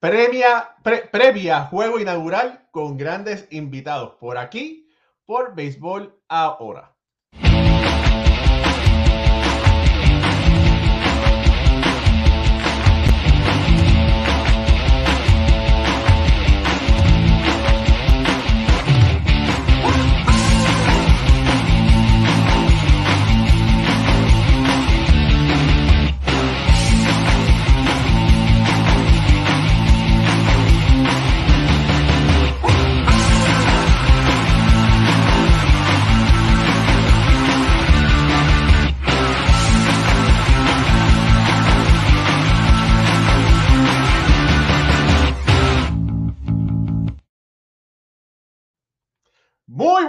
Premia, 0.00 0.76
previa 1.12 1.66
juego 1.66 2.00
inaugural 2.00 2.66
con 2.70 2.96
grandes 2.96 3.46
invitados 3.50 4.14
por 4.14 4.38
aquí, 4.38 4.88
por 5.26 5.54
Béisbol 5.54 6.18
Ahora. 6.26 6.96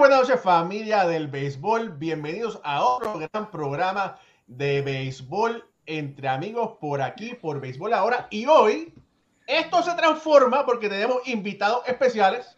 Buenas 0.01 0.21
noches 0.21 0.41
familia 0.41 1.05
del 1.05 1.27
béisbol, 1.27 1.89
bienvenidos 1.89 2.59
a 2.63 2.83
otro 2.83 3.19
gran 3.19 3.51
programa 3.51 4.17
de 4.47 4.81
béisbol 4.81 5.63
entre 5.85 6.27
amigos 6.27 6.71
por 6.81 7.03
aquí, 7.03 7.35
por 7.35 7.61
béisbol 7.61 7.93
ahora. 7.93 8.25
Y 8.31 8.47
hoy 8.47 8.95
esto 9.45 9.83
se 9.83 9.93
transforma 9.93 10.65
porque 10.65 10.89
tenemos 10.89 11.17
invitados 11.27 11.87
especiales. 11.87 12.57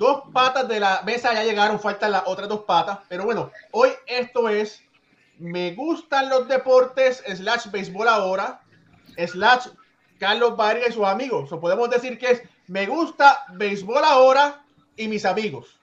Dos 0.00 0.24
patas 0.32 0.66
de 0.66 0.80
la 0.80 1.02
mesa 1.02 1.32
ya 1.34 1.44
llegaron, 1.44 1.78
faltan 1.78 2.10
las 2.10 2.24
otras 2.26 2.48
dos 2.48 2.62
patas. 2.62 2.98
Pero 3.08 3.24
bueno, 3.24 3.52
hoy 3.70 3.90
esto 4.08 4.48
es 4.48 4.82
Me 5.38 5.72
gustan 5.72 6.28
los 6.28 6.48
deportes, 6.48 7.22
slash 7.32 7.70
béisbol 7.70 8.08
ahora, 8.08 8.60
slash 9.16 9.68
Carlos 10.18 10.56
Vargas 10.56 10.88
y 10.88 10.92
sus 10.94 11.04
amigos. 11.04 11.52
O 11.52 11.60
podemos 11.60 11.88
decir 11.90 12.18
que 12.18 12.32
es 12.32 12.42
Me 12.66 12.86
gusta 12.86 13.44
béisbol 13.52 14.02
ahora 14.02 14.64
y 14.96 15.06
mis 15.06 15.24
amigos. 15.24 15.75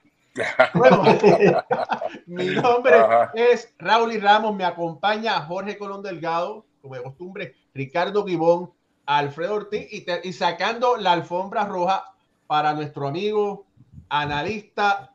Bueno, 0.74 1.04
mi 2.26 2.48
nombre 2.48 2.96
es 3.36 3.74
Raúl 3.78 4.14
y 4.14 4.20
Ramos, 4.20 4.56
me 4.56 4.66
acompaña 4.66 5.42
Jorge 5.42 5.78
Colón 5.78 6.02
Delgado, 6.02 6.66
como 6.82 6.96
de 6.96 7.04
costumbre, 7.04 7.56
Ricardo 7.74 8.26
Gibón, 8.26 8.72
Alfredo 9.06 9.56
Ortiz 9.56 9.88
y, 9.92 10.34
sacando 10.34 10.98
la 10.98 11.12
alfombra 11.12 11.66
roja 11.66 12.16
para 12.48 12.74
nuestro 12.74 13.08
amigo 13.08 13.68
analista, 14.10 15.14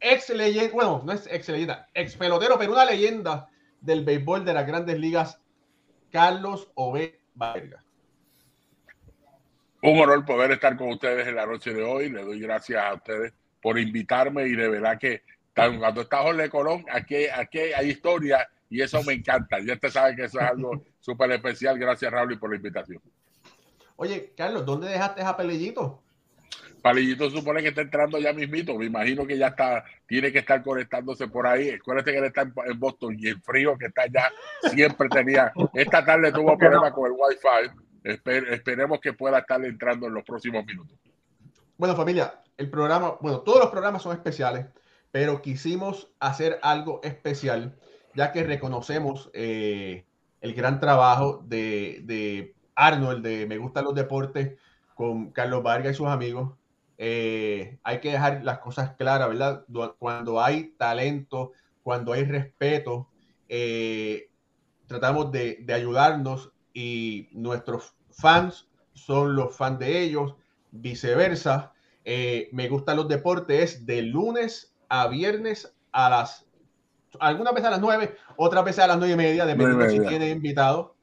ex 0.00 0.28
leyenda, 0.30 0.74
bueno, 0.74 1.02
no 1.04 1.12
es 1.12 1.26
ex 1.30 1.48
leyenda, 1.48 1.88
ex 1.94 2.16
pelotero, 2.16 2.58
pero 2.58 2.72
una 2.72 2.84
leyenda 2.84 3.48
del 3.80 4.04
béisbol 4.04 4.44
de 4.44 4.54
las 4.54 4.66
grandes 4.66 4.98
ligas, 4.98 5.40
Carlos 6.10 6.70
Ove 6.74 7.20
Vargas. 7.34 7.84
Un 9.82 10.00
honor 10.00 10.24
poder 10.24 10.50
estar 10.50 10.76
con 10.76 10.88
ustedes 10.90 11.26
en 11.26 11.36
la 11.36 11.46
noche 11.46 11.72
de 11.72 11.84
hoy. 11.84 12.10
Le 12.10 12.24
doy 12.24 12.40
gracias 12.40 12.82
a 12.84 12.94
ustedes 12.94 13.32
por 13.60 13.78
invitarme 13.78 14.46
y 14.46 14.56
de 14.56 14.68
verdad 14.68 14.98
que 14.98 15.22
cuando 15.54 16.02
está 16.02 16.18
Jorge 16.18 16.48
Colón, 16.48 16.84
aquí, 16.90 17.26
aquí 17.26 17.58
hay 17.58 17.90
historia 17.90 18.48
y 18.70 18.80
eso 18.80 19.02
me 19.02 19.14
encanta. 19.14 19.58
Ya 19.60 19.74
usted 19.74 19.90
sabe 19.90 20.14
que 20.14 20.24
eso 20.24 20.38
es 20.38 20.46
algo 20.46 20.84
súper 21.00 21.32
especial. 21.32 21.78
Gracias, 21.78 22.10
Raúl, 22.12 22.38
por 22.38 22.50
la 22.50 22.56
invitación. 22.56 23.00
Oye, 23.96 24.32
Carlos, 24.36 24.64
¿dónde 24.64 24.88
dejaste 24.88 25.22
a 25.22 25.36
Pelellito? 25.36 26.02
Palillito 26.80 27.28
supone 27.30 27.60
que 27.62 27.68
está 27.68 27.80
entrando 27.80 28.18
ya 28.18 28.32
mismito. 28.32 28.76
Me 28.78 28.86
imagino 28.86 29.26
que 29.26 29.36
ya 29.36 29.48
está, 29.48 29.84
tiene 30.06 30.30
que 30.30 30.38
estar 30.38 30.62
conectándose 30.62 31.26
por 31.26 31.46
ahí. 31.46 31.70
Acuérdate 31.70 32.12
que 32.12 32.18
él 32.18 32.24
está 32.24 32.42
en 32.42 32.78
Boston 32.78 33.16
y 33.18 33.28
el 33.28 33.40
frío 33.42 33.76
que 33.76 33.86
está 33.86 34.02
allá 34.02 34.30
siempre 34.70 35.08
tenía. 35.08 35.52
Esta 35.74 36.04
tarde 36.04 36.30
tuvo 36.30 36.56
problemas 36.58 36.92
con 36.92 37.06
el 37.06 37.12
Wi-Fi. 37.12 38.52
esperemos 38.52 39.00
que 39.00 39.12
pueda 39.12 39.40
estar 39.40 39.64
entrando 39.64 40.06
en 40.06 40.14
los 40.14 40.24
próximos 40.24 40.64
minutos. 40.64 40.96
Bueno, 41.78 41.94
familia, 41.94 42.42
el 42.56 42.70
programa, 42.70 43.18
bueno, 43.20 43.42
todos 43.42 43.60
los 43.60 43.70
programas 43.70 44.02
son 44.02 44.12
especiales, 44.12 44.66
pero 45.12 45.40
quisimos 45.40 46.10
hacer 46.18 46.58
algo 46.62 47.00
especial, 47.04 47.78
ya 48.16 48.32
que 48.32 48.42
reconocemos 48.42 49.30
eh, 49.32 50.04
el 50.40 50.54
gran 50.54 50.80
trabajo 50.80 51.40
de, 51.46 52.00
de, 52.02 52.56
Arnold, 52.74 53.24
de 53.24 53.46
Me 53.46 53.58
Gustan 53.58 53.84
los 53.84 53.94
Deportes, 53.94 54.58
con 54.96 55.30
Carlos 55.30 55.62
Vargas 55.62 55.92
y 55.92 55.94
sus 55.94 56.08
amigos. 56.08 56.52
Eh, 56.98 57.78
hay 57.84 58.00
que 58.00 58.10
dejar 58.10 58.42
las 58.42 58.58
cosas 58.58 58.96
claras, 58.96 59.28
¿verdad? 59.28 59.64
Cuando 60.00 60.42
hay 60.42 60.74
talento, 60.78 61.52
cuando 61.84 62.12
hay 62.12 62.24
respeto, 62.24 63.08
eh, 63.48 64.30
tratamos 64.88 65.30
de, 65.30 65.58
de 65.62 65.74
ayudarnos 65.74 66.50
y 66.74 67.28
nuestros 67.30 67.94
fans 68.10 68.66
son 68.94 69.36
los 69.36 69.56
fans 69.56 69.78
de 69.78 70.02
ellos, 70.02 70.34
viceversa 70.70 71.72
eh, 72.10 72.48
me 72.52 72.68
gustan 72.68 72.96
los 72.96 73.06
deportes 73.06 73.74
es 73.74 73.86
de 73.86 74.00
lunes 74.00 74.74
a 74.88 75.08
viernes 75.08 75.74
a 75.92 76.08
las, 76.08 76.46
algunas 77.20 77.52
veces 77.52 77.68
a 77.68 77.72
las 77.72 77.80
nueve, 77.80 78.16
otras 78.36 78.64
veces 78.64 78.82
a 78.82 78.86
las 78.86 78.96
nueve 78.96 79.12
y 79.12 79.16
media, 79.16 79.44
dependiendo 79.44 79.90
si 79.90 80.00
tiene 80.08 80.30
invitado. 80.30 80.94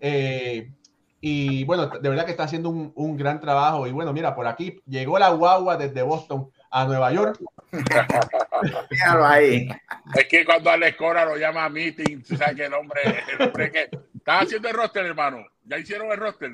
Eh, 0.00 0.72
y 1.20 1.64
bueno, 1.64 1.88
de 1.88 2.08
verdad 2.08 2.24
que 2.24 2.30
está 2.30 2.44
haciendo 2.44 2.70
un, 2.70 2.92
un, 2.94 3.18
gran 3.18 3.40
trabajo. 3.40 3.86
Y 3.86 3.92
bueno, 3.92 4.14
mira, 4.14 4.34
por 4.34 4.46
aquí 4.46 4.80
llegó 4.86 5.18
la 5.18 5.28
guagua 5.28 5.76
desde 5.76 6.00
Boston 6.00 6.50
a 6.70 6.86
Nueva 6.86 7.12
York. 7.12 7.38
ahí. 9.22 9.68
Es 10.14 10.28
que 10.28 10.46
cuando 10.46 10.70
Alex 10.70 10.96
Cora 10.96 11.26
lo 11.26 11.36
llama 11.36 11.66
a 11.66 11.68
meeting, 11.68 12.24
sabes 12.24 12.56
que 12.56 12.64
el 12.64 12.72
hombre, 12.72 13.02
el 13.34 13.48
hombre 13.48 13.70
que 13.70 13.90
está 14.16 14.40
haciendo 14.40 14.68
el 14.68 14.74
roster, 14.74 15.04
hermano. 15.04 15.44
Ya 15.64 15.76
hicieron 15.76 16.10
el 16.10 16.16
roster 16.16 16.52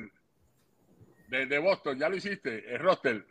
de, 1.27 1.59
Boston, 1.59 1.97
ya 1.97 2.09
lo 2.09 2.15
hiciste, 2.15 2.73
el 2.73 2.79
roster. 2.79 3.25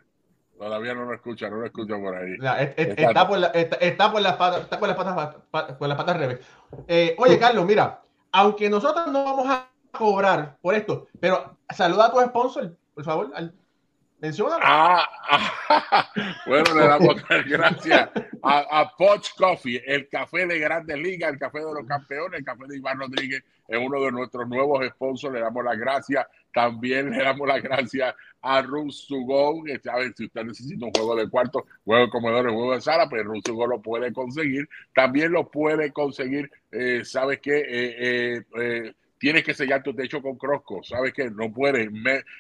Todavía 0.59 0.95
no 0.95 1.05
lo 1.05 1.15
escucha, 1.15 1.51
no 1.51 1.57
lo 1.57 1.67
escucha 1.67 1.97
por 1.97 2.15
ahí. 2.15 2.37
está, 2.77 3.27
por 3.27 3.39
la, 3.39 3.47
está, 3.49 4.13
por 4.13 4.23
las 4.23 4.37
patas, 4.37 4.63
está 4.63 4.79
por 4.79 4.89
las 4.89 4.97
patas, 4.97 5.75
por 5.77 5.89
las 5.89 5.97
patas 5.97 6.17
revés. 6.17 6.41
Eh, 6.87 7.17
oye, 7.19 7.39
Carlos, 7.39 7.67
mira, 7.67 8.03
aunque 8.31 8.71
nosotros 8.71 9.09
no 9.09 9.25
vamos 9.25 9.47
a 9.49 9.69
cobrar 9.91 10.57
por 10.61 10.75
esto, 10.75 11.09
pero 11.19 11.57
saluda 11.75 12.07
a 12.07 12.13
tu 12.13 12.21
sponsor, 12.21 12.77
por 12.95 13.05
favor. 13.05 13.33
Ah, 14.63 15.07
ah, 15.31 16.11
bueno, 16.47 16.75
le 16.75 16.87
damos 16.87 17.17
las 17.29 17.47
gracias 17.47 18.11
a, 18.43 18.81
a, 18.81 18.97
Poch 18.97 19.35
Coffee, 19.37 19.83
el 19.87 20.09
café 20.09 20.47
de 20.47 20.59
Grandes 20.59 20.97
Ligas, 20.97 21.33
el 21.33 21.39
café 21.39 21.59
de 21.59 21.75
los 21.75 21.87
campeones, 21.87 22.39
el 22.39 22.45
café 22.45 22.65
de 22.67 22.79
Iván 22.79 23.01
Rodríguez, 23.01 23.45
es 23.69 23.79
uno 23.79 24.01
de 24.01 24.13
nuestros 24.13 24.49
nuevos 24.49 24.87
sponsors. 24.87 25.35
Le 25.35 25.41
damos 25.41 25.65
las 25.65 25.79
gracias. 25.79 26.27
También 26.53 27.11
le 27.11 27.23
damos 27.23 27.49
las 27.49 27.63
gracias 27.63 28.15
a 28.41 28.63
Rus 28.63 29.09
que 29.67 29.79
saben, 29.79 30.15
si 30.15 30.27
usted 30.27 30.45
necesita 30.45 30.85
un 30.85 30.93
juego 30.93 31.17
de 31.17 31.29
cuarto, 31.29 31.65
juego 31.85 32.05
de 32.05 32.11
comedores, 32.11 32.53
juego 32.53 32.75
de 32.75 32.81
sala, 32.81 33.09
pues 33.09 33.25
Rus 33.25 33.43
lo 33.47 33.81
puede 33.81 34.13
conseguir. 34.13 34.69
También 34.95 35.33
lo 35.33 35.51
puede 35.51 35.93
conseguir, 35.93 36.51
eh, 36.71 37.05
¿sabes 37.05 37.41
qué? 37.41 37.59
Eh, 37.59 37.97
eh, 37.99 38.43
eh 38.61 38.95
tienes 39.25 39.43
que 39.43 39.55
sellar 39.55 39.83
tu 39.83 39.95
techo 39.95 40.21
con 40.21 40.37
Crosco, 40.37 40.83
sabes 40.83 41.15
que 41.15 41.31
no 41.31 41.51
puedes, 41.51 41.89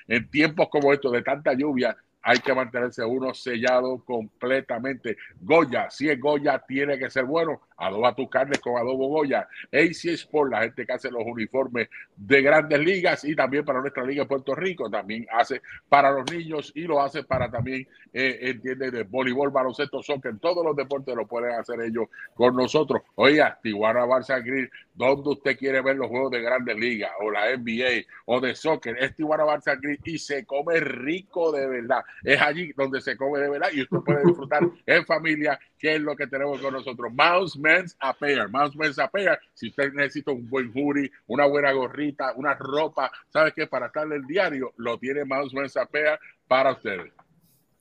en 0.07 0.31
tiempos 0.31 0.69
como 0.69 0.93
estos 0.93 1.13
de 1.13 1.23
tanta 1.23 1.55
lluvia, 1.55 1.97
hay 2.21 2.41
que 2.41 2.53
mantenerse 2.53 3.03
uno 3.03 3.33
sellado 3.33 4.05
completamente. 4.05 5.17
Goya, 5.41 5.89
si 5.89 6.11
es 6.11 6.21
Goya, 6.21 6.63
tiene 6.69 6.99
que 6.99 7.09
ser 7.09 7.25
bueno. 7.25 7.63
Adoba 7.77 8.15
tus 8.15 8.29
carnes 8.29 8.61
con 8.61 8.77
adobo 8.77 9.09
Goya. 9.09 9.49
AC 9.73 10.05
Sport, 10.07 10.53
la 10.53 10.63
gente 10.63 10.87
que 10.87 10.93
hace 10.93 11.11
los 11.11 11.23
uniformes 11.25 11.89
de 12.17 12.43
grandes 12.43 12.79
ligas 12.79 13.25
y 13.25 13.35
también 13.35 13.65
para 13.65 13.81
nuestra 13.81 14.05
liga 14.05 14.23
de 14.23 14.29
Puerto 14.29 14.55
Rico, 14.55 14.89
también 14.89 15.27
hace 15.33 15.61
para 15.89 16.11
los 16.11 16.31
niños 16.31 16.73
y 16.75 16.83
lo 16.83 17.01
hace 17.01 17.25
para 17.25 17.51
también, 17.51 17.87
eh, 18.13 18.39
entiende, 18.43 18.91
de 18.91 19.03
voleibol, 19.03 19.51
baloncesto, 19.51 20.03
soccer, 20.03 20.39
todos 20.39 20.65
los 20.65 20.77
deportes 20.77 21.15
lo 21.15 21.27
pueden 21.27 21.53
hacer 21.53 21.81
ellos 21.81 22.09
con 22.35 22.55
nosotros. 22.55 23.03
Oiga, 23.17 23.59
Tijuana 23.63 24.05
Barça 24.07 24.43
Grill, 24.43 24.71
donde 24.95 25.31
usted 25.31 25.57
quiere 25.57 25.81
ver 25.81 25.97
los 25.97 26.09
juegos 26.09 26.31
de 26.31 26.41
grandes 26.41 26.77
ligas 26.77 27.11
o 27.21 27.31
la 27.31 27.57
NBA 27.57 28.07
o 28.27 28.41
de 28.41 28.55
soccer, 28.55 28.97
es 28.99 29.15
Tijuana 29.17 29.45
Barça 29.45 29.79
Grill 29.81 30.01
y 30.05 30.19
se 30.19 30.45
come 30.45 30.81
rico 30.81 31.53
de 31.53 31.67
verdad. 31.67 32.05
Es 32.23 32.41
allí 32.41 32.73
donde 32.77 33.01
se 33.01 33.17
come 33.17 33.41
de 33.41 33.51
verdad 33.51 33.69
y 33.73 33.83
usted 33.83 33.99
puede 33.99 34.25
disfrutar 34.25 34.63
en 34.87 35.05
familia, 35.05 35.59
que 35.85 35.97
es 35.97 36.01
lo 36.01 36.17
que 36.17 36.27
tenemos 36.27 36.63
con 36.63 36.73
nosotros. 36.73 37.13
Mouse 37.13 37.59
Men's 37.59 37.95
Appear, 38.01 38.49
Mouse 38.49 38.75
Men's 38.75 38.99
Appear. 38.99 39.39
Si 39.53 39.69
usted 39.69 39.93
necesita 39.93 40.31
un 40.31 40.49
buen 40.49 40.73
hoodie, 40.75 41.11
una 41.27 41.45
buena 41.45 41.73
gorrita, 41.73 42.33
una 42.37 42.55
ropa, 42.55 43.13
¿sabe 43.29 43.53
qué? 43.53 43.67
Para 43.67 43.89
estar 43.89 44.07
en 44.07 44.15
el 44.15 44.27
diario, 44.27 44.73
lo 44.79 44.97
tiene 44.97 45.27
Mouse 45.27 45.53
Men's 45.53 45.77
Appear 45.77 46.19
para 46.49 46.73
ustedes. 46.73 47.13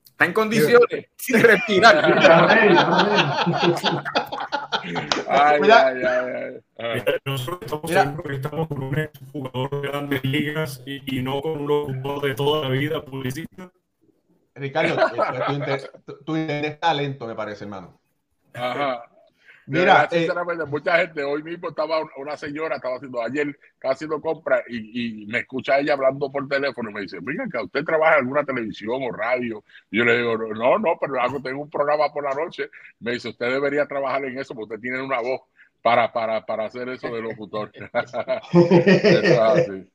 Está 0.04 0.26
en 0.26 0.34
condiciones, 0.34 1.06
sin 1.16 1.42
respirar. 1.42 1.96
Ay, 5.30 5.62
ay, 5.72 6.04
ay, 6.04 6.60
ay. 6.78 7.04
Nosotros 7.24 7.62
estamos 7.62 7.90
seguros 7.90 8.28
que 8.28 8.36
estamos 8.36 8.68
con 8.68 8.84
un 8.84 9.10
jugador 9.32 9.82
de 9.82 9.88
grandes 9.88 10.22
ligas 10.26 10.84
y, 10.86 11.20
y 11.20 11.22
no 11.22 11.42
con 11.42 11.62
un 11.62 11.68
locutor 11.68 12.22
de 12.22 12.36
toda 12.36 12.64
la 12.64 12.70
vida 12.70 13.06
publicista. 13.06 13.72
Ricardo, 14.56 14.94
eh, 14.94 15.42
tu, 15.48 15.54
inter- 15.54 15.92
tu- 16.06 16.24
tu 16.24 16.38
internet 16.38 16.74
está 16.74 16.94
lento, 16.94 17.26
me 17.28 17.36
parece, 17.36 17.64
hermano. 17.64 18.00
Ajá. 18.54 19.06
Mira, 19.66 20.04
eh, 20.12 20.20
sinceramente, 20.20 20.66
mucha 20.66 20.98
gente, 20.98 21.24
hoy 21.24 21.42
mismo 21.42 21.70
estaba 21.70 22.02
un- 22.02 22.10
una 22.18 22.36
señora, 22.36 22.76
estaba 22.76 22.98
haciendo, 22.98 23.22
ayer 23.22 23.58
estaba 23.74 23.94
haciendo 23.94 24.20
compras 24.20 24.62
y, 24.68 25.24
y 25.24 25.26
me 25.28 25.40
escucha 25.40 25.80
ella 25.80 25.94
hablando 25.94 26.30
por 26.30 26.48
teléfono 26.50 26.90
y 26.90 26.94
me 26.94 27.02
dice, 27.02 27.20
venga, 27.22 27.46
que 27.50 27.58
usted 27.60 27.86
trabaja 27.86 28.16
en 28.16 28.20
alguna 28.24 28.44
televisión 28.44 29.02
o 29.02 29.12
radio. 29.12 29.64
Y 29.90 30.00
yo 30.00 30.04
le 30.06 30.18
digo, 30.18 30.38
no, 30.38 30.78
no, 30.80 30.98
pero 31.00 31.20
hago, 31.22 31.42
tengo 31.42 31.62
un 31.62 31.70
programa 31.70 32.12
por 32.12 32.26
la 32.26 32.36
noche. 32.36 32.70
Me 33.00 33.14
dice, 33.14 33.30
usted 33.30 33.52
debería 33.54 33.86
trabajar 33.88 34.26
en 34.26 34.38
eso 34.38 34.54
porque 34.54 34.76
usted 34.76 34.82
tiene 34.82 35.02
una 35.02 35.22
voz 35.22 35.42
para, 35.82 36.12
para, 36.12 36.46
para 36.46 36.66
hacer 36.66 36.90
eso 36.90 37.08
de 37.14 37.22
locutor. 37.22 37.72
eso 37.74 39.18
es 39.18 39.40
así. 39.40 39.90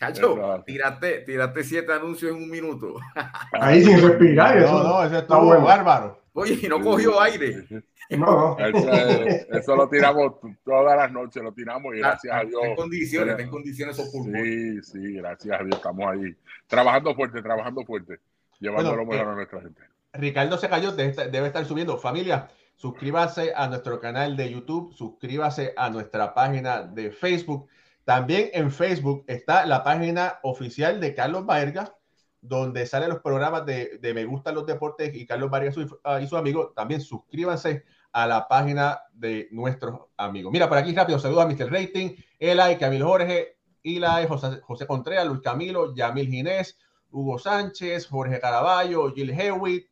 Chacho, 0.00 0.62
tírate, 0.66 1.20
tírate 1.20 1.62
siete 1.62 1.92
anuncios 1.92 2.32
en 2.32 2.42
un 2.42 2.48
minuto. 2.50 2.94
Ahí 3.52 3.84
sin 3.84 4.00
respirar. 4.00 4.56
No, 4.56 4.64
Eso, 4.64 4.82
no, 4.82 5.04
eso 5.04 5.18
está 5.18 5.36
bueno. 5.36 5.64
bárbaro. 5.64 6.20
Oye, 6.32 6.58
y 6.62 6.68
no 6.68 6.80
cogió 6.80 7.20
aire. 7.20 7.66
No, 8.10 8.56
no. 8.58 8.58
Eso, 8.58 8.90
es- 8.92 9.46
eso 9.50 9.76
lo 9.76 9.88
tiramos 9.88 10.34
todas 10.64 10.96
las 10.96 11.12
noches, 11.12 11.42
lo 11.42 11.52
tiramos 11.52 11.94
y 11.94 11.98
gracias 11.98 12.32
a 12.32 12.40
Está 12.42 12.42
en 12.42 12.48
Dios. 12.64 12.76
condiciones, 12.76 13.38
en 13.38 13.50
condiciones 13.50 13.98
esos 13.98 14.10
pulmones. 14.10 14.86
Sí, 14.88 14.92
sí, 15.02 15.12
gracias 15.16 15.60
a 15.60 15.64
Dios 15.64 15.76
estamos 15.76 16.06
ahí. 16.10 16.34
Trabajando 16.66 17.14
fuerte, 17.14 17.42
trabajando 17.42 17.84
fuerte. 17.84 18.20
Llevando 18.58 18.90
Bueno, 18.94 19.04
lo 19.04 19.10
mejor 19.10 19.26
eh, 19.26 19.30
a 19.30 19.34
nuestra 19.34 19.60
gente. 19.60 19.82
Ricardo 20.14 20.56
se 20.58 20.68
cayó, 20.68 20.92
debe 20.92 21.10
estar, 21.10 21.30
debe 21.30 21.46
estar 21.48 21.64
subiendo. 21.66 21.98
Familia, 21.98 22.48
suscríbase 22.74 23.52
a 23.54 23.68
nuestro 23.68 24.00
canal 24.00 24.36
de 24.36 24.50
YouTube, 24.50 24.92
suscríbase 24.94 25.74
a 25.76 25.90
nuestra 25.90 26.32
página 26.34 26.82
de 26.82 27.10
Facebook. 27.10 27.68
También 28.10 28.50
en 28.54 28.72
Facebook 28.72 29.22
está 29.28 29.64
la 29.66 29.84
página 29.84 30.40
oficial 30.42 30.98
de 30.98 31.14
Carlos 31.14 31.46
Baerga, 31.46 31.94
donde 32.40 32.84
salen 32.84 33.10
los 33.10 33.20
programas 33.20 33.64
de, 33.64 33.98
de 33.98 34.14
Me 34.14 34.24
Gustan 34.24 34.56
los 34.56 34.66
Deportes 34.66 35.14
y 35.14 35.24
Carlos 35.24 35.48
Vargas 35.48 35.76
y 35.76 35.86
su, 35.86 36.00
ah, 36.02 36.20
y 36.20 36.26
su 36.26 36.36
amigo. 36.36 36.72
También 36.74 37.00
suscríbanse 37.02 37.84
a 38.10 38.26
la 38.26 38.48
página 38.48 39.00
de 39.12 39.46
nuestros 39.52 40.08
amigos. 40.16 40.50
Mira, 40.50 40.68
por 40.68 40.76
aquí 40.78 40.92
rápido, 40.92 41.20
saludos 41.20 41.44
a 41.44 41.46
Mr. 41.46 41.70
Rating, 41.70 42.16
Eli, 42.40 42.76
Camilo 42.80 43.06
Jorge, 43.06 43.58
Eli, 43.84 44.26
José, 44.26 44.60
José 44.60 44.88
Contreras, 44.88 45.28
Luis 45.28 45.40
Camilo, 45.40 45.94
Yamil 45.94 46.26
Ginés, 46.26 46.80
Hugo 47.12 47.38
Sánchez, 47.38 48.08
Jorge 48.08 48.40
Caraballo, 48.40 49.12
Gil 49.12 49.30
Hewitt, 49.30 49.86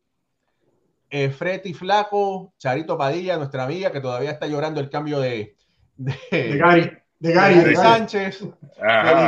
eh, 1.08 1.30
Freti 1.30 1.72
Flaco, 1.72 2.52
Charito 2.58 2.98
Padilla, 2.98 3.36
nuestra 3.36 3.62
amiga 3.62 3.92
que 3.92 4.00
todavía 4.00 4.32
está 4.32 4.48
llorando 4.48 4.80
el 4.80 4.90
cambio 4.90 5.20
de, 5.20 5.54
de, 5.96 6.16
De 6.32 6.56
Gary. 6.58 6.98
De 7.18 7.32
Gary. 7.32 7.54
Gary 7.56 7.68
de 7.68 7.74
Gary. 7.74 7.88
Sánchez. 7.88 8.42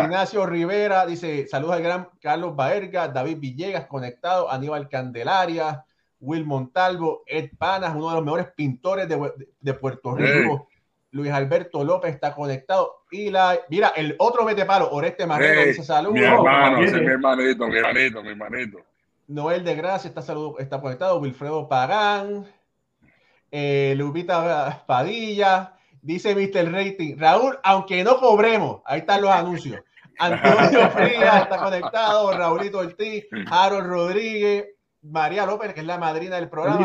Ignacio 0.05 0.47
Rivera 0.47 1.07
dice: 1.07 1.47
Saludos 1.49 1.77
al 1.77 1.83
gran 1.83 2.09
Carlos 2.21 2.55
Baerga, 2.55 3.09
David 3.09 3.39
Villegas 3.39 3.87
conectado, 3.87 4.51
Aníbal 4.51 4.89
Candelaria, 4.89 5.85
Will 6.21 6.45
Montalvo, 6.45 7.23
Ed 7.27 7.51
Panas, 7.59 7.95
uno 7.95 8.11
de 8.11 8.15
los 8.17 8.25
mejores 8.25 8.47
pintores 8.55 9.09
de, 9.09 9.33
de 9.61 9.75
Puerto 9.75 10.15
Rico. 10.15 10.69
Luis 11.13 11.33
Alberto 11.33 11.83
López 11.83 12.15
está 12.15 12.35
conectado. 12.35 13.03
Y 13.11 13.31
la, 13.31 13.59
mira, 13.69 13.89
el 13.97 14.15
otro 14.19 14.45
vete 14.45 14.65
palo, 14.65 14.91
Oreste 14.93 15.27
Marrero 15.27 15.61
Hey, 15.61 15.69
dice 15.69 15.83
saludos. 15.83 16.15
Mi 16.15 16.21
hermano, 16.21 16.83
ese 16.83 16.97
es 16.97 17.03
mi 17.03 17.09
hermanito, 17.09 17.67
mi 17.67 17.77
hermanito, 17.77 18.23
mi 18.23 18.29
hermanito. 18.31 18.79
Noel 19.27 19.65
de 19.65 19.75
Gracia 19.75 20.09
está, 20.09 20.23
saludo, 20.23 20.59
está 20.59 20.81
conectado. 20.81 21.19
Wilfredo 21.19 21.69
Pagán. 21.69 22.47
Eh, 23.51 23.95
Lupita 23.97 24.85
Padilla. 24.87 25.75
Dice 26.03 26.35
Mr. 26.35 26.73
Rating. 26.73 27.17
Raúl, 27.19 27.59
aunque 27.63 28.03
no 28.05 28.17
cobremos, 28.19 28.83
ahí 28.87 29.01
están 29.01 29.23
los 29.23 29.31
anuncios. 29.31 29.81
Antonio 30.19 30.91
Frías 30.91 31.43
está 31.43 31.59
conectado. 31.59 32.33
Raulito 32.37 32.79
Ortiz. 32.79 33.27
Harold 33.51 33.87
Rodríguez. 33.87 34.67
María 35.03 35.47
López, 35.47 35.73
que 35.73 35.81
es 35.81 35.87
la 35.87 35.97
madrina 35.99 36.37
del 36.37 36.51
programa. 36.51 36.79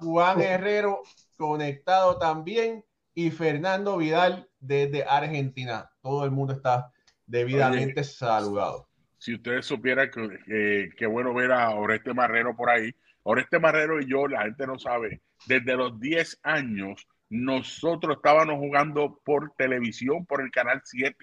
Juan 0.00 0.40
Herrero 0.40 1.02
conectado 1.36 2.18
también. 2.18 2.84
Y 3.14 3.30
Fernando 3.30 3.96
Vidal 3.96 4.48
desde 4.58 5.04
Argentina. 5.04 5.88
Todo 6.02 6.24
el 6.24 6.32
mundo 6.32 6.52
está 6.52 6.90
debidamente 7.26 8.02
saludado. 8.04 8.88
Si 9.18 9.34
ustedes 9.34 9.66
supieran 9.66 10.10
que, 10.10 10.28
que- 10.46 10.88
que 10.96 11.06
bueno 11.06 11.32
ver 11.32 11.52
a 11.52 11.70
Oreste 11.70 12.12
Marrero 12.12 12.54
por 12.56 12.70
ahí. 12.70 12.92
Oreste 13.22 13.58
Marrero 13.58 14.00
y 14.00 14.06
yo, 14.06 14.26
la 14.28 14.42
gente 14.42 14.66
no 14.66 14.78
sabe, 14.78 15.22
desde 15.46 15.76
los 15.76 15.98
10 15.98 16.40
años 16.42 17.06
nosotros 17.30 18.16
estábamos 18.16 18.56
jugando 18.56 19.20
por 19.24 19.52
televisión 19.56 20.24
por 20.26 20.40
el 20.42 20.50
canal 20.50 20.80
7. 20.84 21.16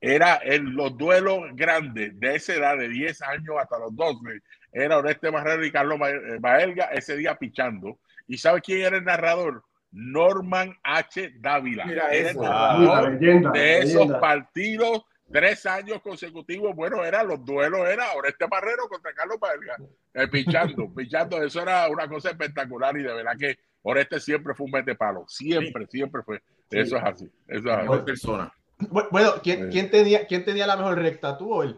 Era 0.00 0.38
en 0.42 0.74
los 0.74 0.96
duelos 0.98 1.40
grandes 1.54 2.18
de 2.20 2.34
esa 2.36 2.54
edad, 2.54 2.76
de 2.78 2.88
10 2.88 3.22
años 3.22 3.56
hasta 3.60 3.78
los 3.78 3.94
12, 3.96 4.40
era 4.72 4.98
Oreste 4.98 5.30
Marrero 5.30 5.64
y 5.64 5.70
Carlos 5.72 5.98
eh, 6.08 6.36
Baelga 6.40 6.86
ese 6.86 7.16
día 7.16 7.36
pichando. 7.36 7.98
¿Y 8.26 8.38
sabe 8.38 8.60
quién 8.60 8.82
era 8.82 8.96
el 8.96 9.04
narrador? 9.04 9.64
Norman 9.92 10.76
H. 10.82 11.34
Dávila. 11.38 11.86
Mira 11.86 12.08
Era 12.08 12.18
el 12.18 12.26
eso. 12.26 12.42
narrador 12.42 12.80
Uy, 12.80 12.86
la 12.86 13.10
leyenda. 13.10 13.50
de 13.52 13.78
esos 13.78 13.94
leyenda. 13.94 14.20
partidos, 14.20 15.04
tres 15.32 15.64
años 15.66 16.02
consecutivos, 16.02 16.74
bueno, 16.74 17.04
eran 17.04 17.28
los 17.28 17.44
duelos, 17.44 17.88
era 17.88 18.12
Oreste 18.14 18.46
Marrero 18.48 18.88
contra 18.88 19.12
Carlos 19.14 19.38
Valga, 19.40 19.76
eh, 20.14 20.28
pichando, 20.28 20.92
pichando, 20.94 21.42
eso 21.42 21.62
era 21.62 21.88
una 21.88 22.08
cosa 22.08 22.30
espectacular 22.30 22.96
y 22.96 23.02
de 23.04 23.14
verdad 23.14 23.36
que 23.38 23.56
Oreste 23.86 24.18
siempre 24.18 24.54
fue 24.54 24.64
un 24.66 24.72
mete 24.72 24.94
palo, 24.94 25.24
siempre, 25.28 25.86
siempre 25.86 26.22
fue, 26.22 26.42
eso 26.70 26.96
es 26.96 27.02
así, 27.04 27.30
eso 27.46 27.70
es 27.70 27.76
Mejor 27.78 27.96
así. 27.98 28.04
persona. 28.06 28.52
Bu- 28.78 29.08
Bueno, 29.10 29.32
¿quién, 29.42 29.64
Sí. 29.64 29.68
quién 29.70 29.90
tenía, 29.90 30.26
¿quién 30.26 30.44
tenía 30.44 30.66
la 30.66 30.76
mejor 30.76 30.98
recta? 30.98 31.36
¿Tú 31.38 31.52
o 31.54 31.62
él? 31.62 31.76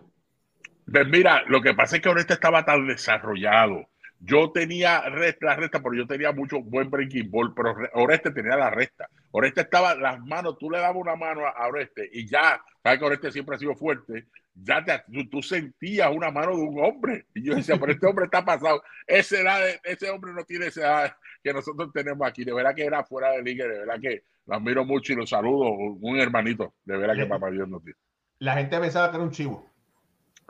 Pues 0.90 1.06
mira, 1.08 1.42
lo 1.48 1.60
que 1.60 1.74
pasa 1.74 1.96
es 1.96 2.02
que 2.02 2.08
Oreste 2.08 2.34
estaba 2.34 2.64
tan 2.64 2.86
desarrollado. 2.86 3.88
Yo 4.20 4.50
tenía 4.52 5.00
recta, 5.10 5.46
la 5.46 5.56
recta, 5.56 5.82
pero 5.82 5.94
yo 5.94 6.06
tenía 6.06 6.32
mucho 6.32 6.60
buen 6.62 6.88
breaking 6.90 7.30
ball, 7.30 7.52
pero 7.54 7.74
Re- 7.74 7.90
Oreste 7.94 8.30
tenía 8.30 8.56
la 8.56 8.70
recta. 8.70 9.08
Oreste 9.32 9.62
estaba, 9.62 9.94
las 9.94 10.18
manos, 10.20 10.56
tú 10.58 10.70
le 10.70 10.78
dabas 10.78 10.96
una 10.96 11.16
mano 11.16 11.44
a- 11.46 11.66
Oreste 11.68 12.08
y 12.12 12.26
ya, 12.26 12.62
sabes 12.82 12.98
que 12.98 13.04
Oreste 13.04 13.30
siempre 13.32 13.56
ha 13.56 13.58
sido 13.58 13.74
fuerte, 13.74 14.26
ya 14.54 14.82
te, 14.82 15.02
tú, 15.12 15.28
tú 15.28 15.42
sentías 15.42 16.10
una 16.10 16.30
mano 16.30 16.56
de 16.56 16.62
un 16.62 16.82
hombre. 16.82 17.26
Y 17.34 17.42
yo 17.44 17.54
decía, 17.56 17.76
pero 17.78 17.92
este 17.92 18.06
hombre 18.06 18.24
está 18.24 18.42
pasado. 18.42 18.82
Esa 19.06 19.38
edad, 19.40 19.60
ese 19.84 20.08
hombre 20.08 20.32
no 20.32 20.44
tiene 20.44 20.68
esa 20.68 20.80
edad 20.80 21.16
que 21.46 21.52
nosotros 21.52 21.92
tenemos 21.92 22.26
aquí. 22.26 22.44
De 22.44 22.52
verdad 22.52 22.74
que 22.74 22.84
era 22.84 23.04
fuera 23.04 23.30
de 23.30 23.42
liga, 23.42 23.66
de 23.66 23.78
verdad 23.78 24.00
que 24.00 24.24
lo 24.46 24.56
admiro 24.56 24.84
mucho 24.84 25.12
y 25.12 25.16
lo 25.16 25.26
saludo. 25.26 25.70
Un 25.70 26.18
hermanito, 26.18 26.74
de 26.84 26.96
verdad 26.96 27.14
que 27.14 27.26
papá 27.26 27.50
Dios 27.50 27.68
no 27.68 27.78
tiene. 27.78 27.98
La 28.40 28.54
gente 28.54 28.78
pensaba 28.80 29.10
que 29.10 29.16
era 29.16 29.24
un 29.24 29.30
chivo. 29.30 29.70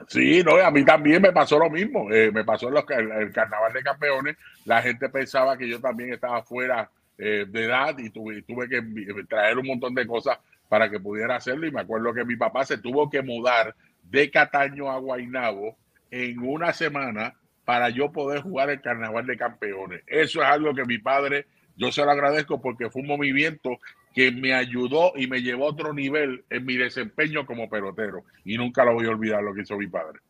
Sí, 0.09 0.43
no, 0.43 0.57
a 0.57 0.71
mí 0.71 0.85
también 0.85 1.21
me 1.21 1.33
pasó 1.33 1.59
lo 1.59 1.69
mismo. 1.69 2.11
Eh, 2.11 2.31
me 2.33 2.45
pasó 2.45 2.69
en 2.69 2.75
los, 2.75 2.85
el, 2.91 3.11
el 3.13 3.33
carnaval 3.33 3.75
de 3.75 3.83
campeones. 3.83 4.37
La 4.65 4.81
gente 4.81 5.11
pensaba 5.11 5.57
que 5.59 5.69
yo 5.69 5.81
también 5.81 6.15
estaba 6.15 6.43
fuera 6.43 6.91
eh, 7.19 7.45
de 7.47 7.65
edad 7.65 7.97
y 7.99 8.09
tuve, 8.09 8.41
tuve 8.43 8.69
que 8.69 8.83
traer 9.29 9.59
un 9.59 9.67
montón 9.67 9.95
de 9.95 10.07
cosas 10.07 10.39
para 10.69 10.91
que 10.91 10.99
pudiera 10.99 11.37
hacerlo. 11.37 11.67
Y 11.67 11.73
me 11.73 11.83
acuerdo 11.83 12.15
que 12.15 12.25
mi 12.25 12.37
papá 12.37 12.65
se 12.65 12.79
tuvo 12.79 13.11
que 13.11 13.21
mudar 13.21 13.75
de 14.03 14.31
Cataño 14.31 14.91
a 14.91 14.99
Guaynabo 14.99 15.77
en 16.11 16.39
una 16.39 16.73
semana 16.73 17.35
para 17.67 17.91
yo 17.91 18.11
poder 18.13 18.41
jugar 18.43 18.71
el 18.71 18.81
carnaval 18.81 19.27
de 19.27 19.37
campeones. 19.37 20.03
Eso 20.07 20.41
es 20.41 20.47
algo 20.49 20.73
que 20.73 20.85
mi 20.85 20.97
padre, 20.99 21.47
yo 21.77 21.93
se 21.93 22.03
lo 22.05 22.11
agradezco 22.13 22.63
porque 22.63 22.89
fue 22.89 23.03
un 23.03 23.09
movimiento 23.09 23.77
que 24.15 24.31
me 24.31 24.55
ayudó 24.55 25.13
y 25.17 25.27
me 25.27 25.43
llevó 25.43 25.67
a 25.67 25.71
otro 25.73 25.93
nivel 25.93 26.45
en 26.49 26.65
mi 26.65 26.77
desempeño 26.77 27.45
como 27.45 27.69
pelotero. 27.69 28.23
Y 28.45 28.57
nunca 28.57 28.85
lo 28.85 28.95
voy 28.95 29.07
a 29.07 29.11
olvidar 29.11 29.43
lo 29.43 29.53
que 29.53 29.63
hizo 29.63 29.77
mi 29.77 29.89
padre. 29.89 30.21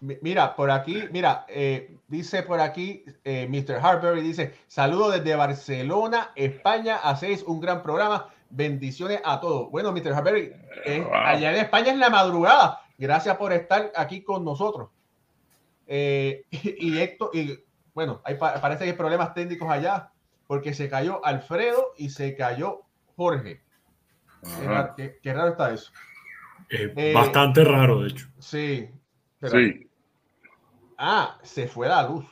Mi- 0.00 0.18
Mira, 0.20 0.54
por 0.56 0.70
aquí, 0.72 1.04
mira, 1.12 1.46
eh, 1.48 1.96
dice 2.08 2.42
por 2.42 2.60
aquí 2.60 3.04
eh, 3.24 3.46
Mr. 3.48 3.76
Harbury, 3.80 4.20
dice, 4.20 4.52
saludo 4.66 5.10
desde 5.12 5.36
Barcelona, 5.36 6.30
España, 6.34 6.96
hacéis 6.96 7.44
un 7.44 7.60
gran 7.60 7.82
programa, 7.82 8.28
bendiciones 8.50 9.20
a 9.24 9.40
todos. 9.40 9.70
Bueno, 9.70 9.92
Mr. 9.92 10.12
Harbury, 10.12 10.52
eh, 10.84 11.00
Wow. 11.00 11.14
allá 11.14 11.50
en 11.52 11.58
España 11.60 11.92
es 11.92 11.98
la 11.98 12.10
madrugada, 12.10 12.80
gracias 12.98 13.36
por 13.36 13.52
estar 13.52 13.92
aquí 13.94 14.22
con 14.22 14.44
nosotros. 14.44 14.90
Eh, 15.86 16.44
y, 16.50 16.98
Héctor, 16.98 17.30
y 17.34 17.62
bueno, 17.94 18.20
hay, 18.24 18.36
pa- 18.36 18.60
parece 18.60 18.84
que 18.84 18.90
hay 18.90 18.96
problemas 18.96 19.34
técnicos 19.34 19.68
allá, 19.70 20.10
porque 20.46 20.74
se 20.74 20.88
cayó 20.88 21.24
Alfredo 21.24 21.92
y 21.96 22.10
se 22.10 22.34
cayó 22.36 22.82
Jorge. 23.16 23.62
Qué, 24.42 24.48
Ajá. 24.50 24.64
raro, 24.70 24.94
qué- 24.96 25.18
qué 25.22 25.32
raro 25.34 25.50
está 25.50 25.72
eso. 25.72 25.92
Eh, 26.70 26.92
Eh, 26.96 27.12
bastante 27.14 27.62
raro, 27.64 28.00
de 28.02 28.08
hecho. 28.08 28.26
Sí. 28.38 28.90
Pero- 29.38 29.52
Sí, 29.58 29.88
Ah, 31.04 31.38
se 31.42 31.66
fue 31.66 31.88
la 31.88 32.02
luz. 32.08 32.24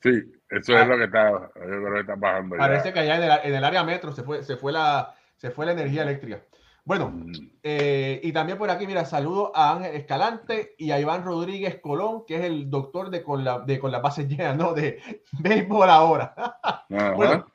sí, 0.00 0.10
eso 0.50 0.76
es 0.76 0.86
lo 0.86 0.98
que 0.98 1.04
está, 1.04 1.30
yo 1.30 1.50
creo 1.54 1.94
que 1.94 2.00
está 2.00 2.14
bajando. 2.16 2.56
ya. 2.56 2.60
Parece 2.60 2.92
que 2.92 3.00
allá 3.00 3.16
en 3.16 3.22
el, 3.22 3.30
en 3.50 3.54
el 3.54 3.64
área 3.64 3.82
metro 3.84 4.12
se 4.12 4.22
fue, 4.22 4.42
se 4.42 4.56
fue 4.56 4.72
la, 4.72 5.14
se 5.36 5.50
fue 5.50 5.64
la 5.66 5.72
energía 5.72 6.02
eléctrica. 6.02 6.40
Bueno, 6.84 7.10
Mm. 7.10 7.32
eh, 7.62 8.20
y 8.24 8.32
también 8.32 8.58
por 8.58 8.68
aquí, 8.70 8.86
mira, 8.88 9.04
saludo 9.04 9.52
a 9.54 9.72
Ángel 9.76 9.94
Escalante 9.94 10.74
y 10.78 10.90
a 10.90 10.98
Iván 10.98 11.24
Rodríguez 11.24 11.80
Colón, 11.80 12.24
que 12.26 12.36
es 12.36 12.44
el 12.44 12.68
doctor 12.70 13.08
de 13.10 13.22
con, 13.22 13.44
la, 13.44 13.60
de 13.60 13.78
con 13.78 13.92
las 13.92 14.02
bases 14.02 14.26
llenas, 14.28 14.56
¿no? 14.56 14.74
De 14.74 15.00
béisbol 15.38 15.88
ahora. 15.88 16.34
Ajá. 16.36 16.86
Bueno, 17.16 17.46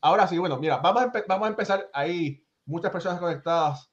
ahora 0.00 0.26
sí, 0.26 0.36
bueno, 0.38 0.58
mira, 0.58 0.76
vamos 0.78 1.04
a, 1.04 1.12
vamos 1.26 1.46
a 1.46 1.50
empezar 1.50 1.88
ahí, 1.94 2.44
muchas 2.66 2.90
personas 2.90 3.18
conectadas. 3.18 3.90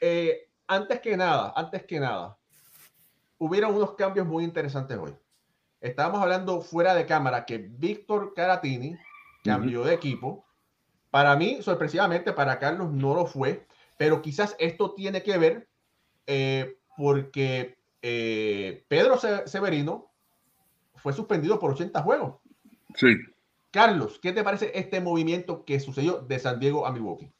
Eh, 0.00 0.48
antes 0.68 1.00
que 1.00 1.16
nada, 1.16 1.52
antes 1.54 1.84
que 1.84 2.00
nada, 2.00 2.38
hubieron 3.38 3.74
unos 3.74 3.92
cambios 3.94 4.26
muy 4.26 4.44
interesantes 4.44 4.96
hoy. 4.96 5.14
Estábamos 5.80 6.22
hablando 6.22 6.60
fuera 6.60 6.94
de 6.94 7.04
cámara 7.06 7.44
que 7.44 7.58
Víctor 7.58 8.32
Caratini 8.34 8.96
cambió 9.44 9.82
de 9.84 9.94
equipo. 9.94 10.46
Para 11.10 11.34
mí, 11.36 11.58
sorpresivamente, 11.60 12.32
para 12.32 12.58
Carlos 12.58 12.90
no 12.92 13.14
lo 13.14 13.26
fue, 13.26 13.66
pero 14.02 14.20
quizás 14.20 14.56
esto 14.58 14.94
tiene 14.94 15.22
que 15.22 15.38
ver 15.38 15.68
eh, 16.26 16.76
porque 16.96 17.76
eh, 18.02 18.82
Pedro 18.88 19.16
Se- 19.16 19.46
Severino 19.46 20.10
fue 20.96 21.12
suspendido 21.12 21.60
por 21.60 21.70
80 21.70 22.02
juegos. 22.02 22.40
Sí. 22.96 23.14
Carlos, 23.70 24.18
¿qué 24.20 24.32
te 24.32 24.42
parece 24.42 24.72
este 24.74 25.00
movimiento 25.00 25.64
que 25.64 25.78
sucedió 25.78 26.20
de 26.20 26.40
San 26.40 26.58
Diego 26.58 26.84
a 26.84 26.90
Milwaukee? 26.90 27.30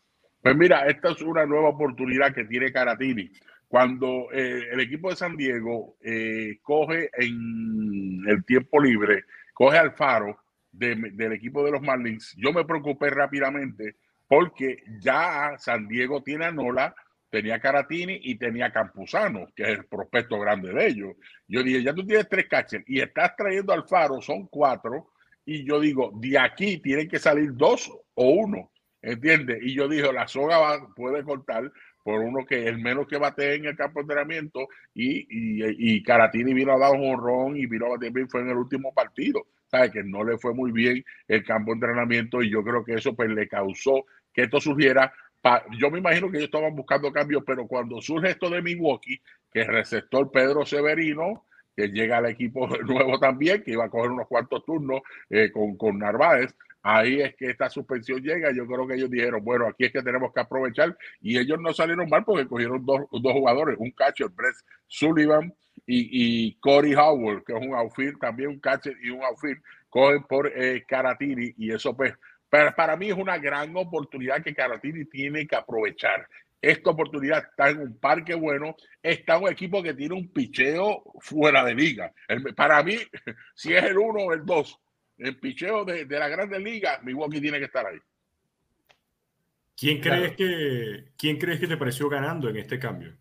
Pues 0.40 0.54
mira, 0.56 0.86
esta 0.86 1.10
es 1.10 1.20
una 1.22 1.44
nueva 1.46 1.70
oportunidad 1.70 2.32
que 2.32 2.44
tiene 2.44 2.70
Caratini. 2.72 3.28
Cuando 3.66 4.28
eh, 4.32 4.68
el 4.70 4.78
equipo 4.78 5.10
de 5.10 5.16
San 5.16 5.36
Diego 5.36 5.96
eh, 6.00 6.60
coge 6.62 7.10
en 7.14 8.22
el 8.28 8.44
tiempo 8.44 8.80
libre, 8.80 9.24
coge 9.52 9.78
al 9.78 9.94
faro 9.96 10.38
de- 10.70 11.10
del 11.12 11.32
equipo 11.32 11.64
de 11.64 11.72
los 11.72 11.82
Marlins, 11.82 12.36
yo 12.36 12.52
me 12.52 12.64
preocupé 12.64 13.10
rápidamente 13.10 13.96
porque 14.32 14.82
ya 14.98 15.58
San 15.58 15.86
Diego 15.86 16.22
tiene 16.22 16.46
a 16.46 16.50
Nola, 16.50 16.94
tenía 17.28 17.60
Caratini 17.60 18.18
y 18.22 18.36
tenía 18.36 18.72
Campuzano, 18.72 19.48
que 19.54 19.62
es 19.64 19.68
el 19.80 19.84
prospecto 19.84 20.40
grande 20.40 20.72
de 20.72 20.86
ellos. 20.86 21.16
Yo 21.46 21.62
dije, 21.62 21.82
ya 21.82 21.92
tú 21.92 22.06
tienes 22.06 22.30
tres 22.30 22.46
catchers 22.48 22.82
y 22.86 23.00
estás 23.00 23.36
trayendo 23.36 23.74
al 23.74 23.86
faro, 23.86 24.22
son 24.22 24.46
cuatro, 24.46 25.10
y 25.44 25.66
yo 25.66 25.78
digo, 25.78 26.12
de 26.14 26.38
aquí 26.38 26.78
tienen 26.78 27.10
que 27.10 27.18
salir 27.18 27.52
dos 27.52 27.92
o 28.14 28.30
uno. 28.30 28.70
¿Entiendes? 29.02 29.58
Y 29.60 29.74
yo 29.74 29.86
dije, 29.86 30.10
la 30.10 30.26
soga 30.26 30.56
va- 30.56 30.94
puede 30.94 31.22
cortar 31.24 31.70
por 32.02 32.20
uno 32.20 32.46
que 32.46 32.66
el 32.68 32.78
menos 32.78 33.06
que 33.06 33.18
bate 33.18 33.56
en 33.56 33.66
el 33.66 33.76
campo 33.76 34.00
de 34.00 34.04
entrenamiento 34.04 34.66
y, 34.94 35.26
y, 35.28 36.02
Caratini 36.02 36.54
vino 36.54 36.72
a 36.72 36.78
dar 36.78 36.92
un 36.92 37.04
honrón 37.12 37.58
y 37.58 37.66
vino 37.66 37.84
a 37.84 37.90
bater 37.90 38.12
bien 38.12 38.30
fue 38.30 38.40
en 38.40 38.48
el 38.48 38.56
último 38.56 38.94
partido. 38.94 39.46
¿Sabe? 39.66 39.90
Que 39.90 40.02
no 40.04 40.22
le 40.22 40.36
fue 40.36 40.52
muy 40.52 40.70
bien 40.70 41.02
el 41.28 41.42
campo 41.44 41.70
de 41.70 41.76
entrenamiento 41.76 42.42
y 42.42 42.50
yo 42.50 42.62
creo 42.62 42.84
que 42.84 42.94
eso 42.94 43.14
pues 43.14 43.30
le 43.30 43.48
causó 43.48 44.04
que 44.32 44.42
esto 44.42 44.60
surgiera. 44.60 45.12
Yo 45.78 45.90
me 45.90 45.98
imagino 45.98 46.30
que 46.30 46.36
ellos 46.38 46.48
estaban 46.48 46.74
buscando 46.74 47.12
cambios, 47.12 47.42
pero 47.46 47.66
cuando 47.66 48.00
surge 48.00 48.30
esto 48.30 48.48
de 48.48 48.62
Milwaukee, 48.62 49.20
que 49.52 49.62
el 49.62 49.68
receptor 49.68 50.30
Pedro 50.30 50.64
Severino, 50.64 51.46
que 51.76 51.88
llega 51.88 52.18
al 52.18 52.26
equipo 52.26 52.66
nuevo 52.86 53.18
también, 53.18 53.62
que 53.62 53.72
iba 53.72 53.84
a 53.84 53.90
coger 53.90 54.10
unos 54.10 54.28
cuantos 54.28 54.64
turnos 54.64 55.02
eh, 55.30 55.50
con, 55.50 55.76
con 55.76 55.98
Narváez, 55.98 56.54
ahí 56.82 57.20
es 57.20 57.34
que 57.36 57.50
esta 57.50 57.70
suspensión 57.70 58.20
llega. 58.20 58.52
Yo 58.52 58.66
creo 58.66 58.86
que 58.86 58.94
ellos 58.94 59.10
dijeron, 59.10 59.44
bueno, 59.44 59.66
aquí 59.66 59.84
es 59.84 59.92
que 59.92 60.02
tenemos 60.02 60.32
que 60.32 60.40
aprovechar. 60.40 60.96
Y 61.20 61.38
ellos 61.38 61.58
no 61.60 61.72
salieron 61.72 62.08
mal 62.08 62.24
porque 62.24 62.46
cogieron 62.46 62.84
dos, 62.84 63.00
dos 63.10 63.32
jugadores, 63.32 63.76
un 63.78 63.90
catcher, 63.92 64.28
Brett 64.28 64.54
Sullivan 64.86 65.52
y, 65.86 66.46
y 66.46 66.54
Corey 66.56 66.94
Howard, 66.94 67.44
que 67.44 67.52
es 67.52 67.60
un 67.60 67.74
outfield, 67.74 68.18
también 68.18 68.50
un 68.50 68.60
catcher 68.60 68.96
y 69.02 69.10
un 69.10 69.22
outfield, 69.22 69.60
cogen 69.88 70.22
por 70.24 70.50
eh, 70.54 70.84
Caratini 70.86 71.54
y 71.56 71.72
eso 71.72 71.96
pues, 71.96 72.14
para, 72.52 72.74
para 72.76 72.96
mí 72.98 73.08
es 73.08 73.16
una 73.16 73.38
gran 73.38 73.74
oportunidad 73.76 74.42
que 74.42 74.54
Caratini 74.54 75.06
tiene 75.06 75.46
que 75.46 75.56
aprovechar. 75.56 76.28
Esta 76.60 76.90
oportunidad 76.90 77.38
está 77.48 77.70
en 77.70 77.78
un 77.80 77.98
parque 77.98 78.34
bueno, 78.34 78.76
está 79.02 79.38
un 79.38 79.48
equipo 79.48 79.82
que 79.82 79.94
tiene 79.94 80.14
un 80.14 80.28
picheo 80.28 81.02
fuera 81.20 81.64
de 81.64 81.74
liga. 81.74 82.12
El- 82.28 82.54
para 82.54 82.82
mí, 82.82 82.98
si 83.54 83.72
es 83.72 83.82
el 83.82 83.96
uno 83.96 84.20
o 84.24 84.32
el 84.34 84.44
dos, 84.44 84.78
el 85.16 85.38
picheo 85.40 85.86
de, 85.86 86.04
de 86.04 86.18
la 86.18 86.28
Grandes 86.28 86.60
Ligas, 86.60 87.02
Milwaukee 87.02 87.40
tiene 87.40 87.58
que 87.58 87.64
estar 87.64 87.86
ahí. 87.86 87.98
¿Quién 89.74 90.00
Claro. 90.00 90.20
crees 90.20 90.36
que 90.36 91.04
quién 91.16 91.38
crees 91.38 91.58
que 91.58 91.66
te 91.68 91.78
pareció 91.78 92.08
ganando 92.10 92.50
en 92.50 92.58
este 92.58 92.78
cambio? 92.78 93.16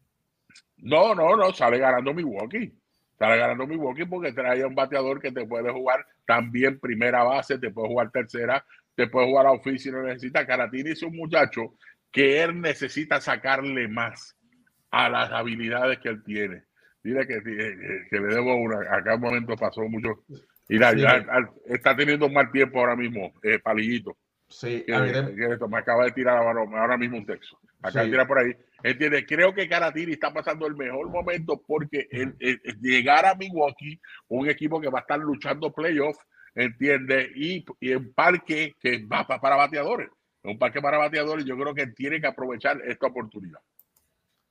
No, 0.77 1.15
no, 1.15 1.38
no, 1.38 1.53
sale 1.53 1.77
ganando 1.77 2.13
Milwaukee. 2.13 2.73
Sale 3.17 3.38
ganando 3.38 3.65
Milwaukee 3.65 4.05
porque 4.05 4.33
trae 4.33 4.61
a 4.61 4.67
un 4.67 4.75
bateador 4.75 5.21
que 5.21 5.31
te 5.31 5.45
puede 5.45 5.71
jugar 5.71 6.05
también 6.25 6.79
primera 6.79 7.23
base, 7.23 7.57
te 7.59 7.69
puede 7.71 7.88
jugar 7.88 8.11
tercera, 8.11 8.65
te 8.95 9.07
puede 9.07 9.27
jugar 9.27 9.45
a 9.48 9.51
oficio 9.51 9.79
si 9.79 9.91
lo 9.91 10.03
necesita. 10.03 10.45
Caratini 10.45 10.91
es 10.91 11.03
un 11.03 11.15
muchacho 11.15 11.75
que 12.12 12.41
él 12.43 12.60
necesita 12.62 13.21
sacarle 13.21 13.88
más 13.88 14.38
a 14.91 15.10
las 15.10 15.31
habilidades 15.31 16.00
que 16.00 16.10
él 16.10 16.24
tiene. 16.24 16.63
Dile 17.03 17.25
que, 17.25 17.41
que- 17.41 18.05
que 18.10 18.19
le 18.19 18.27
debo 18.36 18.55
una. 18.55 18.77
Acá 18.95 19.15
un 19.15 19.21
momento 19.21 19.55
pasó 19.55 19.81
mucho. 19.83 20.24
Mira, 20.69 20.91
Sí. 20.91 21.00
ya, 21.00 21.25
está 21.65 21.95
teniendo 21.95 22.27
un 22.27 22.33
mal 22.33 22.51
tiempo 22.51 22.79
ahora 22.79 22.95
mismo, 22.95 23.33
eh, 23.43 23.60
Palillito. 23.60 24.17
Sí, 24.48 24.83
que, 24.86 24.91
me 25.69 25.77
acaba 25.77 26.05
de 26.05 26.12
tirar 26.12 26.38
ahora, 26.38 26.98
mismo 26.98 27.17
un 27.17 27.25
texto. 27.25 27.57
Acá 27.81 28.03
Sí. 28.03 28.10
tira 28.12 28.27
por 28.27 28.39
ahí. 28.39 28.53
¿Entiendes? 28.83 29.25
Creo 29.27 29.53
que 29.53 29.67
Caratini 29.69 30.12
está 30.13 30.33
pasando 30.33 30.67
el 30.67 30.75
mejor 30.75 31.10
momento 31.10 31.62
porque 31.65 32.07
el, 32.12 32.36
el- 32.39 32.60
el 32.63 32.79
llegar 32.81 33.25
a 33.25 33.36
Milwaukee, 33.36 34.00
un 34.27 34.50
equipo 34.50 34.81
que 34.81 34.89
va 34.89 35.00
a 35.00 35.01
estar 35.01 35.19
luchando 35.19 35.71
playoff, 35.74 36.17
¿entiendes? 36.55 37.29
Y, 37.36 37.65
y 37.79 37.91
en 37.91 38.13
parque 38.13 38.75
que 38.79 39.05
va 39.05 39.25
pa- 39.25 39.39
para 39.39 39.55
bateadores. 39.55 40.10
Un 40.43 40.58
parque 40.58 40.81
para 40.81 40.98
bateadores, 40.98 41.46
yo 41.46 41.55
creo 41.58 41.74
que 41.74 41.88
tiene 41.88 42.20
que 42.20 42.27
aprovechar 42.27 42.81
esta 42.88 43.08
oportunidad. 43.08 43.60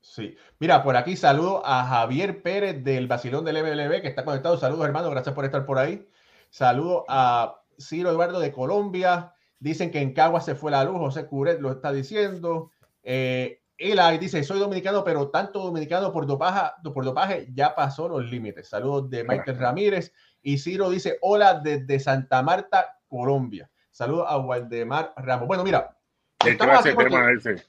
Sí. 0.01 0.37
Mira, 0.59 0.83
por 0.83 0.97
aquí 0.97 1.17
saludo 1.17 1.63
a 1.65 1.85
Javier 1.85 2.43
Pérez 2.43 2.83
del 2.83 3.07
Basilón 3.07 3.45
del 3.45 3.57
MLB 3.63 4.01
que 4.01 4.09
está 4.09 4.25
conectado. 4.25 4.57
Saludos, 4.57 4.87
hermano. 4.87 5.11
Gracias 5.11 5.35
por 5.35 5.45
estar 5.45 5.67
por 5.67 5.79
ahí. 5.79 6.09
Saludo 6.49 7.05
a 7.09 7.61
Ciro 7.79 8.11
Eduardo 8.11 8.41
de 8.41 8.53
Colombia. 8.53 9.35
Dicen 9.59 9.91
que 9.91 10.01
en 10.01 10.15
Cagua 10.15 10.41
se 10.41 10.55
fue 10.55 10.71
la 10.71 10.85
luz. 10.85 10.97
José 10.97 11.27
Curet 11.27 11.61
lo 11.61 11.71
está 11.73 11.93
diciendo. 11.93 12.71
Eh, 13.03 13.61
Eli 13.77 14.19
dice: 14.19 14.43
Soy 14.43 14.59
dominicano, 14.59 15.05
pero 15.05 15.29
tanto 15.29 15.59
dominicano 15.61 16.13
por 16.13 16.27
dopaje, 16.27 16.71
por 16.83 17.05
dopaje 17.05 17.49
ya 17.53 17.75
pasó 17.75 18.09
los 18.09 18.25
límites. 18.31 18.69
Saludos 18.69 19.11
de 19.11 19.25
Michael 19.25 19.59
Ramírez. 19.59 20.15
Y 20.43 20.59
Ciro 20.59 20.91
dice: 20.91 21.19
Hola 21.23 21.61
desde 21.61 21.99
Santa 22.01 22.43
Marta, 22.43 22.99
Colombia. 23.09 23.69
Saludos 23.91 24.27
a 24.29 24.39
Waldemar 24.39 25.13
Ramos. 25.17 25.47
Bueno, 25.49 25.65
mira. 25.65 25.97
¿Qué 26.39 26.57
clase 26.57 26.95
porque- 26.95 27.11
tema 27.11 27.31
es 27.33 27.45
ese? 27.47 27.67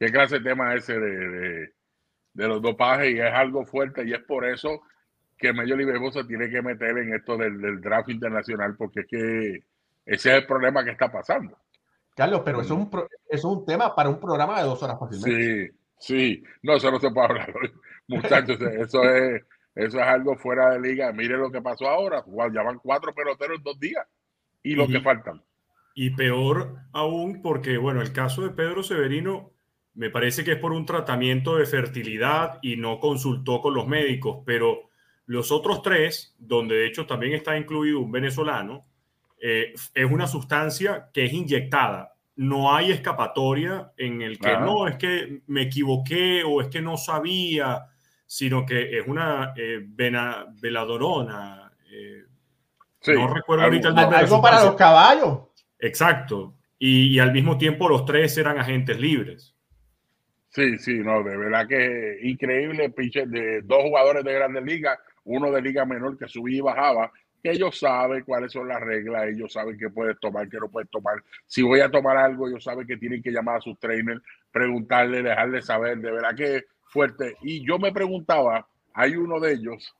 ¿Qué 0.00 0.06
clase 0.10 0.38
de 0.38 0.44
tema 0.44 0.74
es 0.74 0.82
ese 0.82 0.98
de, 0.98 1.28
de, 1.28 1.72
de 2.32 2.48
los 2.48 2.60
dopajes? 2.60 3.14
Y 3.14 3.20
es 3.20 3.32
algo 3.32 3.64
fuerte 3.64 4.04
y 4.04 4.12
es 4.12 4.20
por 4.24 4.44
eso 4.44 4.80
que 5.38 5.52
League 5.52 5.84
Baseball 5.84 6.12
se 6.12 6.24
tiene 6.24 6.48
que 6.50 6.62
meter 6.62 6.96
en 6.98 7.14
esto 7.14 7.36
del, 7.36 7.60
del 7.60 7.80
draft 7.80 8.08
internacional 8.08 8.76
porque 8.76 9.00
es 9.00 9.06
que 9.06 9.64
ese 10.06 10.30
es 10.30 10.36
el 10.38 10.46
problema 10.46 10.82
que 10.84 10.90
está 10.90 11.10
pasando. 11.12 11.56
Carlos, 12.16 12.42
pero 12.44 12.60
eso 12.60 12.74
es, 12.74 12.80
un 12.80 12.90
pro- 12.90 13.08
eso 13.28 13.52
es 13.52 13.56
un 13.58 13.64
tema 13.66 13.94
para 13.94 14.08
un 14.08 14.18
programa 14.20 14.58
de 14.60 14.66
dos 14.66 14.82
horas 14.82 14.98
fácilmente. 14.98 15.72
Sí, 15.98 16.38
sí. 16.40 16.44
No, 16.62 16.74
eso 16.76 16.90
no 16.90 16.98
se 16.98 17.10
puede 17.10 17.26
hablar 17.28 17.52
hoy. 17.60 17.72
Muchachos, 18.08 18.58
eso 18.78 19.02
es, 19.04 19.42
eso 19.74 19.98
es 19.98 20.06
algo 20.06 20.36
fuera 20.36 20.70
de 20.70 20.80
liga. 20.80 21.12
Mire 21.12 21.36
lo 21.36 21.50
que 21.50 21.60
pasó 21.62 21.88
ahora. 21.88 22.20
Guau, 22.26 22.52
Ya 22.52 22.62
van 22.62 22.78
cuatro 22.78 23.14
peloteros 23.14 23.58
en 23.58 23.62
dos 23.64 23.78
días. 23.80 24.06
Y 24.62 24.74
lo 24.74 24.84
Y- 24.84 24.92
que 24.92 25.00
faltan. 25.00 25.42
Y 25.96 26.10
peor 26.10 26.76
aún 26.92 27.40
porque, 27.42 27.78
bueno, 27.78 28.02
el 28.02 28.12
caso 28.12 28.42
de 28.42 28.50
Pedro 28.50 28.82
Severino 28.82 29.52
me 29.94 30.10
parece 30.10 30.42
que 30.42 30.52
es 30.52 30.58
por 30.58 30.72
un 30.72 30.86
tratamiento 30.86 31.56
de 31.56 31.66
fertilidad 31.66 32.58
y 32.62 32.76
no 32.76 32.98
consultó 32.98 33.60
con 33.60 33.74
los 33.74 33.86
médicos, 33.86 34.42
pero 34.44 34.88
los 35.26 35.52
otros 35.52 35.82
tres, 35.82 36.34
donde 36.38 36.74
de 36.74 36.86
hecho 36.86 37.06
también 37.06 37.32
está 37.34 37.56
incluido 37.56 38.00
un 38.00 38.10
venezolano, 38.10 38.84
eh, 39.40 39.72
es 39.94 40.10
una 40.10 40.26
sustancia 40.26 41.10
que 41.12 41.26
es 41.26 41.32
inyectada. 41.32 42.12
No 42.34 42.74
hay 42.74 42.90
escapatoria 42.90 43.92
en 43.96 44.20
el 44.20 44.40
que 44.40 44.48
Ajá. 44.48 44.64
no, 44.64 44.88
es 44.88 44.96
que 44.96 45.42
me 45.46 45.62
equivoqué 45.62 46.42
o 46.42 46.60
es 46.60 46.66
que 46.66 46.80
no 46.82 46.96
sabía, 46.96 47.86
sino 48.26 48.64
que 48.66 48.98
es 48.98 49.06
una 49.06 49.52
eh, 49.56 49.80
vena- 49.86 50.46
veladorona. 50.60 51.72
eh, 51.90 52.24
Sí, 53.00 53.12
No 53.12 53.32
recuerdo 53.34 53.64
algo- 53.64 53.74
ahorita 53.74 53.88
el 53.88 53.94
nombre. 53.94 54.18
Algo 54.18 54.40
para 54.40 54.64
los 54.64 54.76
caballos. 54.76 55.38
Exacto. 55.78 56.54
Y, 56.78 57.08
y 57.14 57.18
al 57.18 57.32
mismo 57.32 57.58
tiempo 57.58 57.86
los 57.88 58.04
tres 58.06 58.36
eran 58.38 58.58
agentes 58.58 58.98
libres. 58.98 59.54
Sí, 60.48 60.78
sí, 60.78 60.98
no, 61.00 61.22
de 61.22 61.36
verdad 61.36 61.66
que 61.68 62.18
increíble 62.22 62.88
pitcher 62.90 63.28
de 63.28 63.60
dos 63.62 63.82
jugadores 63.82 64.24
de 64.24 64.32
grandes 64.32 64.64
ligas, 64.64 64.98
uno 65.24 65.50
de 65.50 65.60
liga 65.60 65.84
menor 65.84 66.16
que 66.16 66.28
subía 66.28 66.58
y 66.58 66.60
bajaba, 66.60 67.12
que 67.42 67.50
ellos 67.50 67.78
saben 67.78 68.22
cuáles 68.24 68.52
son 68.52 68.68
las 68.68 68.80
reglas, 68.80 69.24
ellos 69.28 69.52
saben 69.52 69.76
qué 69.76 69.90
puedes 69.90 70.18
tomar, 70.20 70.48
qué 70.48 70.58
no 70.58 70.70
puedes 70.70 70.88
tomar. 70.90 71.22
Si 71.44 71.60
voy 71.60 71.80
a 71.80 71.90
tomar 71.90 72.16
algo, 72.16 72.48
ellos 72.48 72.62
saben 72.64 72.86
que 72.86 72.96
tienen 72.96 73.20
que 73.22 73.32
llamar 73.32 73.56
a 73.56 73.60
sus 73.60 73.78
trainers, 73.78 74.22
preguntarle, 74.52 75.22
dejarle 75.22 75.60
saber, 75.60 75.98
de 75.98 76.10
verdad 76.10 76.34
que 76.36 76.64
fuerte. 76.94 77.36
Y 77.42 77.66
yo 77.66 77.78
me 77.78 77.92
preguntaba, 77.92 78.66
hay 78.94 79.16
uno 79.16 79.38
de 79.40 79.52
ellos, 79.52 79.94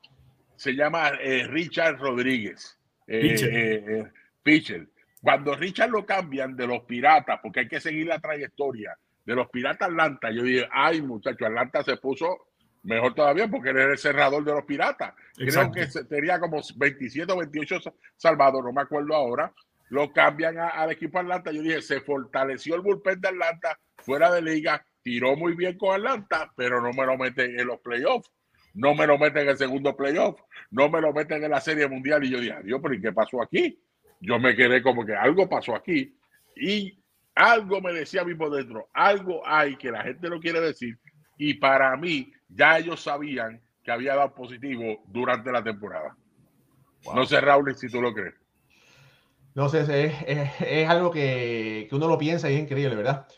se 0.57 0.73
llama 0.73 1.09
eh, 1.21 1.47
Richard 1.49 1.99
Rodríguez, 1.99 2.79
eh, 3.09 3.21
Pitcher. 3.21 3.53
eh, 3.53 4.81
eh. 4.81 4.87
Cuando 5.21 5.55
Richard 5.57 5.91
lo 5.91 6.07
cambian 6.07 6.55
de 6.57 6.67
los 6.67 6.85
piratas, 6.85 7.41
porque 7.43 7.61
hay 7.61 7.69
que 7.69 7.81
seguir 7.81 8.07
la 8.07 8.21
trayectoria, 8.21 8.97
de 9.27 9.35
los 9.35 9.49
Piratas 9.49 9.89
Atlanta, 9.89 10.31
yo 10.31 10.43
dije, 10.43 10.69
ay 10.71 11.01
muchacho, 11.01 11.47
Atlanta 11.47 11.83
se 11.83 11.97
puso 11.97 12.49
mejor 12.83 13.15
todavía 13.15 13.49
porque 13.49 13.71
era 13.71 13.85
el 13.85 13.97
cerrador 13.97 14.45
de 14.45 14.53
los 14.53 14.65
Piratas. 14.67 15.15
Exacto. 15.39 15.73
Creo 15.73 15.89
que 15.91 16.05
tenía 16.05 16.39
como 16.39 16.61
27 16.77 17.33
o 17.33 17.39
28 17.39 17.81
sa- 17.81 17.93
salvados, 18.17 18.63
no 18.63 18.71
me 18.73 18.83
acuerdo 18.83 19.15
ahora. 19.15 19.51
Lo 19.89 20.13
cambian 20.13 20.59
a- 20.59 20.69
al 20.69 20.91
equipo 20.93 21.19
Atlanta. 21.19 21.51
Yo 21.53 21.63
dije, 21.63 21.81
se 21.81 22.03
fortaleció 22.03 22.75
el 22.75 22.83
bullpen 22.83 23.19
de 23.21 23.29
Atlanta 23.29 23.79
fuera 23.97 24.31
de 24.31 24.43
liga, 24.43 24.85
tiró 25.05 25.37
muy 25.37 25.55
bien 25.55 25.79
con 25.79 25.95
Atlanta, 25.95 26.53
pero 26.57 26.81
no 26.81 26.91
me 26.93 27.07
lo 27.07 27.17
meten 27.17 27.61
en 27.61 27.67
los 27.69 27.79
playoffs. 27.81 28.33
No 28.75 28.93
me 28.97 29.07
lo 29.07 29.17
meten 29.19 29.43
en 29.43 29.51
el 29.51 29.57
segundo 29.57 29.97
playoff, 29.97 30.41
no 30.73 30.89
me 30.89 31.01
lo 31.01 31.13
meten 31.13 31.45
en 31.45 31.51
la 31.53 31.61
serie 31.61 31.87
mundial. 31.87 32.25
Y 32.25 32.31
yo 32.31 32.41
dije, 32.41 32.57
Dios, 32.65 32.81
pero 32.83 32.95
¿y 32.95 33.01
qué 33.01 33.13
pasó 33.13 33.41
aquí? 33.41 33.81
Yo 34.21 34.41
me 34.41 34.57
quedé 34.57 34.83
como 34.83 35.07
que 35.07 35.15
algo 35.15 35.49
pasó 35.49 35.77
aquí. 35.77 36.19
Y 36.57 36.99
algo 37.37 37.81
me 37.81 37.93
decía 37.93 38.25
mismo 38.25 38.51
dentro, 38.51 38.89
algo 38.93 39.47
hay 39.47 39.77
que 39.77 39.93
la 39.93 40.03
gente 40.03 40.29
no 40.29 40.41
quiere 40.41 40.61
decir. 40.61 40.99
Y 41.39 41.55
para 41.55 41.97
mí, 41.97 42.33
ya 42.49 42.79
ellos 42.79 43.01
sabían 43.01 43.61
que 43.85 43.93
había 43.93 44.17
dado 44.17 44.35
positivo 44.35 45.05
durante 45.07 45.53
la 45.53 45.63
temporada. 45.63 46.17
No 47.15 47.25
sé, 47.27 47.41
Raúl, 47.41 47.77
si 47.77 47.89
tú 47.89 48.01
lo 48.03 48.13
crees. 48.13 48.35
No 49.55 49.69
sé, 49.69 49.81
es, 49.83 50.15
es- 50.27 50.51
es 50.67 50.89
algo 50.89 51.13
que, 51.13 51.87
que 51.89 51.95
uno 51.95 52.09
lo 52.09 52.19
piensa 52.19 52.51
y 52.51 52.55
es 52.55 52.61
increíble, 52.63 52.97
¿verdad? 52.97 53.29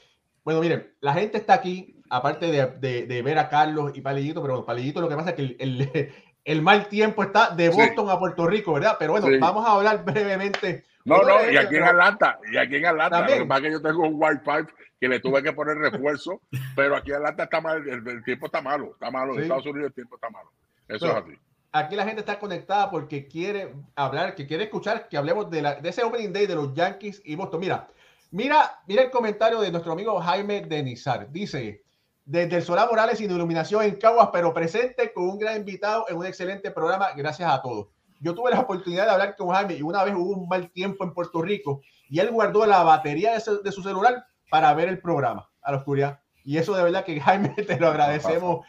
Bueno, 0.46 0.60
miren, 0.60 0.94
la 1.00 1.12
gente 1.12 1.38
está 1.38 1.54
aquí, 1.54 2.00
aparte 2.08 2.46
de, 2.46 2.66
de- 2.78 3.04
de 3.06 3.22
ver 3.22 3.36
a 3.36 3.48
Carlos 3.48 3.90
y 3.96 4.00
Palillito, 4.00 4.40
pero 4.40 4.64
Palillito 4.64 5.00
lo 5.00 5.08
que 5.08 5.16
pasa 5.16 5.30
es 5.30 5.34
que 5.34 5.42
el, 5.42 5.56
el- 5.58 6.14
el 6.44 6.62
mal 6.62 6.86
tiempo 6.88 7.24
está 7.24 7.50
de 7.50 7.72
Sí. 7.72 7.76
Boston 7.76 8.08
a 8.10 8.16
Puerto 8.20 8.46
Rico, 8.46 8.72
¿verdad? 8.74 8.94
Pero 8.96 9.10
bueno, 9.10 9.26
Sí. 9.26 9.38
vamos 9.38 9.66
a 9.66 9.72
hablar 9.72 10.04
brevemente. 10.04 10.84
No, 11.04 11.20
no, 11.22 11.50
y 11.50 11.56
aquí 11.56 11.74
en 11.74 11.82
Atlanta, 11.82 12.38
y 12.52 12.56
aquí 12.56 12.76
en 12.76 12.86
Atlanta, 12.86 13.18
También. 13.18 13.38
lo 13.40 13.44
que 13.44 13.48
pasa 13.48 13.58
es 13.58 13.64
que 13.66 13.72
yo 13.72 13.82
tengo 13.82 14.06
un 14.06 14.14
Wi-Fi 14.22 14.72
que 15.00 15.08
le 15.08 15.18
tuve 15.18 15.42
que 15.42 15.52
poner 15.52 15.76
refuerzo, 15.78 16.40
pero 16.76 16.94
aquí 16.96 17.10
en 17.10 17.16
Atlanta 17.16 17.42
está 17.42 17.60
mal, 17.60 17.78
el, 17.88 18.06
el 18.08 18.22
tiempo 18.24 18.46
está 18.46 18.62
malo, 18.62 18.92
está 18.92 19.10
malo, 19.10 19.32
en 19.32 19.38
Sí. 19.38 19.42
Estados 19.42 19.66
Unidos 19.66 19.88
el 19.88 19.94
tiempo 19.94 20.14
está 20.14 20.30
malo. 20.30 20.52
Eso 20.88 21.06
Pero- 21.06 21.18
es 21.18 21.24
así. 21.24 21.32
Aquí 21.72 21.94
la 21.96 22.04
gente 22.04 22.20
está 22.20 22.38
conectada 22.38 22.88
porque 22.90 23.26
quiere 23.26 23.74
hablar, 23.96 24.34
que 24.36 24.46
quiere 24.46 24.62
escuchar 24.64 25.08
que 25.08 25.16
hablemos 25.18 25.50
de, 25.50 25.60
la, 25.60 25.74
de 25.74 25.88
ese 25.90 26.04
opening 26.04 26.32
day 26.32 26.46
de 26.46 26.54
los 26.54 26.72
Yankees 26.72 27.20
y 27.24 27.34
Boston. 27.34 27.60
Mira, 27.60 27.88
mira, 28.30 28.80
mira 28.86 29.02
el 29.02 29.10
comentario 29.10 29.60
de 29.60 29.70
nuestro 29.70 29.92
amigo 29.92 30.20
Jaime 30.20 30.62
Denizar. 30.62 31.30
Dice, 31.30 31.82
desde 32.24 32.56
el 32.56 32.62
Solá 32.62 32.86
Morales 32.86 33.18
sin 33.18 33.30
iluminación 33.30 33.84
en 33.84 33.96
Caguas, 33.96 34.30
pero 34.32 34.52
presente 34.52 35.12
con 35.12 35.28
un 35.28 35.38
gran 35.38 35.56
invitado 35.56 36.06
en 36.08 36.16
un 36.16 36.26
excelente 36.26 36.70
programa. 36.70 37.08
Gracias 37.16 37.50
a 37.50 37.62
todos. 37.62 37.88
Yo 38.20 38.34
tuve 38.34 38.50
la 38.50 38.60
oportunidad 38.60 39.04
de 39.04 39.10
hablar 39.12 39.36
con 39.36 39.50
Jaime 39.50 39.74
y 39.74 39.82
una 39.82 40.02
vez 40.02 40.14
hubo 40.14 40.30
un 40.30 40.48
mal 40.48 40.70
tiempo 40.70 41.04
en 41.04 41.12
Puerto 41.12 41.42
Rico 41.42 41.82
y 42.08 42.18
él 42.18 42.30
guardó 42.30 42.66
la 42.66 42.82
batería 42.82 43.34
de 43.34 43.40
su, 43.40 43.62
de 43.62 43.70
su 43.72 43.82
celular 43.82 44.26
para 44.50 44.72
ver 44.74 44.88
el 44.88 45.00
programa 45.00 45.48
a 45.62 45.72
la 45.72 45.78
oscuridad. 45.78 46.20
Y 46.44 46.56
eso 46.58 46.74
de 46.74 46.82
verdad 46.82 47.04
que 47.04 47.20
Jaime 47.20 47.50
te 47.50 47.78
lo 47.78 47.88
agradecemos 47.88 48.66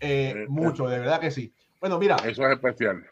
eh, 0.00 0.46
mucho, 0.48 0.86
de 0.86 0.98
verdad 0.98 1.20
que 1.20 1.30
sí. 1.30 1.52
Bueno, 1.80 1.98
mira, 1.98 2.16
Eso 2.16 2.46
es 2.46 2.52
especial. 2.52 3.02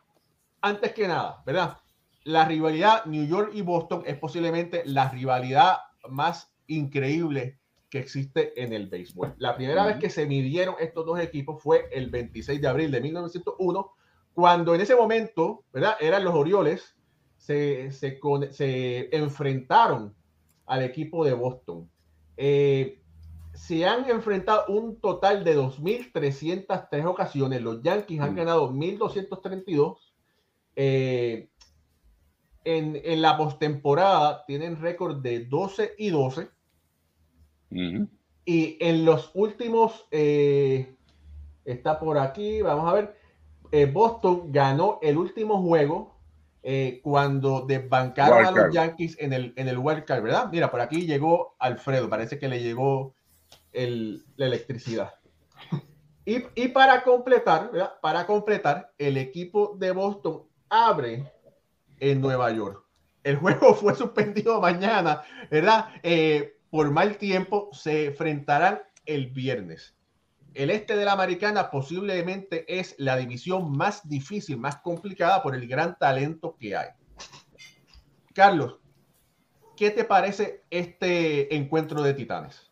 antes 0.61 0.93
que 0.93 1.09
nada, 1.09 1.43
¿verdad? 1.47 1.79
La 2.25 2.45
rivalidad 2.45 3.07
New 3.07 3.27
York 3.27 3.53
y 3.55 3.63
Boston 3.63 4.03
es 4.07 4.19
posiblemente 4.19 4.83
la 4.85 5.09
rivalidad 5.09 5.79
más 6.11 6.53
increíble 6.67 7.59
que 7.91 7.99
existe 7.99 8.61
en 8.63 8.73
el 8.73 8.89
béisbol. 8.89 9.35
La 9.39 9.57
primera 9.57 9.87
vez 9.87 9.97
que 9.97 10.11
se 10.11 10.27
midieron 10.27 10.75
estos 10.79 11.07
dos 11.07 11.19
equipos 11.21 11.63
fue 11.63 11.89
el 11.93 12.11
26 12.11 12.61
de 12.61 12.69
abril 12.69 12.91
de 12.91 13.01
1901, 13.01 13.91
cuando 14.35 14.75
en 14.75 14.81
ese 14.83 14.95
momento, 14.95 15.65
¿verdad? 15.73 15.97
Eran 16.01 16.23
los 16.25 16.35
Orioles, 16.35 16.95
se, 17.39 17.91
se, 17.93 18.19
con- 18.19 18.53
se 18.53 19.09
enfrentaron 19.17 20.15
al 20.67 20.83
equipo 20.83 21.25
de 21.25 21.33
Boston. 21.33 21.89
Eh, 22.37 23.01
se 23.55 23.87
han 23.87 24.09
enfrentado 24.11 24.67
un 24.69 25.01
total 25.01 25.43
de 25.43 25.57
2.303 25.57 27.07
ocasiones. 27.07 27.63
Los 27.63 27.83
Yankees 27.83 28.21
han 28.21 28.33
Mm. 28.35 28.37
ganado 28.37 28.71
1.232. 28.71 29.97
Eh, 30.77 31.49
en, 32.65 33.01
en 33.05 33.23
la 33.23 33.37
postemporada 33.37 34.45
tienen 34.47 34.81
récord 34.81 35.17
de 35.23 35.45
12 35.47 35.95
y 35.99 36.11
12. 36.11 36.49
Ujú. 37.71 38.09
Y 38.45 38.77
en 38.81 39.05
los 39.05 39.31
últimos, 39.35 40.07
eh, 40.11 40.95
está 41.65 41.99
por 41.99 42.19
aquí, 42.19 42.63
vamos 42.63 42.91
a 42.91 42.95
ver, 42.95 43.17
eh, 43.73 43.85
Boston 43.87 44.51
ganó 44.51 44.99
el 45.03 45.19
último 45.19 45.61
juego 45.63 46.17
eh, 46.63 47.01
cuando 47.03 47.61
desbancaron 47.67 48.45
a 48.47 48.51
los. 48.51 48.75
Yankees 48.75 49.17
en 49.21 49.33
el, 49.33 49.53
en 49.57 49.69
el 49.69 49.79
Wild 49.79 50.05
Card, 50.05 50.23
¿verdad? 50.23 50.49
Mira, 50.51 50.71
por 50.71 50.81
aquí 50.81 51.07
llegó 51.07 51.55
Alfredo, 51.59 52.09
parece 52.09 52.39
que 52.39 52.49
le 52.49 52.63
llegó 52.63 53.15
el- 53.73 54.25
la 54.37 54.47
electricidad. 54.47 55.15
Y, 56.25 56.43
y 56.55 56.69
para 56.69 57.03
completar, 57.05 57.71
¿verdad? 57.71 57.93
Para 58.03 58.27
completar, 58.27 58.93
el 58.99 59.17
equipo 59.17 59.77
de 59.79 59.93
Boston 59.93 60.43
abre 60.69 61.31
en 62.01 62.21
Nueva 62.21 62.51
York. 62.51 62.85
El 63.25 63.37
juego 63.37 63.75
fue 63.75 63.95
suspendido 63.95 64.61
mañana, 64.61 65.23
¿verdad? 65.51 65.91
Eh, 66.03 66.59
por 66.71 66.91
mal 66.91 67.17
tiempo 67.17 67.71
se 67.73 68.07
enfrentarán 68.07 68.81
el 69.07 69.29
viernes. 69.29 69.95
El 70.55 70.71
este 70.71 70.97
de 70.97 71.05
la 71.05 71.13
americana 71.13 71.71
posiblemente 71.71 72.65
es 72.69 72.95
la 72.99 73.17
división 73.17 73.77
más 73.77 74.09
difícil, 74.09 74.59
más 74.59 74.77
complicada 74.77 75.43
por 75.43 75.55
el 75.55 75.69
gran 75.69 75.97
talento 75.99 76.57
que 76.59 76.77
hay. 76.77 76.89
Carlos, 78.35 78.79
¿qué 79.77 79.91
te 79.91 80.05
parece 80.05 80.65
este 80.71 81.55
encuentro 81.55 82.03
de 82.03 82.15
titanes? 82.15 82.71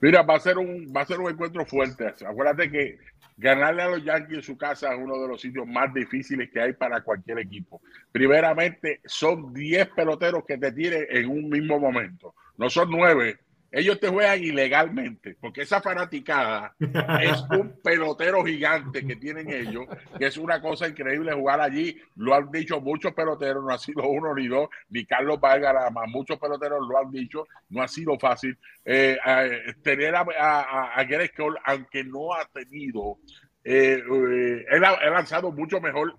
Mira, 0.00 0.22
va 0.22 0.34
a 0.34 0.40
ser 0.40 0.58
un, 0.58 0.92
va 0.94 1.02
a 1.02 1.06
ser 1.06 1.20
un 1.20 1.30
encuentro 1.30 1.64
fuerte. 1.64 2.12
Acuérdate 2.26 2.70
que 2.70 2.98
ganarle 3.36 3.82
a 3.82 3.88
los 3.88 4.04
Yankees 4.04 4.36
en 4.36 4.42
su 4.42 4.56
casa 4.56 4.92
es 4.92 4.98
uno 4.98 5.18
de 5.18 5.28
los 5.28 5.40
sitios 5.40 5.66
más 5.66 5.92
difíciles 5.92 6.50
que 6.50 6.60
hay 6.60 6.72
para 6.72 7.02
cualquier 7.02 7.38
equipo. 7.38 7.80
Primeramente, 8.10 9.00
son 9.04 9.52
10 9.52 9.88
peloteros 9.90 10.44
que 10.46 10.58
te 10.58 10.72
tiren 10.72 11.06
en 11.08 11.28
un 11.28 11.48
mismo 11.48 11.78
momento. 11.78 12.34
No 12.56 12.70
son 12.70 12.90
9. 12.90 13.38
Ellos 13.74 13.98
te 13.98 14.08
juegan 14.08 14.44
ilegalmente, 14.44 15.34
porque 15.40 15.62
esa 15.62 15.80
fanaticada 15.80 16.76
es 16.78 17.42
un 17.58 17.80
pelotero 17.82 18.44
gigante 18.44 19.06
que 19.06 19.16
tienen 19.16 19.50
ellos, 19.50 19.86
que 20.18 20.26
es 20.26 20.36
una 20.36 20.60
cosa 20.60 20.86
increíble 20.86 21.32
jugar 21.32 21.62
allí. 21.62 21.98
Lo 22.16 22.34
han 22.34 22.50
dicho 22.50 22.82
muchos 22.82 23.14
peloteros, 23.14 23.64
no 23.64 23.70
ha 23.70 23.78
sido 23.78 24.06
uno 24.06 24.34
ni 24.34 24.46
dos, 24.46 24.68
ni 24.90 25.06
Carlos 25.06 25.40
Vargas, 25.40 25.90
más. 25.90 26.06
Muchos 26.08 26.38
peloteros 26.38 26.86
lo 26.86 26.98
han 26.98 27.10
dicho, 27.10 27.48
no 27.70 27.82
ha 27.82 27.88
sido 27.88 28.18
fácil. 28.18 28.58
Eh, 28.84 29.16
eh, 29.24 29.74
tener 29.82 30.14
a, 30.16 30.26
a, 30.38 31.00
a 31.00 31.06
Cole, 31.34 31.58
aunque 31.64 32.04
no 32.04 32.34
ha 32.34 32.44
tenido, 32.52 33.16
eh, 33.64 34.02
eh, 34.06 34.66
él 34.70 34.84
ha 34.84 35.10
lanzado 35.10 35.50
mucho 35.50 35.80
mejor 35.80 36.14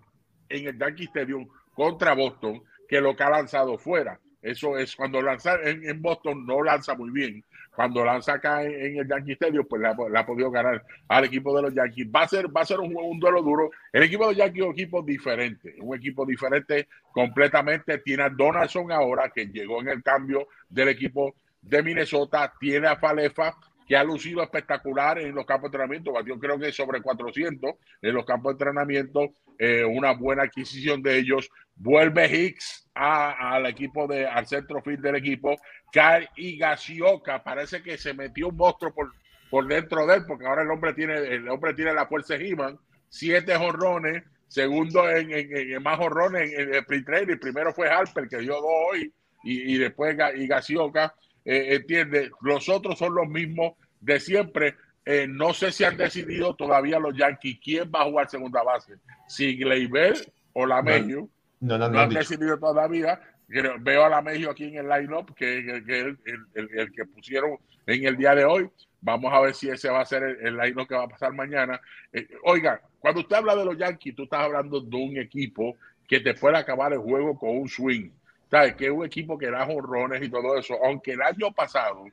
en 0.49 0.67
el 0.69 0.79
Yankee 0.79 1.05
Stadium 1.05 1.47
contra 1.75 2.15
Boston 2.15 2.63
que 2.87 2.99
lo 2.99 3.15
que 3.15 3.23
ha 3.23 3.29
lanzado 3.29 3.77
fuera. 3.77 4.19
Eso 4.43 4.77
es 4.77 4.93
cuando 4.93 5.21
lanza 5.21 5.55
en, 5.63 6.01
Boston 6.01 6.45
no 6.45 6.61
lanza 6.61 6.95
muy 6.95 7.09
bien. 7.11 7.43
Cuando 7.73 8.03
lanza 8.03 8.33
acá 8.33 8.61
en, 8.61 8.97
el 8.97 9.07
Yankee 9.07 9.31
Stadium, 9.31 9.65
pues 9.67 9.81
la, 9.81 9.95
ha 10.19 10.25
podido 10.25 10.51
ganar 10.51 10.83
al 11.07 11.23
equipo 11.23 11.55
de 11.55 11.61
los 11.61 11.73
Yankees. 11.73 12.07
Va 12.13 12.23
a 12.23 12.27
ser, 12.27 12.55
va 12.55 12.61
a 12.61 12.65
ser 12.65 12.81
un, 12.81 12.93
un 12.95 13.19
duelo 13.19 13.41
duro. 13.41 13.71
El 13.93 14.03
equipo 14.03 14.25
de 14.25 14.31
los 14.31 14.37
Yankees 14.37 14.61
es 14.61 14.67
un 14.67 14.73
equipo 14.73 15.01
diferente, 15.01 15.75
un 15.79 15.95
equipo 15.95 16.25
diferente 16.25 16.89
completamente. 17.13 17.99
Tiene 17.99 18.23
a 18.23 18.29
Donaldson 18.29 18.91
ahora, 18.91 19.29
que 19.29 19.45
llegó 19.45 19.81
en 19.81 19.87
el 19.87 20.03
cambio 20.03 20.49
del 20.69 20.89
equipo 20.89 21.35
de 21.61 21.81
Minnesota. 21.81 22.53
Tiene 22.59 22.87
a 22.87 22.97
Falefa, 22.97 23.55
que 23.87 23.95
ha 23.95 24.03
lucido 24.03 24.43
espectacular 24.43 25.19
en 25.19 25.33
los 25.33 25.45
campos 25.45 25.71
de 25.71 25.77
entrenamiento. 25.77 26.13
Yo 26.25 26.37
creo 26.37 26.59
que 26.59 26.73
sobre 26.73 27.01
400 27.01 27.75
en 28.01 28.13
los 28.13 28.25
campos 28.25 28.51
de 28.51 28.63
entrenamiento. 28.63 29.33
Eh, 29.59 29.85
una 29.85 30.13
buena 30.13 30.43
adquisición 30.43 31.01
de 31.01 31.17
ellos. 31.17 31.49
Vuelve 31.75 32.27
Hicks 32.27 32.89
al 32.93 33.65
equipo 33.65 34.07
de 34.07 34.27
al 34.27 34.45
centro 34.45 34.81
field 34.81 35.01
del 35.01 35.15
equipo. 35.15 35.55
Kyle 35.91 36.29
Higashioka 36.35 37.43
parece 37.43 37.81
que 37.81 37.97
se 37.97 38.13
metió 38.13 38.49
un 38.49 38.57
monstruo 38.57 38.93
por, 38.93 39.11
por 39.49 39.67
dentro 39.67 40.05
de 40.05 40.15
él, 40.15 40.25
porque 40.27 40.45
ahora 40.45 40.63
el 40.63 40.71
hombre 40.71 40.93
tiene, 40.93 41.17
el 41.17 41.47
hombre 41.49 41.73
tiene 41.73 41.93
la 41.93 42.07
fuerza 42.07 42.37
de 42.37 42.47
He-Man, 42.47 42.79
siete 43.09 43.55
jorrones, 43.55 44.23
segundo 44.47 45.09
en, 45.09 45.31
en, 45.31 45.83
más 45.83 45.97
jorrones 45.97 46.53
en, 46.53 46.69
el 46.69 46.75
sprint 46.75 47.05
training. 47.05 47.37
Primero 47.37 47.73
fue 47.73 47.89
Harper, 47.89 48.27
que 48.27 48.37
dio 48.37 48.53
dos 48.53 48.71
hoy, 48.91 49.13
y, 49.43 49.73
y 49.73 49.77
después 49.77 50.15
Higashioka. 50.35 51.13
Eh, 51.45 51.75
entiende, 51.75 52.31
los 52.41 52.69
otros 52.69 52.97
son 52.97 53.15
los 53.15 53.27
mismos 53.27 53.73
de 53.99 54.19
siempre. 54.19 54.75
Eh, 55.05 55.27
no 55.27 55.53
sé 55.53 55.71
si 55.71 55.83
han 55.83 55.97
decidido 55.97 56.55
todavía 56.55 56.97
los 56.97 57.15
Yankees 57.15 57.59
quién 57.61 57.91
va 57.93 58.01
a 58.01 58.05
jugar 58.05 58.29
segunda 58.29 58.63
base, 58.63 58.93
si 59.27 59.57
Gleyber 59.57 60.15
o 60.53 60.65
Lamejo. 60.65 61.29
No, 61.63 61.77
no, 61.77 61.87
no, 61.87 61.93
no, 61.93 61.99
han 62.01 62.09
decidido 62.09 62.57
todavía. 62.59 63.19
Veo 63.47 64.05
a 64.05 64.09
Lamejo 64.09 64.51
aquí 64.51 64.65
en 64.65 64.77
el 64.77 64.89
line-up, 64.89 65.33
que 65.35 65.59
es 65.59 65.65
el, 65.65 65.89
el, 65.89 66.17
el, 66.55 66.69
el, 66.79 66.91
que 66.91 67.05
pusieron 67.05 67.57
en 67.85 68.05
el 68.05 68.17
día 68.17 68.35
de 68.35 68.45
hoy. 68.45 68.69
Vamos 69.01 69.31
a 69.33 69.41
ver 69.41 69.53
si 69.53 69.69
ese 69.69 69.89
va 69.89 70.01
a 70.01 70.05
ser 70.05 70.23
el, 70.23 70.57
line-up 70.57 70.87
que 70.87 70.95
va 70.95 71.03
a 71.03 71.07
pasar 71.07 71.33
mañana. 71.33 71.79
Eh, 72.11 72.27
oiga, 72.43 72.81
cuando 72.99 73.21
usted 73.21 73.35
habla 73.35 73.55
de 73.55 73.65
los 73.65 73.77
Yankees, 73.77 74.15
tú 74.15 74.23
estás 74.23 74.41
hablando 74.41 74.81
de 74.81 74.97
un 74.97 75.17
equipo 75.17 75.77
que 76.07 76.19
te 76.19 76.33
puede 76.33 76.57
acabar 76.57 76.93
el 76.93 76.99
juego 76.99 77.37
con 77.37 77.57
un 77.57 77.69
swing. 77.69 78.09
¿Sabes? 78.51 78.75
Que 78.75 78.85
es 78.85 78.91
un 78.91 79.05
equipo 79.05 79.37
que 79.37 79.49
da 79.49 79.65
jorrones 79.65 80.21
y 80.21 80.29
todo 80.29 80.57
eso. 80.57 80.75
Aunque 80.83 81.13
el 81.13 81.21
año 81.21 81.51
pasado 81.51 82.05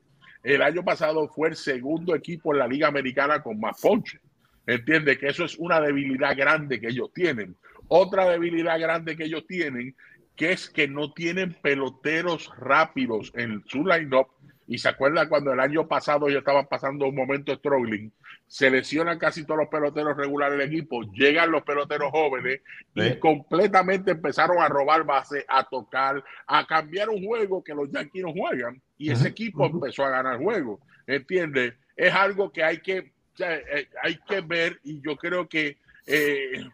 el 0.42 0.62
año 0.62 0.82
pasado 0.82 1.28
fue 1.28 1.48
el 1.48 1.56
segundo 1.56 2.14
equipo 2.14 2.52
en 2.52 2.60
la 2.60 2.66
Liga 2.66 2.88
Americana 2.88 3.42
con 3.42 3.60
más 3.60 3.80
ponche. 3.80 4.20
Entiende 4.66 5.18
que 5.18 5.28
eso 5.28 5.44
es 5.44 5.56
una 5.58 5.80
debilidad 5.80 6.36
grande 6.36 6.80
que 6.80 6.88
ellos 6.88 7.12
tienen. 7.12 7.56
Otra 7.92 8.30
debilidad 8.30 8.78
grande 8.78 9.16
que 9.16 9.24
ellos 9.24 9.44
tienen, 9.48 9.96
que 10.36 10.52
es 10.52 10.70
que 10.70 10.86
no 10.86 11.12
tienen 11.12 11.54
peloteros 11.54 12.48
rápidos 12.56 13.32
en 13.34 13.64
su 13.66 13.84
line-up. 13.84 14.28
Y 14.68 14.78
se 14.78 14.88
acuerda 14.88 15.28
cuando 15.28 15.52
el 15.52 15.58
año 15.58 15.88
pasado 15.88 16.28
ellos 16.28 16.38
estaban 16.38 16.68
pasando 16.68 17.08
un 17.08 17.16
momento 17.16 17.52
struggling, 17.52 18.12
seleccionan 18.46 19.18
casi 19.18 19.44
todos 19.44 19.58
los 19.58 19.68
peloteros 19.68 20.16
regulares 20.16 20.56
del 20.56 20.68
equipo, 20.68 21.02
llegan 21.12 21.50
los 21.50 21.64
peloteros 21.64 22.12
jóvenes 22.12 22.60
y 22.94 23.18
completamente 23.18 24.12
empezaron 24.12 24.60
a 24.60 24.68
robar 24.68 25.02
base, 25.02 25.44
a 25.48 25.64
tocar, 25.64 26.22
a 26.46 26.64
cambiar 26.68 27.08
un 27.08 27.24
juego 27.24 27.64
que 27.64 27.74
los 27.74 27.90
Yankees 27.90 28.22
no 28.22 28.32
juegan. 28.32 28.80
Y 28.98 29.10
ese 29.10 29.26
equipo 29.26 29.66
empezó 29.66 30.04
a 30.04 30.10
ganar 30.10 30.38
juego. 30.38 30.78
¿Entiendes? 31.08 31.74
Es 31.96 32.14
algo 32.14 32.52
que 32.52 32.62
hay 32.62 32.78
que, 32.78 33.10
eh, 33.40 33.88
hay 34.00 34.16
que 34.28 34.42
ver 34.42 34.78
y 34.84 35.00
yo 35.00 35.16
creo 35.16 35.48
que 35.48 35.78
eh, 36.06 36.64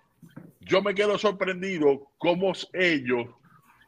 yo 0.67 0.83
me 0.83 0.95
quedo 0.95 1.17
sorprendido 1.19 2.09
cómo 2.19 2.53
ellos 2.73 3.27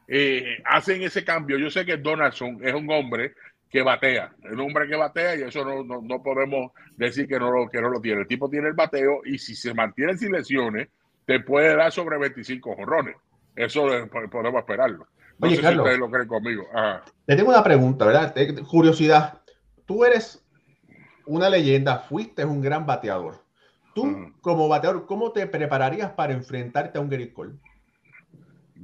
eh, 0.07 0.59
hacen 0.65 1.03
ese 1.03 1.25
cambio. 1.25 1.59
Yo 1.59 1.71
sé 1.71 1.85
que 1.85 1.97
Donaldson 1.97 2.59
es 2.63 2.73
un 2.75 2.91
hombre 2.91 3.35
que 3.69 3.83
batea, 3.83 4.33
es 4.45 4.53
un 4.53 4.61
hombre 4.61 4.89
que 4.89 4.97
batea 4.97 5.37
y 5.37 5.43
eso 5.43 5.65
no, 5.65 5.85
no, 5.85 6.01
no 6.01 6.23
podemos 6.23 6.73
decir 6.97 7.29
que 7.29 7.39
no, 7.39 7.51
lo, 7.51 7.69
que 7.69 7.81
no 7.83 7.91
lo 7.91 8.01
tiene. 8.01 8.23
El 8.23 8.27
tipo 8.27 8.49
tiene 8.49 8.69
el 8.69 8.75
bateo 8.75 9.21
y 9.25 9.39
si 9.39 9.55
se 9.55 9.75
mantiene 9.75 10.17
sin 10.17 10.33
lesiones, 10.33 10.89
te 11.27 11.41
puede 11.41 11.77
dar 11.77 11.93
sobre 11.93 12.17
25 12.19 12.75
jorrones. 12.77 13.17
Eso 13.55 13.87
po- 14.11 14.31
podemos 14.31 14.61
esperarlo. 14.61 15.07
No 15.39 15.47
Oye, 15.47 15.57
sé 15.57 15.63
Carlos. 15.63 15.77
si 15.77 15.81
ustedes 15.83 15.99
lo 15.99 16.11
creen 16.11 16.29
conmigo. 16.29 16.65
Ajá. 16.75 17.05
Te 17.27 17.37
tengo 17.37 17.51
una 17.51 17.63
pregunta, 17.63 18.07
¿verdad? 18.07 18.33
Te- 18.33 18.55
Curiosidad. 18.63 19.43
Tú 19.85 20.05
eres 20.05 20.43
una 21.27 21.51
leyenda, 21.51 21.99
fuiste 21.99 22.45
un 22.45 22.63
gran 22.63 22.87
bateador. 22.87 23.43
Tú, 23.95 24.33
como 24.41 24.69
bateador, 24.69 25.07
¿cómo 25.07 25.33
te 25.33 25.47
prepararías 25.47 26.11
para 26.13 26.33
enfrentarte 26.33 26.99
a 26.99 27.01
un 27.01 27.11
Gerrit 27.11 27.33
Cole? 27.33 27.55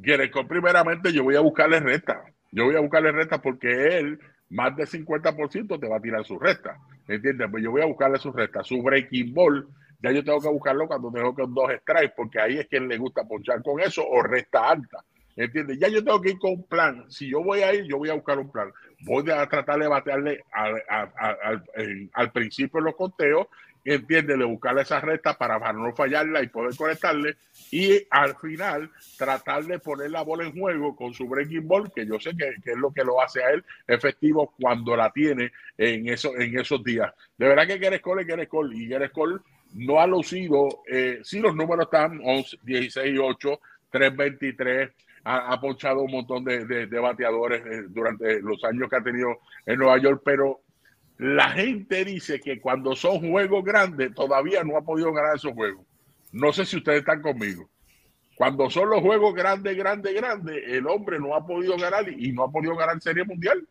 Gerecol, 0.03 0.47
primeramente, 0.47 1.13
yo 1.13 1.23
voy 1.25 1.37
a 1.37 1.41
buscarle 1.41 1.81
recta. 1.81 2.25
Yo 2.51 2.65
voy 2.65 2.77
a 2.77 2.81
buscarle 2.81 3.13
recta 3.13 3.41
porque 3.41 3.99
él, 3.99 4.19
más 4.51 4.77
del 4.77 4.87
50% 4.87 5.79
te 5.79 5.89
va 5.89 5.97
a 5.97 6.01
tirar 6.01 6.25
su 6.25 6.39
recta. 6.39 6.79
¿Entiendes? 7.07 7.49
Pues 7.51 7.63
yo 7.63 7.71
voy 7.71 7.83
a 7.83 7.87
buscarle 7.87 8.19
su 8.19 8.33
recta. 8.33 8.65
Su 8.65 8.83
breaking 8.83 9.33
ball, 9.35 9.69
ya 10.03 10.11
yo 10.11 10.25
tengo 10.25 10.41
que 10.41 10.49
buscarlo 10.49 10.87
cuando 10.89 11.11
dejo 11.11 11.35
con 11.35 11.55
dos 11.55 11.71
strikes, 11.81 12.15
porque 12.17 12.41
ahí 12.41 12.59
es 12.59 12.67
él 12.71 12.89
le 12.89 12.99
gusta 12.99 13.25
ponchar 13.25 13.63
con 13.63 13.81
eso 13.81 14.05
o 14.07 14.23
recta 14.23 14.69
alta. 14.69 15.05
¿Entiendes? 15.37 15.79
Ya 15.81 15.89
yo 15.89 16.03
tengo 16.05 16.21
que 16.21 16.31
ir 16.31 16.39
con 16.39 16.53
un 16.53 16.67
plan. 16.67 17.11
Si 17.11 17.29
yo 17.29 17.43
voy 17.43 17.61
a 17.61 17.75
ir, 17.75 17.85
yo 17.85 17.99
voy 17.99 18.09
a 18.09 18.15
buscar 18.15 18.39
un 18.39 18.51
plan. 18.53 18.71
Voy 19.05 19.29
a 19.31 19.47
tratar 19.49 19.79
de 19.81 19.89
batearle 19.89 20.45
al, 20.53 20.83
al, 20.89 21.65
en- 21.75 22.11
al 22.15 22.31
principio 22.31 22.81
los 22.81 22.95
conteos, 22.95 23.47
¿entiendes? 23.85 24.39
De 24.39 24.45
buscarle 24.45 24.83
esa 24.83 25.01
recta 25.01 25.37
para, 25.37 25.73
no 25.73 25.93
fallarla 25.95 26.43
y 26.43 26.49
poder 26.49 26.77
conectarle. 26.77 27.37
Y 27.71 28.07
al 28.11 28.37
final, 28.37 28.91
tratar 29.19 29.65
de 29.65 29.79
poner 29.79 30.11
la 30.11 30.23
bola 30.23 30.45
en 30.45 30.59
juego 30.59 30.97
con 30.97 31.13
su 31.13 31.29
breaking 31.29 31.67
ball, 31.69 31.93
que 31.93 32.07
yo 32.07 32.19
sé 32.19 32.31
que, 32.37 32.55
que 32.63 32.71
es 32.73 32.77
lo 32.77 32.93
que 32.93 33.05
lo 33.05 33.21
hace 33.21 33.43
a 33.43 33.51
él 33.51 33.65
efectivo 33.87 34.53
cuando 34.61 34.97
la 34.97 35.11
tiene 35.11 35.53
en, 35.77 36.09
eso, 36.09 36.35
en 36.37 36.59
esos 36.59 36.83
días. 36.83 37.13
De 37.37 37.49
verdad 37.49 37.67
que 37.67 37.79
Gerrit 37.79 38.01
Cole 38.03 38.25
Gerrit 38.25 38.49
Cole 38.49 38.77
y 38.77 38.87
Gerrit 38.87 39.13
Cole 39.13 39.39
no 39.75 40.01
ha 40.01 40.07
lucido, 40.07 40.69
eh, 40.87 41.19
sí 41.25 41.41
los 41.41 41.55
números 41.57 41.87
están 41.87 42.21
11, 42.25 42.59
16, 42.63 43.19
8, 43.21 43.61
323, 43.91 44.91
ha, 45.25 45.53
ha 45.53 45.61
ponchado 45.61 46.03
un 46.03 46.13
montón 46.13 46.45
de, 46.45 46.65
de- 46.67 46.87
de 46.87 46.99
bateadores 47.01 47.65
eh, 47.67 47.85
durante 47.89 48.41
los 48.41 48.63
años 48.65 48.89
que 48.89 48.97
ha 48.97 49.03
tenido 49.03 49.39
en 49.67 49.79
Nueva 49.79 49.99
York, 49.99 50.23
pero 50.25 50.61
la 51.19 51.51
gente 51.51 52.05
dice 52.05 52.41
que 52.41 52.61
cuando 52.61 52.97
son 52.97 53.21
juegos 53.31 53.65
grandes 53.65 54.13
todavía 54.15 54.65
no 54.65 54.77
ha 54.77 54.83
podido 54.83 55.13
ganar 55.13 55.37
esos 55.37 55.53
juegos. 55.53 55.87
No 56.33 56.53
sé 56.53 56.65
si 56.65 56.77
ustedes 56.77 57.01
están 57.01 57.23
conmigo. 57.23 57.69
Cuando 58.37 58.69
son 58.69 58.91
los 58.91 59.01
juegos 59.01 59.33
grandes, 59.35 59.77
grandes, 59.77 60.13
grandes, 60.13 60.63
el 60.67 60.87
hombre 60.89 61.21
no 61.21 61.37
ha 61.37 61.47
podido 61.47 61.77
ganar 61.77 62.09
y 62.09 62.33
no 62.33 62.43
ha 62.45 62.51
podido 62.51 62.75
ganar 62.75 63.01
Serie 63.01 63.25
Mundial. 63.25 63.65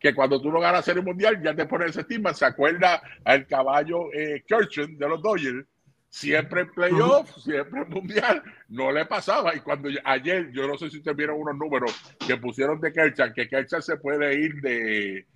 Que 0.00 0.14
cuando 0.14 0.40
tú 0.40 0.50
no 0.50 0.58
ganas 0.60 0.84
Serie 0.86 1.02
Mundial 1.02 1.42
ya 1.42 1.54
te 1.54 1.66
pones 1.66 1.90
ese 1.90 2.00
estima. 2.00 2.32
Se 2.32 2.46
acuerda 2.46 3.02
al 3.24 3.46
caballo 3.46 4.10
eh, 4.14 4.42
Kirchen 4.46 4.96
de 4.96 5.08
los 5.08 5.20
Dodgers. 5.22 5.66
Siempre 6.08 6.62
en 6.62 6.70
playoff, 6.70 7.36
siempre 7.36 7.82
en 7.82 7.90
mundial, 7.90 8.42
no 8.68 8.90
le 8.90 9.04
pasaba. 9.04 9.54
Y 9.54 9.60
cuando 9.60 9.90
yo- 9.90 9.98
ayer, 10.04 10.50
yo 10.50 10.66
no 10.66 10.78
sé 10.78 10.88
si 10.88 10.96
ustedes 10.98 11.16
vieron 11.16 11.38
unos 11.38 11.56
números 11.58 11.94
que 12.26 12.38
pusieron 12.38 12.80
de 12.80 12.90
Kerchan, 12.90 13.34
que 13.34 13.46
Kerchan 13.46 13.82
se 13.82 13.98
puede 13.98 14.34
ir 14.40 14.54
de. 14.62 15.26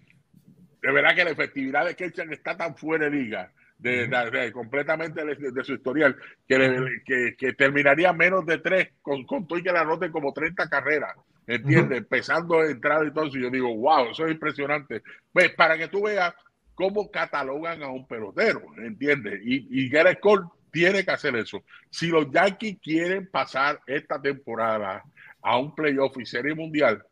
De 0.82 0.92
verdad 0.92 1.14
que 1.14 1.24
la 1.24 1.30
efectividad 1.30 1.86
de 1.86 1.94
Kerchan 1.94 2.32
está 2.32 2.56
tan 2.56 2.76
fuera 2.76 3.04
de 3.06 3.10
liga, 3.10 3.52
de, 3.78 4.06
de- 4.08 4.30
de- 4.30 4.52
completamente 4.52 5.24
de, 5.24 5.64
su 5.64 5.74
historial, 5.74 6.16
que, 6.48 6.58
le- 6.58 7.02
que, 7.04 7.34
que 7.36 7.52
terminaría 7.54 8.12
menos 8.12 8.44
de 8.46 8.58
tres, 8.58 8.88
con, 9.02 9.24
con 9.24 9.46
todo 9.46 9.58
y 9.58 9.62
que 9.62 9.72
la 9.72 9.80
anoten 9.82 10.10
como 10.12 10.32
30 10.32 10.68
carreras. 10.68 11.14
¿Entiendes? 11.46 11.98
Empezando 11.98 12.60
a 12.60 12.66
entrar 12.70 13.04
y 13.06 13.12
todo 13.12 13.26
eso. 13.26 13.38
Yo 13.38 13.50
digo, 13.50 13.74
wow, 13.74 14.10
eso 14.10 14.24
es 14.26 14.32
impresionante. 14.32 15.02
Pues 15.32 15.50
para 15.54 15.76
que 15.76 15.88
tú 15.88 16.02
veas 16.04 16.32
cómo 16.74 17.10
catalogan 17.10 17.82
a 17.82 17.88
un 17.88 18.06
pelotero, 18.06 18.62
¿entiendes? 18.78 19.40
Y, 19.44 19.66
y 19.84 19.88
Gerrit 19.90 20.20
Cole 20.20 20.46
tiene 20.70 21.04
que 21.04 21.10
hacer 21.10 21.34
eso. 21.36 21.64
Si 21.90 22.06
los 22.08 22.30
Yankees 22.30 22.78
quieren 22.80 23.28
pasar 23.30 23.80
esta 23.86 24.20
temporada 24.22 25.02
a 25.42 25.58
un 25.58 25.74
playoff 25.74 26.16
y 26.20 26.24
serie 26.26 26.54
mundial, 26.54 27.02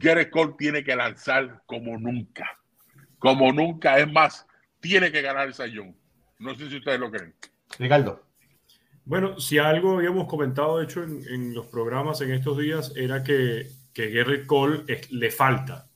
Gerrit 0.00 0.30
Cole 0.30 0.54
tiene 0.58 0.82
que 0.82 0.96
lanzar 0.96 1.60
como 1.66 1.98
nunca. 1.98 2.58
Como 3.18 3.52
nunca. 3.52 3.98
Es 3.98 4.10
más, 4.12 4.46
tiene 4.80 5.10
que 5.10 5.22
ganar 5.22 5.46
el 5.48 5.54
sayón. 5.54 5.96
No 6.38 6.54
sé 6.54 6.68
si 6.68 6.76
ustedes 6.76 7.00
lo 7.00 7.10
creen. 7.10 7.34
Ricardo. 7.78 8.24
Bueno, 9.04 9.40
si 9.40 9.58
algo 9.58 9.96
habíamos 9.96 10.26
comentado, 10.28 10.78
de 10.78 10.84
hecho, 10.84 11.02
en, 11.02 11.22
en 11.28 11.54
los 11.54 11.66
programas 11.66 12.20
en 12.20 12.32
estos 12.32 12.58
días, 12.58 12.92
era 12.94 13.22
que, 13.24 13.66
que 13.94 14.10
Gerrit 14.10 14.46
Cole 14.46 14.84
es- 14.86 15.10
le 15.10 15.30
falta. 15.30 15.88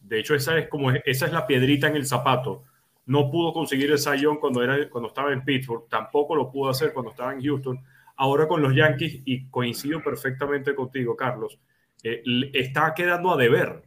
De 0.00 0.18
hecho, 0.20 0.34
esa 0.34 0.58
es 0.58 0.68
como 0.68 0.90
esa 0.90 1.26
es 1.26 1.32
la 1.32 1.46
piedrita 1.46 1.86
en 1.88 1.96
el 1.96 2.06
zapato. 2.06 2.64
No 3.06 3.30
pudo 3.30 3.52
conseguir 3.52 3.90
el 3.92 3.98
sayón 3.98 4.38
cuando, 4.38 4.62
era, 4.64 4.88
cuando 4.90 5.08
estaba 5.08 5.32
en 5.32 5.44
Pittsburgh, 5.44 5.88
tampoco 5.88 6.34
lo 6.34 6.50
pudo 6.50 6.70
hacer 6.70 6.92
cuando 6.92 7.12
estaba 7.12 7.32
en 7.32 7.40
Houston. 7.42 7.80
Ahora 8.16 8.48
con 8.48 8.60
los 8.62 8.74
Yankees, 8.74 9.22
y 9.24 9.48
coincido 9.48 10.02
perfectamente 10.02 10.74
contigo, 10.74 11.16
Carlos, 11.16 11.58
eh, 12.02 12.20
le- 12.24 12.50
está 12.52 12.92
quedando 12.94 13.32
a 13.32 13.36
deber 13.36 13.82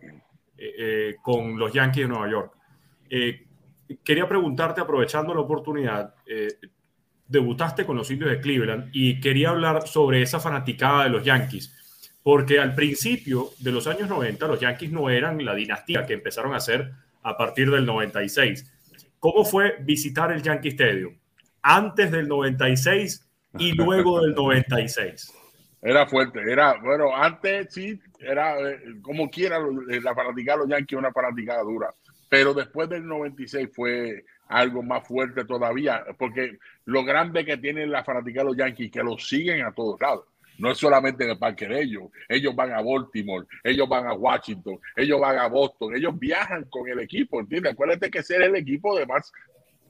eh, 0.58 0.74
eh, 0.78 1.16
con 1.22 1.58
los 1.60 1.74
Yankees 1.74 2.04
de 2.04 2.08
Nueva 2.10 2.30
York. 2.30 2.54
Eh, 3.10 3.48
quería 4.04 4.28
preguntarte, 4.28 4.82
aprovechando 4.82 5.34
la 5.34 5.42
oportunidad, 5.42 6.14
eh, 6.26 6.48
debutaste 7.28 7.86
con 7.86 7.96
los 7.96 8.10
indios 8.12 8.32
de 8.32 8.42
Cleveland 8.42 8.90
y 8.92 9.20
quería 9.20 9.50
hablar 9.50 9.88
sobre 9.88 10.22
esa 10.22 10.40
fanaticada 10.40 11.04
de 11.04 11.10
los 11.12 11.24
Yankees, 11.24 11.76
porque 12.24 12.60
al 12.60 12.74
principio 12.76 13.50
de 13.60 13.72
los 13.72 13.88
años 13.88 14.10
90 14.10 14.48
los 14.48 14.60
Yankees 14.60 14.92
no 14.92 15.10
eran 15.10 15.44
la 15.46 15.54
dinastía 15.54 16.06
que 16.06 16.14
empezaron 16.14 16.54
a 16.54 16.60
ser 16.60 16.92
a 17.22 17.38
partir 17.38 17.70
del 17.70 17.86
96. 17.86 18.72
¿Cómo 19.20 19.46
fue 19.46 19.78
visitar 19.82 20.32
el 20.32 20.42
Yankee 20.42 20.70
Stadium 20.70 21.16
antes 21.62 22.12
del 22.12 22.28
96 22.28 23.28
y 23.60 23.72
luego 23.78 24.22
del 24.22 24.34
96? 24.34 25.34
Era 25.82 26.08
fuerte, 26.08 26.40
era, 26.52 26.78
bueno, 26.82 27.16
antes 27.16 27.74
sí, 27.74 28.00
era 28.20 28.60
eh, 28.60 28.80
como 29.02 29.30
quiera, 29.30 29.60
la 29.60 30.14
fanaticada 30.14 30.58
de 30.58 30.64
los 30.64 30.70
Yankees 30.72 31.00
una 31.00 31.12
fanaticada 31.12 31.62
dura, 31.64 31.94
pero 32.30 32.54
después 32.54 32.88
del 32.88 33.06
96 33.06 33.70
fue 33.74 34.24
algo 34.48 34.82
más 34.82 35.08
fuerte 35.08 35.46
todavía, 35.46 36.06
porque 36.18 36.58
lo 36.86 37.04
grande 37.04 37.46
que 37.46 37.58
tienen 37.58 37.92
la 37.92 38.04
fanaticada 38.04 38.46
de 38.46 38.50
los 38.50 38.58
Yankees, 38.58 38.92
que 38.92 39.04
los 39.04 39.28
siguen 39.28 39.64
a 39.64 39.74
todos 39.74 40.00
lados. 40.00 40.26
No 40.58 40.72
es 40.72 40.78
solamente 40.78 41.24
en 41.24 41.32
el 41.32 41.40
parque 41.40 41.68
de 41.68 41.82
ellos, 41.82 42.10
ellos 42.28 42.54
van 42.54 42.74
a 42.74 42.82
Baltimore, 42.82 43.48
ellos 43.64 43.88
van 43.88 44.08
a 44.08 44.14
Washington, 44.14 44.78
ellos 44.96 45.20
van 45.20 45.38
a 45.38 45.48
Boston, 45.48 45.96
ellos 45.96 46.20
viajan 46.20 46.66
con 46.66 46.88
el 46.90 47.00
equipo, 47.00 47.40
¿entiendes? 47.40 47.74
Acuérdate 47.74 48.12
que 48.12 48.22
ser 48.22 48.42
el 48.42 48.56
equipo 48.58 48.98
de 48.98 49.06
más 49.06 49.32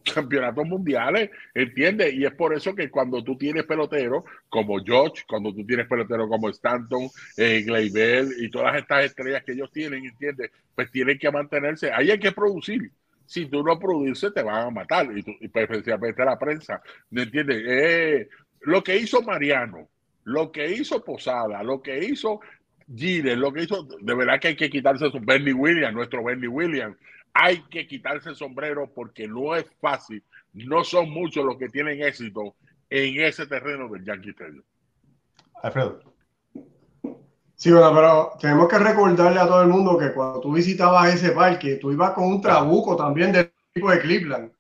campeonatos 0.04 0.66
mundiales, 0.66 1.30
¿entiendes? 1.54 2.14
Y 2.14 2.26
es 2.26 2.34
por 2.34 2.54
eso 2.54 2.74
que 2.76 2.90
cuando 2.90 3.24
tú 3.24 3.38
tienes 3.38 3.64
pelotero 3.64 4.26
como 4.50 4.80
George, 4.84 5.24
cuando 5.28 5.54
tú 5.54 5.66
tienes 5.66 5.88
pelotero 5.88 6.28
como 6.28 6.50
Stanton, 6.50 7.10
eh, 7.38 7.62
Gleyber 7.62 8.28
y 8.38 8.50
todas 8.50 8.78
estas 8.78 9.06
estrellas 9.06 9.44
que 9.44 9.54
ellos 9.54 9.72
tienen, 9.72 10.06
¿entiendes? 10.06 10.52
Pues 10.76 10.92
tienen 10.92 11.18
que 11.18 11.32
mantenerse. 11.32 11.92
Ahí 11.92 12.12
hay 12.12 12.20
que 12.20 12.32
producir. 12.32 12.92
Si 13.26 13.46
tú 13.46 13.64
no 13.64 13.78
produces, 13.78 14.34
te 14.34 14.42
van 14.42 14.68
a 14.68 14.70
matar, 14.72 15.16
y, 15.16 15.22
tú, 15.22 15.32
y 15.40 15.46
especialmente 15.46 16.26
la 16.26 16.40
prensa, 16.40 16.82
¿me 17.12 17.24
entiendes? 17.24 17.64
Eh, 17.68 18.30
lo 18.62 18.84
que 18.84 18.98
hizo 18.98 19.22
Mariano, 19.22 19.88
lo 20.24 20.52
que 20.52 20.72
hizo 20.72 21.04
Posada, 21.04 21.62
lo 21.64 21.82
que 21.82 22.06
hizo 22.06 22.40
Gire, 22.96 23.36
lo 23.36 23.54
que 23.54 23.64
hizo, 23.64 23.84
de 23.84 24.16
verdad 24.16 24.40
que 24.40 24.50
hay 24.50 24.56
que 24.56 24.70
quitarse 24.70 25.12
su 25.12 25.20
Bernie 25.20 25.54
Williams, 25.54 25.94
nuestro 25.94 26.24
Bernie 26.24 26.48
Williams, 26.48 26.98
hay 27.42 27.62
que 27.70 27.88
quitarse 27.88 28.30
el 28.30 28.36
sombrero 28.36 28.92
porque 28.94 29.28
no 29.28 29.56
es 29.56 29.66
fácil, 29.80 30.22
no 30.54 30.84
son 30.84 31.10
muchos 31.10 31.46
los 31.46 31.58
que 31.58 31.70
tienen 31.70 32.02
éxito 32.04 32.56
en 32.90 33.22
ese 33.22 33.48
terreno 33.48 33.88
del 33.88 34.04
Yankee 34.04 34.32
Stadium. 34.32 34.64
Alfredo. 35.64 36.02
Sí, 37.56 37.72
bueno, 37.72 37.94
pero 37.94 38.32
tenemos 38.40 38.68
que 38.68 38.80
recordarle 38.80 39.40
a 39.40 39.48
todo 39.48 39.62
el 39.62 39.70
mundo 39.70 39.98
que 39.98 40.14
cuando 40.14 40.42
tú 40.42 40.54
visitabas 40.54 41.14
ese 41.14 41.32
parque, 41.32 41.76
tú 41.76 41.92
ibas 41.92 42.12
con 42.12 42.26
un 42.26 42.42
trabuco 42.42 42.96
también 42.96 43.32
del 43.32 43.52
equipo 43.74 43.92
de 43.92 44.00
Cleveland. 44.00 44.52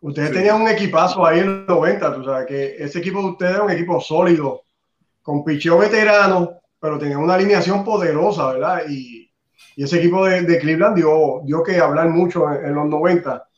Ustedes 0.00 0.28
Sí. 0.28 0.34
tenían 0.34 0.62
un 0.62 0.68
equipazo 0.68 1.26
ahí 1.26 1.40
en 1.40 1.66
los 1.66 1.68
90, 1.68 2.14
tú 2.14 2.24
sabes 2.24 2.46
que 2.46 2.76
ese 2.78 2.98
equipo 3.00 3.20
de 3.20 3.28
ustedes 3.30 3.54
era 3.54 3.64
un 3.64 3.70
equipo 3.70 4.00
sólido, 4.00 4.62
con 5.22 5.44
picheo 5.44 5.78
veterano, 5.78 6.60
pero 6.78 6.98
tenía 6.98 7.18
una 7.18 7.34
alineación 7.34 7.82
poderosa, 7.84 8.52
¿verdad? 8.52 8.82
Y, 8.88 9.13
y 9.76 9.84
ese 9.84 9.98
equipo 9.98 10.24
de, 10.26 10.42
de 10.42 10.58
Cleveland 10.58 10.96
dio, 10.96 11.40
dio 11.44 11.62
que 11.62 11.78
hablar 11.78 12.08
mucho 12.10 12.50
en, 12.52 12.66
en 12.66 12.74
los 12.74 12.86
90. 12.86 13.48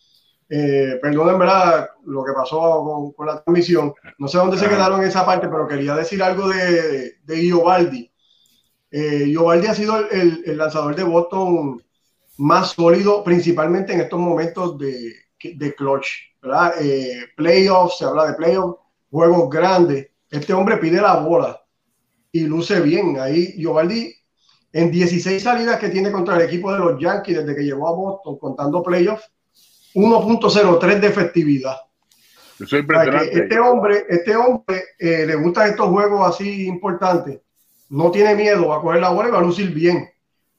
Eh, 0.48 0.98
perdonen, 1.02 1.38
¿verdad? 1.38 1.90
Lo 2.06 2.24
que 2.24 2.32
pasó 2.32 2.60
con, 2.84 3.12
con 3.12 3.26
la 3.26 3.42
transmisión. 3.42 3.94
No 4.18 4.28
sé 4.28 4.38
dónde 4.38 4.58
se 4.58 4.68
Ajá. 4.68 4.68
quedaron 4.68 5.00
en 5.02 5.08
esa 5.08 5.26
parte, 5.26 5.48
pero 5.48 5.66
quería 5.68 5.94
decir 5.96 6.22
algo 6.22 6.48
de, 6.48 7.14
de 7.24 7.44
Iovaldi. 7.46 8.10
Eh, 8.90 9.24
Iovaldi 9.28 9.66
ha 9.66 9.74
sido 9.74 9.98
el, 9.98 10.06
el- 10.10 10.42
el 10.46 10.56
lanzador 10.58 10.94
de 10.94 11.02
Boston 11.04 11.82
más 12.38 12.70
sólido, 12.72 13.24
principalmente 13.24 13.92
en 13.94 14.00
estos 14.00 14.18
momentos 14.20 14.78
de, 14.78 15.12
de 15.42 15.74
clutch, 15.74 16.06
¿verdad? 16.42 16.74
Eh, 16.80 17.26
playoffs, 17.36 17.98
se 17.98 18.04
habla 18.04 18.26
de 18.26 18.34
playoffs, 18.34 18.80
juegos 19.10 19.50
grandes. 19.50 20.08
Este 20.30 20.52
hombre 20.52 20.76
pide 20.78 21.00
la 21.00 21.16
bola 21.16 21.60
y 22.32 22.42
luce 22.42 22.80
bien. 22.82 23.18
Ahí 23.20 23.54
Iovaldi, 23.58 24.14
en 24.76 24.90
16 24.90 25.42
salidas 25.42 25.78
que 25.78 25.88
tiene 25.88 26.12
contra 26.12 26.36
el 26.36 26.42
equipo 26.42 26.70
de 26.70 26.78
los 26.78 27.00
Yankees 27.00 27.38
desde 27.38 27.56
que 27.56 27.64
llegó 27.64 27.88
a 27.88 27.92
Boston, 27.92 28.38
contando 28.38 28.82
playoffs, 28.82 29.32
1.03 29.94 31.00
de 31.00 31.06
efectividad. 31.06 31.76
Eso 32.60 32.76
es 32.76 32.84
O 32.92 33.00
sea, 33.00 33.08
que 33.08 33.24
impresionante. 33.24 33.38
este 33.38 33.58
hombre, 33.58 34.04
este 34.06 34.36
hombre 34.36 34.84
eh, 34.98 35.24
le 35.26 35.34
gustan 35.36 35.70
estos 35.70 35.88
juegos 35.88 36.28
así 36.28 36.66
importantes. 36.66 37.40
No 37.88 38.10
tiene 38.10 38.34
miedo 38.34 38.70
a 38.74 38.82
coger 38.82 39.00
la 39.00 39.08
bola 39.08 39.28
y 39.28 39.32
va 39.32 39.38
a 39.38 39.42
lucir 39.42 39.72
bien. 39.72 40.10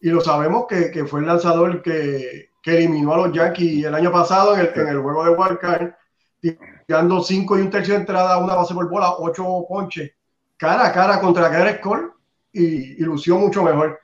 Y 0.01 0.09
lo 0.09 0.19
sabemos 0.19 0.65
que, 0.67 0.89
que 0.89 1.05
fue 1.05 1.19
el 1.19 1.27
lanzador 1.27 1.83
que, 1.83 2.49
que 2.63 2.75
eliminó 2.75 3.13
a 3.13 3.27
los 3.27 3.33
Yankees 3.35 3.85
el 3.85 3.93
año 3.93 4.11
pasado 4.11 4.55
en 4.55 4.61
el, 4.61 4.71
en 4.73 4.87
el 4.87 4.99
juego 4.99 5.25
de 5.25 5.29
Wildcard, 5.29 5.91
tirando 6.87 7.21
cinco 7.21 7.55
y 7.55 7.61
un 7.61 7.69
tercio 7.69 7.93
de 7.93 7.99
entrada, 7.99 8.39
una 8.39 8.55
base 8.55 8.73
por 8.73 8.89
bola, 8.89 9.13
ocho 9.19 9.63
ponches, 9.69 10.11
cara 10.57 10.87
a 10.87 10.91
cara 10.91 11.21
contra 11.21 11.49
Garrett 11.49 11.81
Cole 11.81 12.07
y, 12.51 12.93
y 12.93 13.05
lució 13.05 13.37
mucho 13.37 13.61
mejor. 13.61 13.99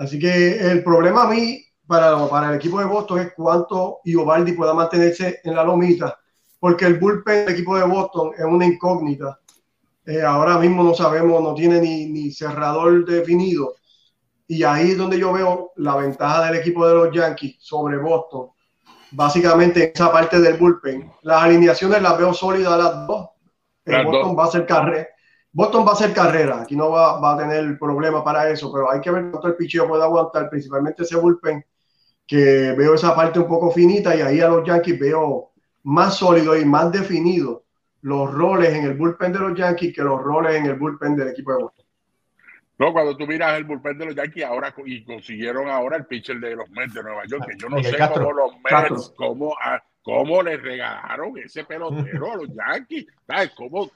Así 0.00 0.18
que 0.18 0.56
el 0.58 0.82
problema 0.82 1.24
a 1.24 1.28
mí 1.28 1.62
para, 1.86 2.26
para 2.28 2.48
el 2.48 2.56
equipo 2.56 2.80
de 2.80 2.86
Boston 2.86 3.18
es 3.20 3.32
cuánto 3.36 3.98
Iovaldi 4.04 4.52
pueda 4.52 4.72
mantenerse 4.72 5.40
en 5.44 5.54
la 5.54 5.62
lomita 5.62 6.18
porque 6.60 6.84
el 6.84 6.98
bullpen 6.98 7.46
del 7.46 7.54
equipo 7.54 7.76
de 7.76 7.84
Boston 7.84 8.32
es 8.38 8.44
una 8.44 8.66
incógnita. 8.66 9.40
Eh, 10.06 10.22
ahora 10.22 10.58
mismo 10.58 10.84
no 10.84 10.94
sabemos, 10.94 11.42
no 11.42 11.54
tiene 11.54 11.80
ni, 11.80 12.06
ni 12.06 12.30
cerrador 12.30 13.04
definido. 13.04 13.74
Y 14.46 14.62
ahí 14.62 14.90
es 14.90 14.98
donde 14.98 15.18
yo 15.18 15.32
veo 15.32 15.72
la 15.76 15.96
ventaja 15.96 16.46
del 16.46 16.60
equipo 16.60 16.86
de 16.86 16.94
los 16.94 17.14
Yankees 17.14 17.56
sobre 17.60 17.96
Boston. 17.96 18.48
Básicamente 19.12 19.84
en 19.84 19.92
esa 19.94 20.12
parte 20.12 20.40
del 20.40 20.58
bullpen. 20.58 21.10
Las 21.22 21.42
alineaciones 21.44 22.02
las 22.02 22.18
veo 22.18 22.34
sólidas 22.34 22.78
las 22.78 23.06
dos. 23.06 23.28
Las 23.84 24.04
Boston 24.04 24.36
va 24.38 24.44
a 24.44 24.48
hacer 24.48 24.66
carrera. 24.66 25.08
Boston 25.52 25.84
va 25.84 25.90
a 25.90 25.94
hacer 25.94 26.12
carrera. 26.12 26.62
Aquí 26.62 26.76
no 26.76 26.90
va, 26.90 27.18
va 27.20 27.34
a 27.34 27.38
tener 27.38 27.78
problema 27.78 28.22
para 28.22 28.48
eso, 28.50 28.72
pero 28.72 28.90
hay 28.90 29.00
que 29.00 29.10
ver 29.10 29.30
cuánto 29.30 29.48
el 29.48 29.56
picheo 29.56 29.88
puede 29.88 30.02
aguantar, 30.02 30.48
principalmente 30.48 31.02
ese 31.02 31.16
bullpen, 31.16 31.64
que 32.26 32.72
veo 32.78 32.94
esa 32.94 33.14
parte 33.16 33.40
un 33.40 33.48
poco 33.48 33.70
finita 33.70 34.14
y 34.14 34.20
ahí 34.20 34.40
a 34.40 34.48
los 34.48 34.64
Yankees 34.66 34.98
veo 34.98 35.50
más 35.82 36.16
sólido 36.16 36.56
y 36.56 36.64
más 36.64 36.92
definido 36.92 37.64
los 38.02 38.32
roles 38.32 38.72
en 38.74 38.84
el 38.84 38.94
bullpen 38.94 39.32
de 39.32 39.38
los 39.40 39.58
Yankees 39.58 39.94
que 39.94 40.02
los 40.02 40.22
roles 40.22 40.54
en 40.56 40.66
el 40.66 40.74
bullpen 40.78 41.16
del 41.16 41.28
equipo 41.28 41.52
de 41.52 41.62
Boston. 41.64 41.86
No, 42.78 42.92
cuando 42.94 43.14
tú 43.16 43.26
miras 43.26 43.58
el 43.58 43.64
bullpen 43.64 43.98
de 43.98 44.06
los 44.06 44.14
Yankees 44.14 44.44
ahora 44.44 44.74
y 44.86 45.04
consiguieron 45.04 45.68
ahora 45.68 45.96
el 45.98 46.06
pitcher 46.06 46.38
de 46.40 46.56
los 46.56 46.70
Mets 46.70 46.94
de 46.94 47.02
Nueva 47.02 47.24
York, 47.26 47.44
que 47.46 47.56
yo 47.58 47.68
no 47.68 47.76
Miguel 47.76 47.92
sé 47.92 47.98
Castro. 47.98 48.22
cómo 48.24 48.32
los 48.32 48.52
Mets, 48.54 48.70
Castro. 48.70 49.14
cómo, 49.16 49.54
ah, 49.62 49.82
cómo 50.02 50.42
le 50.42 50.56
regalaron 50.56 51.36
ese 51.36 51.64
pelotero 51.64 52.32
a 52.32 52.36
los 52.36 52.48
Yankees. 52.54 53.06
¿Sabes? 53.26 53.50
Cómo, 53.54 53.90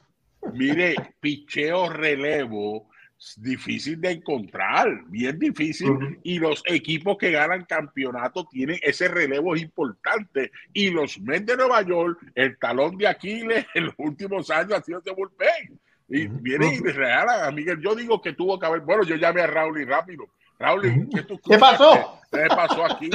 mire, 0.53 0.95
picheo 1.21 1.89
relevo, 1.89 2.91
difícil 3.37 4.01
de 4.01 4.13
encontrar, 4.13 5.05
bien 5.09 5.39
difícil. 5.39 6.19
Y 6.23 6.39
los 6.39 6.63
equipos 6.67 7.17
que 7.19 7.31
ganan 7.31 7.65
campeonato 7.65 8.47
tienen 8.51 8.79
ese 8.83 9.09
relevo 9.09 9.57
importante. 9.57 10.51
Y 10.73 10.91
los 10.91 11.21
Mets 11.21 11.47
de 11.47 11.57
Nueva 11.57 11.83
York, 11.83 12.19
el 12.35 12.59
talón 12.59 12.97
de 12.99 13.09
Aquiles 13.09 13.67
en 13.75 13.87
los 13.87 13.95
últimos 13.99 14.51
años 14.51 14.73
ha 14.75 14.83
sido 14.83 14.99
ese 14.99 15.13
bullpen. 15.13 15.81
Y 16.09 16.27
Ujú. 16.27 16.39
vienen 16.41 16.75
y 16.75 16.79
le 16.81 16.93
regalan 16.93 17.45
a 17.45 17.51
Miguel. 17.51 17.81
Yo 17.81 17.95
digo 17.95 18.21
que 18.21 18.35
tuvo 18.35 18.59
que 18.59 18.67
haber. 18.67 18.81
Bueno, 18.83 19.05
yo 19.05 19.17
llamé 19.17 19.41
a 19.41 19.47
Raúl 19.47 19.81
y 19.81 19.85
rápido. 19.85 20.27
Raúl. 20.59 21.09
¿qué, 21.13 21.23
tú 21.23 21.39
¿Qué 21.49 21.59
pasó? 21.59 22.21
¿Qué 22.31 22.47
pasó 22.49 22.85
aquí? 22.85 23.11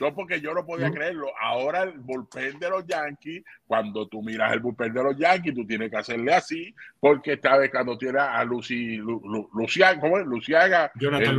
No, 0.00 0.12
porque 0.14 0.40
yo 0.40 0.52
no 0.54 0.64
podía 0.66 0.90
creerlo. 0.90 1.28
Ahora 1.40 1.82
el 1.82 1.92
bullpen 1.98 2.58
de 2.58 2.70
los 2.70 2.84
Yankees, 2.86 3.44
cuando 3.66 4.08
tú 4.08 4.22
miras 4.22 4.52
el 4.52 4.60
bullpen 4.60 4.92
de 4.92 5.02
los 5.04 5.16
Yankees, 5.16 5.54
tú 5.54 5.64
tienes 5.66 5.90
que 5.90 5.96
hacerle 5.96 6.34
así, 6.34 6.74
porque 6.98 7.36
sabes 7.38 7.70
cuando 7.70 7.96
tienes 7.96 8.22
a 8.22 8.42
Lucy, 8.44 8.96
Lu, 8.96 9.20
Lu- 9.24 9.48
Luciaga, 9.54 10.00
¿cómo 10.00 10.18
es? 10.18 10.26
Luciaga. 10.26 10.90
Jonathan. 10.96 11.36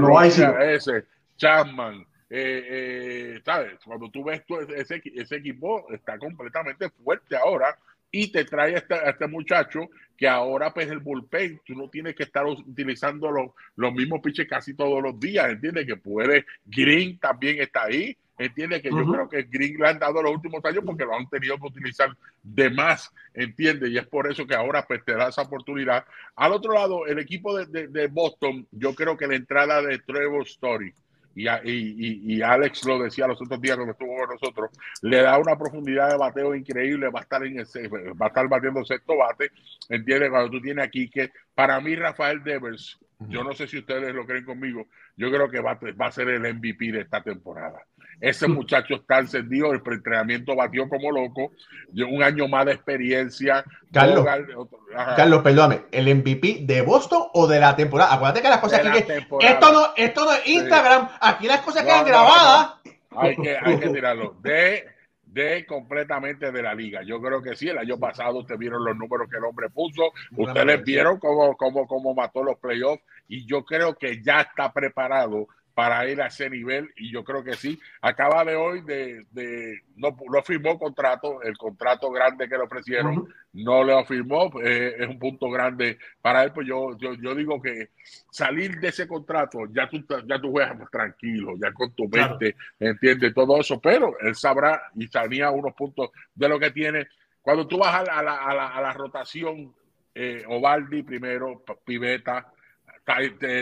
Loaiza, 0.00 0.64
ese, 0.64 1.04
Chapman. 1.36 2.00
eh, 2.30 2.66
eh, 2.70 3.40
¿sabes? 3.44 3.74
Cuando 3.84 4.10
tú 4.10 4.24
ves 4.24 4.44
tú, 4.46 4.58
ese, 4.60 5.02
ese 5.14 5.36
equipo 5.36 5.86
está 5.92 6.18
completamente 6.18 6.88
fuerte 6.90 7.36
ahora 7.36 7.76
y 8.22 8.32
te 8.32 8.44
trae 8.44 8.74
a 8.74 8.78
este, 8.78 8.94
a 8.94 9.10
este 9.10 9.26
muchacho 9.26 9.88
que 10.16 10.26
ahora 10.26 10.72
pues 10.72 10.88
el 10.90 11.00
bullpen, 11.00 11.60
tú 11.66 11.74
no 11.74 11.90
tienes 11.90 12.14
que 12.14 12.22
estar 12.22 12.46
utilizando 12.46 13.30
los, 13.30 13.50
los 13.76 13.92
mismos 13.92 14.20
pitches 14.22 14.48
casi 14.48 14.74
todos 14.74 15.02
los 15.02 15.18
días, 15.20 15.50
¿entiendes? 15.50 15.86
Que 15.86 15.96
puede, 15.96 16.46
Green 16.64 17.18
también 17.18 17.60
está 17.60 17.84
ahí, 17.84 18.16
¿entiendes? 18.38 18.80
Que 18.80 18.88
yo 18.90 18.96
creo 19.12 19.28
que 19.28 19.42
Green 19.42 19.76
le 19.78 19.88
han 19.88 19.98
dado 19.98 20.22
los 20.22 20.32
últimos 20.32 20.64
años 20.64 20.82
porque 20.86 21.04
lo 21.04 21.14
han 21.14 21.28
tenido 21.28 21.58
que 21.58 21.66
utilizar 21.66 22.16
de 22.42 22.70
más, 22.70 23.12
¿entiendes? 23.34 23.90
Y 23.90 23.98
es 23.98 24.06
por 24.06 24.30
eso 24.30 24.46
que 24.46 24.54
ahora 24.54 24.86
pues 24.86 25.04
te 25.04 25.12
da 25.12 25.28
esa 25.28 25.42
oportunidad. 25.42 26.06
Al 26.36 26.52
otro 26.52 26.72
lado, 26.72 27.06
el 27.06 27.18
equipo 27.18 27.54
de, 27.56 27.66
de- 27.66 27.88
de 27.88 28.06
Boston, 28.06 28.66
yo 28.70 28.94
creo 28.94 29.18
que 29.18 29.26
la 29.26 29.36
entrada 29.36 29.82
de 29.82 29.98
Trevor 29.98 30.44
Story, 30.46 30.94
y, 31.36 31.48
y, 31.48 32.36
y- 32.36 32.42
Alex 32.42 32.84
lo 32.86 32.98
decía 32.98 33.26
los 33.26 33.40
otros 33.42 33.60
días 33.60 33.76
cuando 33.76 33.92
estuvo 33.92 34.16
con 34.16 34.30
nosotros, 34.30 34.70
le 35.02 35.18
da 35.22 35.38
una 35.38 35.56
profundidad 35.56 36.10
de 36.10 36.16
bateo 36.16 36.54
increíble, 36.54 37.10
va 37.10 37.20
a 37.20 37.22
estar 37.22 37.44
en 37.44 37.60
ese, 37.60 37.88
va 37.88 38.26
a 38.26 38.28
estar 38.28 38.48
batiendo 38.48 38.84
sexto 38.84 39.16
bate, 39.16 39.50
¿entiendes? 39.88 40.30
Cuando 40.30 40.50
tú 40.50 40.60
tienes 40.60 40.84
aquí 40.84 41.08
que 41.10 41.30
para 41.54 41.80
mí 41.80 41.94
Rafael 41.94 42.42
Devers, 42.42 42.98
yo 43.18 43.44
no 43.44 43.52
sé 43.54 43.66
si 43.66 43.78
ustedes 43.78 44.14
lo 44.14 44.26
creen 44.26 44.44
conmigo, 44.44 44.86
yo 45.16 45.30
creo 45.30 45.48
que 45.48 45.60
va, 45.60 45.78
va 46.00 46.06
a 46.06 46.12
ser 46.12 46.28
el 46.28 46.54
MVP 46.54 46.92
de 46.92 47.00
esta 47.02 47.22
temporada. 47.22 47.80
Ese 48.20 48.48
muchacho 48.48 48.94
está 48.94 49.18
encendido, 49.18 49.72
el 49.72 49.82
preentrenamiento 49.82 50.56
batió 50.56 50.88
como 50.88 51.10
loco, 51.12 51.52
yo- 51.92 52.08
un 52.08 52.22
año 52.22 52.48
más 52.48 52.64
de 52.66 52.72
experiencia. 52.72 53.64
Carlos. 53.92 54.26
Otro- 54.56 54.78
Carlos, 55.16 55.42
perdóname, 55.42 55.82
¿el 55.92 56.08
MVP 56.08 56.60
de 56.62 56.80
Boston 56.80 57.24
o 57.34 57.46
de 57.46 57.60
la 57.60 57.76
temporada? 57.76 58.14
Acuérdate 58.14 58.40
que 58.42 58.48
las 58.48 58.58
cosas 58.60 58.82
de 58.82 58.88
aquí 58.88 59.04
la 59.06 59.14
esto 59.50 59.72
no, 59.72 59.86
esto 59.96 60.24
no 60.24 60.32
es 60.32 60.46
Instagram, 60.46 61.08
aquí 61.20 61.46
las 61.46 61.60
cosas 61.60 61.82
No, 61.82 61.88
quedan 61.88 62.00
no, 62.02 62.06
grabadas. 62.08 62.74
Hay 63.18 63.36
que, 63.36 63.56
hay 63.62 63.78
que 63.78 63.88
tirarlo. 63.90 64.36
De, 64.42 64.84
de 65.26 65.66
completamente 65.66 66.50
de 66.50 66.62
la 66.62 66.74
liga. 66.74 67.02
Yo 67.02 67.20
creo 67.20 67.42
que 67.42 67.54
sí, 67.56 67.68
el 67.68 67.76
año 67.78 67.98
pasado 67.98 68.38
ustedes 68.38 68.58
vieron 68.58 68.82
los 68.84 68.96
números 68.96 69.28
que 69.30 69.36
el 69.36 69.44
hombre 69.44 69.68
puso, 69.68 70.12
ustedes 70.34 70.82
vieron 70.84 71.18
cómo, 71.18 71.54
cómo, 71.56 71.86
cómo 71.86 72.14
mató 72.14 72.42
los 72.42 72.58
playoffs 72.58 73.02
y 73.28 73.44
yo 73.46 73.62
creo 73.64 73.94
que 73.94 74.22
ya 74.22 74.40
está 74.40 74.72
preparado 74.72 75.46
para 75.76 76.08
ir 76.08 76.22
a 76.22 76.28
ese 76.28 76.48
nivel 76.48 76.90
y 76.96 77.12
yo 77.12 77.22
creo 77.22 77.44
que 77.44 77.52
sí. 77.52 77.78
Acaba 78.00 78.46
de 78.46 78.56
hoy 78.56 78.80
de, 78.80 79.26
de 79.30 79.82
no, 79.96 80.16
no 80.26 80.42
firmó 80.42 80.78
contrato, 80.78 81.42
el 81.42 81.54
contrato 81.58 82.10
grande 82.10 82.48
que 82.48 82.56
le 82.56 82.62
ofrecieron, 82.62 83.28
no 83.52 83.84
lo 83.84 84.02
firmó, 84.06 84.50
eh, 84.64 84.94
es 84.98 85.06
un 85.06 85.18
punto 85.18 85.50
grande 85.50 85.98
para 86.22 86.44
él, 86.44 86.52
pues 86.54 86.66
yo, 86.66 86.96
yo, 86.96 87.12
yo 87.12 87.34
digo 87.34 87.60
que 87.60 87.90
salir 88.30 88.80
de 88.80 88.88
ese 88.88 89.06
contrato, 89.06 89.66
ya 89.70 89.86
tú, 89.86 90.02
ya 90.26 90.40
tú 90.40 90.50
juegas 90.50 90.90
tranquilo, 90.90 91.52
ya 91.60 91.70
con 91.74 91.92
tu 91.92 92.08
Claro. 92.08 92.38
mente, 92.38 92.56
entiende 92.80 93.34
todo 93.34 93.60
eso, 93.60 93.78
pero 93.78 94.18
él 94.20 94.34
sabrá 94.34 94.80
y 94.94 95.06
sabría 95.08 95.50
unos 95.50 95.74
puntos 95.74 96.08
de 96.34 96.48
lo 96.48 96.58
que 96.58 96.70
tiene. 96.70 97.06
Cuando 97.42 97.66
tú 97.68 97.76
vas 97.76 97.94
a 97.96 98.02
la, 98.02 98.18
a 98.20 98.22
la, 98.22 98.34
a 98.36 98.54
la, 98.54 98.66
a 98.68 98.80
la 98.80 98.92
rotación, 98.94 99.74
eh, 100.14 100.42
Ovaldi 100.48 101.02
primero, 101.02 101.62
Piveta, 101.84 102.50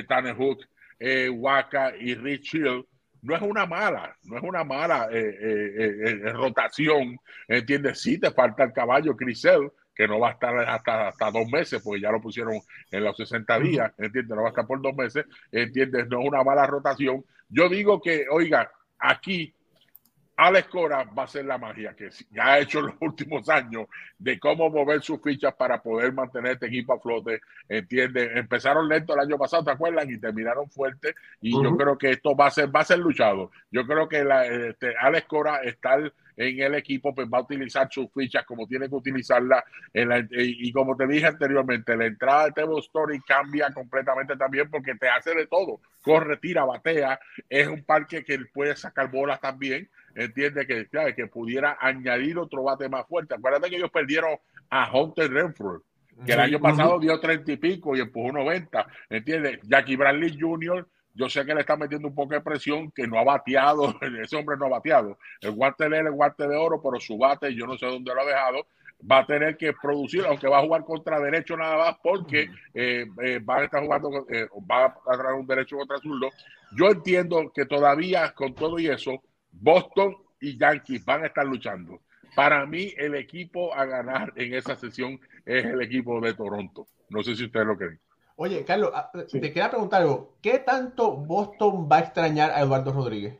Tannehook, 0.07 0.64
eh, 0.98 1.28
Waka 1.28 1.94
y 1.98 2.14
Rich 2.14 2.54
Hill, 2.54 2.87
no 3.22 3.35
es 3.35 3.42
una 3.42 3.66
mala, 3.66 4.16
no 4.24 4.37
es 4.37 4.42
una 4.42 4.64
mala 4.64 5.09
eh, 5.11 5.37
eh, 5.40 6.33
rotación, 6.33 7.16
¿entiendes? 7.48 8.00
Sí 8.00 8.18
te 8.18 8.30
falta 8.30 8.64
el 8.64 8.72
caballo 8.72 9.16
Crisel, 9.16 9.70
que 9.94 10.07
no 10.07 10.18
va 10.18 10.30
a 10.30 10.33
estar 10.33 10.57
hasta, 10.59 11.09
hasta 11.09 11.30
dos 11.30 11.48
meses, 11.50 11.80
porque 11.83 12.02
ya 12.02 12.11
lo 12.11 12.20
pusieron 12.20 12.61
en 12.90 13.04
los 13.04 13.16
60 13.16 13.59
días, 13.61 13.92
¿entiendes? 13.96 14.37
No 14.37 14.42
va 14.42 14.48
a 14.48 14.50
estar 14.50 14.66
por 14.66 14.83
dos 14.83 14.94
meses, 14.94 15.24
¿entiendes? 15.50 16.09
No 16.09 16.20
es 16.20 16.28
una 16.28 16.42
mala 16.42 16.66
rotación. 16.66 17.24
Yo 17.48 17.68
digo 17.68 18.00
que, 18.00 18.26
oiga, 18.30 18.70
aquí 18.98 19.54
Alex 20.37 20.68
Cora 20.68 21.05
va 21.05 21.25
a 21.25 21.29
ser 21.29 21.44
la 21.44 21.59
magia 21.59 21.94
que 21.94 22.11
ya 22.31 22.55
ha 22.55 22.59
hecho 22.59 22.81
en 22.81 22.87
los 22.87 22.94
últimos 23.01 23.49
años 23.49 23.87
de 24.18 24.38
cómo 24.38 24.68
mover 24.68 25.03
sus 25.03 25.20
fichas 25.23 25.55
para 25.55 25.81
poder 25.81 26.12
mantener 26.12 26.53
este 26.53 26.66
equipo 26.66 26.92
a 26.92 27.01
flote. 27.01 27.40
Entiende, 27.68 28.33
empezaron 28.35 28.88
lento 28.88 29.14
el 29.14 29.20
año 29.20 29.38
pasado, 29.38 29.64
¿te 29.64 29.70
acuerdan? 29.70 30.11
Y 30.11 30.18
terminaron 30.18 30.68
fuerte. 30.70 31.14
Y 31.40 31.53
yo 31.62 31.77
creo 31.77 31.97
que 31.97 32.11
esto 32.11 32.35
va 32.35 32.47
a 32.47 32.51
ser, 32.51 32.75
va 32.75 32.81
a 32.81 32.85
ser 32.85 32.99
luchado. 32.99 33.51
Yo 33.70 33.87
creo 33.87 34.09
que 34.09 34.25
la, 34.25 34.47
este, 34.47 34.94
Alex 34.97 35.27
Cora 35.27 35.62
está 35.62 35.99
en 36.37 36.61
el 36.61 36.75
equipo, 36.75 37.14
pues 37.14 37.29
va 37.33 37.38
a 37.38 37.42
utilizar 37.42 37.88
sus 37.90 38.12
fichas 38.12 38.44
como 38.44 38.66
tiene 38.66 38.88
que 38.88 38.94
utilizarla. 38.94 39.64
y, 39.92 40.73
como 40.73 40.97
te 40.97 41.07
dije 41.07 41.27
anteriormente, 41.27 41.97
la 41.97 42.07
entrada 42.07 42.47
de 42.47 42.53
Tebo 42.53 42.79
Story 42.79 43.20
cambia 43.20 43.70
completamente 43.73 44.37
también 44.37 44.70
porque 44.70 44.94
te 44.94 45.09
hace 45.09 45.35
de 45.35 45.47
todo. 45.47 45.81
Corre, 46.03 46.37
tira, 46.37 46.64
batea. 46.64 47.18
Es 47.49 47.66
un 47.68 47.85
parque 47.85 48.25
que 48.25 48.38
puede 48.53 48.77
sacar 48.77 49.11
bolas 49.11 49.40
también 49.40 49.88
entiende 50.14 50.66
que, 50.66 50.88
que 51.14 51.27
pudiera 51.27 51.77
añadir 51.81 52.38
otro 52.38 52.62
bate 52.62 52.88
más 52.88 53.07
fuerte. 53.07 53.35
Acuérdate 53.35 53.70
que 53.70 53.77
ellos 53.77 53.90
perdieron 53.90 54.37
a 54.70 54.90
Hunter 54.92 55.31
Renfrew, 55.31 55.83
que 56.25 56.33
el 56.33 56.40
año 56.40 56.61
pasado 56.61 56.99
dio 56.99 57.18
treinta 57.20 57.53
y 57.53 57.57
pico 57.57 57.97
y 57.97 58.01
empujó 58.01 58.33
90. 58.33 58.87
¿Entiendes? 59.11 59.61
Jackie 59.62 59.97
Bradley 59.97 60.37
Jr., 60.38 60.87
yo 61.14 61.29
sé 61.29 61.46
que 61.46 61.55
le 61.55 61.61
está 61.61 61.77
metiendo 61.77 62.09
un 62.09 62.14
poco 62.14 62.35
de 62.35 62.40
presión, 62.40 62.90
que 62.90 63.07
no 63.07 63.18
ha 63.18 63.24
bateado, 63.24 63.94
ese 64.22 64.37
hombre 64.37 64.57
no 64.57 64.66
ha 64.66 64.70
bateado. 64.70 65.18
El 65.40 65.53
guante 65.53 65.88
de 65.88 65.98
el 65.98 66.12
guante 66.12 66.46
de 66.46 66.57
oro, 66.57 66.83
pero 66.83 67.00
su 67.00 67.16
bate, 67.16 67.55
yo 67.55 67.66
no 67.66 67.79
sé 67.79 67.87
dónde 67.87 68.14
lo 68.14 68.20
ha 68.20 68.27
dejado 68.27 68.66
va 69.11 69.18
a 69.18 69.27
tener 69.27 69.57
que 69.57 69.72
producir, 69.72 70.24
aunque 70.27 70.48
va 70.48 70.59
a 70.59 70.62
jugar 70.62 70.85
contra 70.85 71.20
derecho 71.20 71.57
nada 71.57 71.77
más, 71.77 71.96
porque 72.03 72.48
eh, 72.72 73.07
eh, 73.22 73.38
va 73.38 73.59
a 73.59 73.64
estar 73.64 73.83
jugando, 73.83 74.27
eh, 74.31 74.48
va 74.70 74.87
a 74.87 75.16
traer 75.16 75.35
un 75.35 75.46
derecho 75.46 75.77
contra 75.77 75.98
zurdo. 75.98 76.31
Yo 76.77 76.90
entiendo 76.90 77.53
que 77.55 77.66
todavía 77.66 78.33
con 78.33 78.55
todo 78.55 78.79
y 78.79 78.88
eso, 78.88 79.22
Boston 79.50 80.16
y 80.40 80.57
Yankees 80.59 81.05
van 81.05 81.24
a 81.24 81.27
estar 81.27 81.46
luchando. 81.46 82.00
Para 82.35 82.66
mí, 82.66 82.92
el 82.96 83.14
equipo 83.14 83.74
a 83.74 83.85
ganar 83.85 84.33
en 84.37 84.55
esa 84.55 84.74
sesión 84.74 85.20
es 85.44 85.64
el 85.64 85.81
equipo 85.83 86.20
de 86.20 86.35
Toronto. 86.35 86.87
No 87.11 87.22
sé 87.22 87.37
si 87.37 87.44
ustedes 87.44 87.66
lo 87.66 87.77
creen. 87.77 88.00
Oye, 88.37 88.64
Carlos, 88.64 88.90
ah, 88.94 89.11
te 89.12 89.40
quería 89.40 89.70
preguntar 89.70 90.03
algo. 90.03 90.37
¿Qué 90.42 90.59
tanto 90.59 91.16
Boston 91.16 91.88
va 91.90 91.99
a 91.99 92.01
extrañar 92.01 92.51
a 92.51 92.61
Eduardo 92.61 92.92
Rodríguez? 92.92 93.38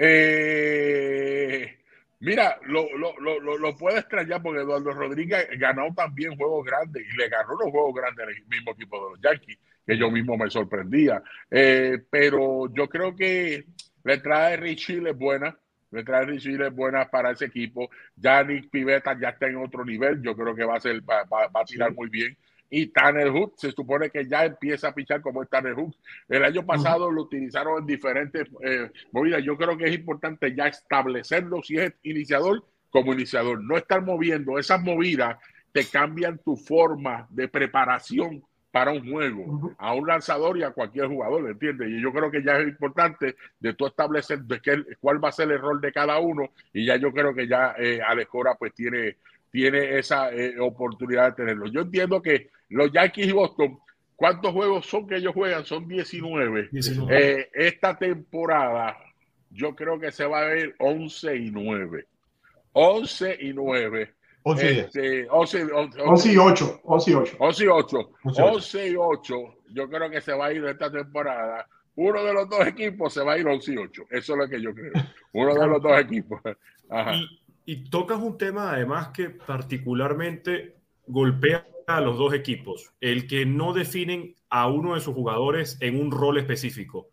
Eh, 0.00 1.76
mira, 2.20 2.60
lo, 2.66 2.86
lo, 2.96 3.76
puede 3.76 3.98
extrañar 3.98 4.40
porque 4.40 4.60
Eduardo 4.60 4.92
Rodríguez 4.92 5.48
ganó 5.58 5.92
también 5.92 6.36
juegos 6.36 6.64
grandes 6.64 7.04
y 7.04 7.16
le 7.16 7.28
ganó 7.28 7.54
los 7.54 7.70
juegos 7.70 7.94
grandes 7.94 8.28
al 8.28 8.46
mismo 8.46 8.70
equipo 8.72 8.96
de 8.96 9.10
los 9.10 9.20
Yankees, 9.20 9.58
que 9.84 9.98
yo 9.98 10.08
mismo 10.08 10.36
me 10.36 10.48
sorprendía. 10.48 11.20
Eh, 11.50 11.98
pero 12.08 12.72
yo 12.72 12.88
creo 12.88 13.16
que 13.16 13.66
la 14.04 14.14
entrada 14.14 14.50
de 14.50 14.56
Richie 14.58 15.02
es 15.08 15.16
buena. 15.18 15.58
La 15.90 16.00
entrada 16.00 16.26
de 16.26 16.32
Richie 16.32 16.64
es 16.64 16.74
buena 16.74 17.10
para 17.10 17.32
ese 17.32 17.46
equipo. 17.46 17.90
Ya 18.14 18.44
Nick 18.44 18.70
Pivetta 18.70 19.18
ya 19.20 19.30
está 19.30 19.48
en 19.48 19.56
otro 19.56 19.84
nivel. 19.84 20.22
Yo 20.22 20.36
creo 20.36 20.54
que 20.54 20.64
va 20.64 20.76
a, 20.76 20.80
ser, 20.80 21.00
va, 21.00 21.24
a 21.52 21.64
tirar 21.64 21.92
muy 21.92 22.08
bien. 22.08 22.36
Y 22.70 22.88
Tanner 22.88 23.30
Hook 23.30 23.54
se 23.56 23.72
supone 23.72 24.10
que 24.10 24.26
ya 24.26 24.44
empieza 24.44 24.88
a 24.88 24.94
pichar 24.94 25.20
como 25.20 25.42
es 25.42 25.48
Tanner 25.48 25.74
Hook. 25.74 25.94
El 26.28 26.44
año 26.44 26.64
pasado 26.66 27.10
lo 27.10 27.22
utilizaron 27.22 27.80
en 27.80 27.86
diferentes 27.86 28.46
eh, 28.62 28.90
movidas. 29.12 29.42
Yo 29.42 29.56
creo 29.56 29.76
que 29.76 29.86
es 29.86 29.94
importante 29.94 30.54
ya 30.54 30.66
establecerlo 30.66 31.62
si 31.62 31.78
es 31.78 31.92
iniciador 32.02 32.64
como 32.90 33.12
iniciador. 33.12 33.62
No 33.62 33.76
estar 33.76 34.02
moviendo 34.02 34.58
esas 34.58 34.82
movidas 34.82 35.38
te 35.72 35.84
cambian 35.86 36.38
tu 36.38 36.56
forma 36.56 37.26
de 37.30 37.48
preparación 37.48 38.42
para 38.70 38.92
un 38.92 39.10
juego, 39.10 39.74
a 39.78 39.94
un 39.94 40.06
lanzador 40.06 40.58
y 40.58 40.62
a 40.62 40.70
cualquier 40.70 41.06
jugador, 41.06 41.50
¿entiendes? 41.50 41.88
Y 41.88 42.02
yo 42.02 42.12
creo 42.12 42.30
que 42.30 42.44
ya 42.44 42.58
es 42.58 42.68
importante 42.68 43.36
de 43.58 43.72
tú 43.74 43.86
establecer 43.86 44.40
de 44.40 44.60
qué, 44.60 44.84
cuál 45.00 45.22
va 45.24 45.30
a 45.30 45.32
ser 45.32 45.50
el 45.50 45.58
rol 45.58 45.80
de 45.80 45.92
cada 45.92 46.18
uno 46.18 46.50
y 46.72 46.84
ya 46.84 46.96
yo 46.96 47.10
creo 47.12 47.34
que 47.34 47.48
ya 47.48 47.74
eh, 47.78 48.00
Alex 48.06 48.28
Cora 48.28 48.54
pues 48.56 48.74
tiene, 48.74 49.16
tiene 49.50 49.98
esa 49.98 50.32
eh, 50.32 50.58
oportunidad 50.60 51.30
de 51.30 51.44
tenerlo. 51.44 51.66
Yo 51.68 51.82
entiendo 51.82 52.20
que 52.20 52.50
los 52.68 52.92
Yankees 52.92 53.28
y 53.28 53.32
Boston, 53.32 53.78
¿cuántos 54.16 54.52
juegos 54.52 54.86
son 54.86 55.06
que 55.06 55.16
ellos 55.16 55.34
juegan? 55.34 55.64
Son 55.64 55.86
19. 55.88 56.70
Eh, 57.10 57.48
esta 57.54 57.96
temporada 57.96 58.96
yo 59.50 59.74
creo 59.74 59.98
que 59.98 60.12
se 60.12 60.26
va 60.26 60.40
a 60.40 60.44
ver 60.44 60.74
11 60.78 61.36
y 61.36 61.50
9. 61.50 62.06
11 62.72 63.38
y 63.40 63.52
9 63.52 64.14
11 64.42 64.72
y, 64.72 64.78
este, 64.78 65.28
11, 65.30 65.64
11, 65.72 66.32
y 66.32 66.36
8. 66.36 66.80
11 66.84 67.12
y 67.12 67.16
8. 67.16 67.36
11 67.38 67.64
y 67.64 67.66
8. 67.66 68.10
11 68.24 68.88
y 68.88 68.96
8. 68.96 69.34
Yo 69.70 69.88
creo 69.88 70.10
que 70.10 70.20
se 70.20 70.32
va 70.32 70.46
a 70.46 70.52
ir 70.52 70.64
esta 70.64 70.90
temporada. 70.90 71.66
Uno 71.96 72.22
de 72.24 72.32
los 72.32 72.48
dos 72.48 72.66
equipos 72.66 73.12
se 73.12 73.22
va 73.22 73.32
a 73.32 73.38
ir 73.38 73.46
11 73.46 73.72
y 73.72 73.76
8. 73.76 74.02
Eso 74.10 74.32
es 74.32 74.38
lo 74.38 74.48
que 74.48 74.60
yo 74.60 74.72
creo. 74.74 74.92
Uno 75.32 75.54
de 75.54 75.66
los 75.66 75.82
dos 75.82 76.00
equipos. 76.00 76.40
Ajá. 76.88 77.14
Y, 77.14 77.40
y 77.68 77.84
tocas 77.90 78.18
un 78.18 78.38
tema 78.38 78.72
además 78.72 79.08
que 79.08 79.28
particularmente 79.28 80.78
golpea 81.06 81.66
a 81.86 82.00
los 82.00 82.16
dos 82.16 82.32
equipos. 82.32 82.94
El 82.98 83.26
que 83.26 83.44
no 83.44 83.74
definen 83.74 84.36
a 84.48 84.68
uno 84.68 84.94
de 84.94 85.02
sus 85.02 85.14
jugadores 85.14 85.76
en 85.82 86.00
un 86.00 86.10
rol 86.10 86.38
específico. 86.38 87.10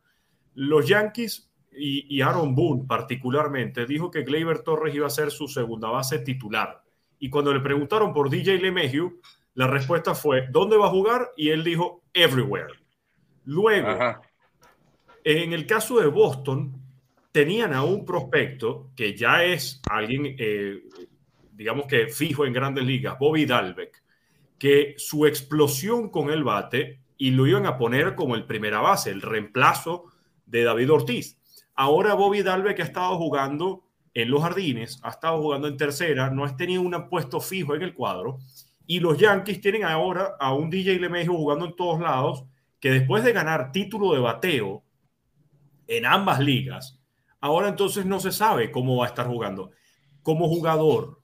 Los 0.53 0.87
Yankees 0.87 1.51
y, 1.73 2.05
y 2.07 2.21
Aaron 2.21 2.55
Boone 2.55 2.85
particularmente 2.87 3.85
dijo 3.85 4.09
que 4.09 4.23
Gleyber 4.23 4.59
Torres 4.59 4.95
iba 4.95 5.07
a 5.07 5.09
ser 5.09 5.29
su 5.29 5.49
segunda 5.49 5.89
base 5.89 6.19
titular 6.19 6.83
y 7.19 7.29
cuando 7.29 7.53
le 7.53 7.59
preguntaron 7.59 8.13
por 8.13 8.29
DJ 8.29 8.57
LeMahieu, 8.59 9.19
la 9.55 9.67
respuesta 9.67 10.15
fue, 10.15 10.47
¿dónde 10.51 10.77
va 10.77 10.85
a 10.85 10.91
jugar? 10.91 11.31
Y 11.35 11.49
él 11.49 11.65
dijo, 11.65 12.01
everywhere. 12.13 12.73
Luego, 13.43 14.21
en 15.25 15.51
el 15.51 15.67
caso 15.67 15.99
de 15.99 16.07
Boston, 16.07 16.84
tenían 17.35 17.73
a 17.73 17.83
un 17.83 18.05
prospecto 18.05 18.91
que 18.95 19.13
ya 19.13 19.43
es 19.43 19.81
alguien, 19.89 20.37
eh, 20.39 20.83
digamos 21.51 21.85
que 21.85 22.07
fijo 22.07 22.45
en 22.45 22.53
grandes 22.53 22.85
ligas, 22.85 23.19
Bobby 23.19 23.45
Dalbeck, 23.45 24.01
que 24.57 24.93
su 24.95 25.25
explosión 25.25 26.07
con 26.11 26.29
el 26.29 26.45
bate 26.45 27.01
y 27.17 27.31
lo 27.31 27.45
iban 27.45 27.65
a 27.65 27.77
poner 27.77 28.15
como 28.15 28.35
el 28.35 28.45
primera 28.45 28.79
base, 28.79 29.09
el 29.09 29.21
reemplazo 29.21 30.05
de 30.45 30.63
David 30.63 30.93
Ortiz. 30.93 31.37
Ahora 31.75 32.13
Bobby 32.13 32.41
Dalbeck 32.41 32.79
ha 32.79 32.83
estado 32.83 33.17
jugando 33.17 33.83
en 34.13 34.31
los 34.31 34.41
jardines, 34.41 35.01
ha 35.03 35.09
estado 35.09 35.41
jugando 35.41 35.67
en 35.67 35.75
tercera, 35.75 36.29
no 36.29 36.45
ha 36.45 36.55
tenido 36.55 36.83
un 36.83 37.09
puesto 37.09 37.41
fijo 37.41 37.75
en 37.75 37.81
el 37.81 37.93
cuadro. 37.93 38.39
Y 38.87 39.01
los 39.01 39.17
Yankees 39.17 39.59
tienen 39.59 39.83
ahora 39.83 40.37
a 40.39 40.53
un 40.53 40.69
DJ 40.69 40.99
LeMahieu 40.99 41.35
jugando 41.35 41.65
en 41.65 41.75
todos 41.75 41.99
lados, 41.99 42.45
que 42.79 42.91
después 42.91 43.25
de 43.25 43.33
ganar 43.33 43.73
título 43.73 44.13
de 44.13 44.19
bateo 44.21 44.85
en 45.87 46.05
ambas 46.05 46.39
ligas, 46.39 46.94
ahora 47.45 47.69
entonces 47.69 48.08
no 48.08 48.19
se 48.19 48.31
sabe 48.31 48.71
cómo 48.71 48.97
va 48.97 49.05
a 49.05 49.10
estar 49.10 49.27
jugando. 49.27 49.69
Como 50.23 50.47
jugador, 50.47 51.19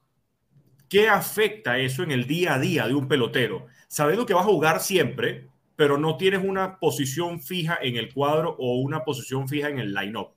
¿qué 0.88 1.08
afecta 1.08 1.78
eso 1.78 2.04
en 2.04 2.12
el 2.12 2.28
día 2.28 2.54
a 2.54 2.60
día 2.60 2.86
de 2.86 2.94
un 2.94 3.08
pelotero? 3.08 3.66
Sabiendo 3.88 4.24
que 4.24 4.32
vas 4.32 4.46
a 4.46 4.50
jugar 4.50 4.78
siempre, 4.78 5.48
pero 5.74 5.98
no 5.98 6.16
tienes 6.16 6.44
una 6.44 6.78
posición 6.78 7.40
fija 7.40 7.76
en 7.82 7.96
el 7.96 8.14
cuadro 8.14 8.54
o 8.56 8.76
una 8.76 9.02
posición 9.02 9.48
fija 9.48 9.68
en 9.68 9.80
el 9.80 9.92
line-up. 9.92 10.28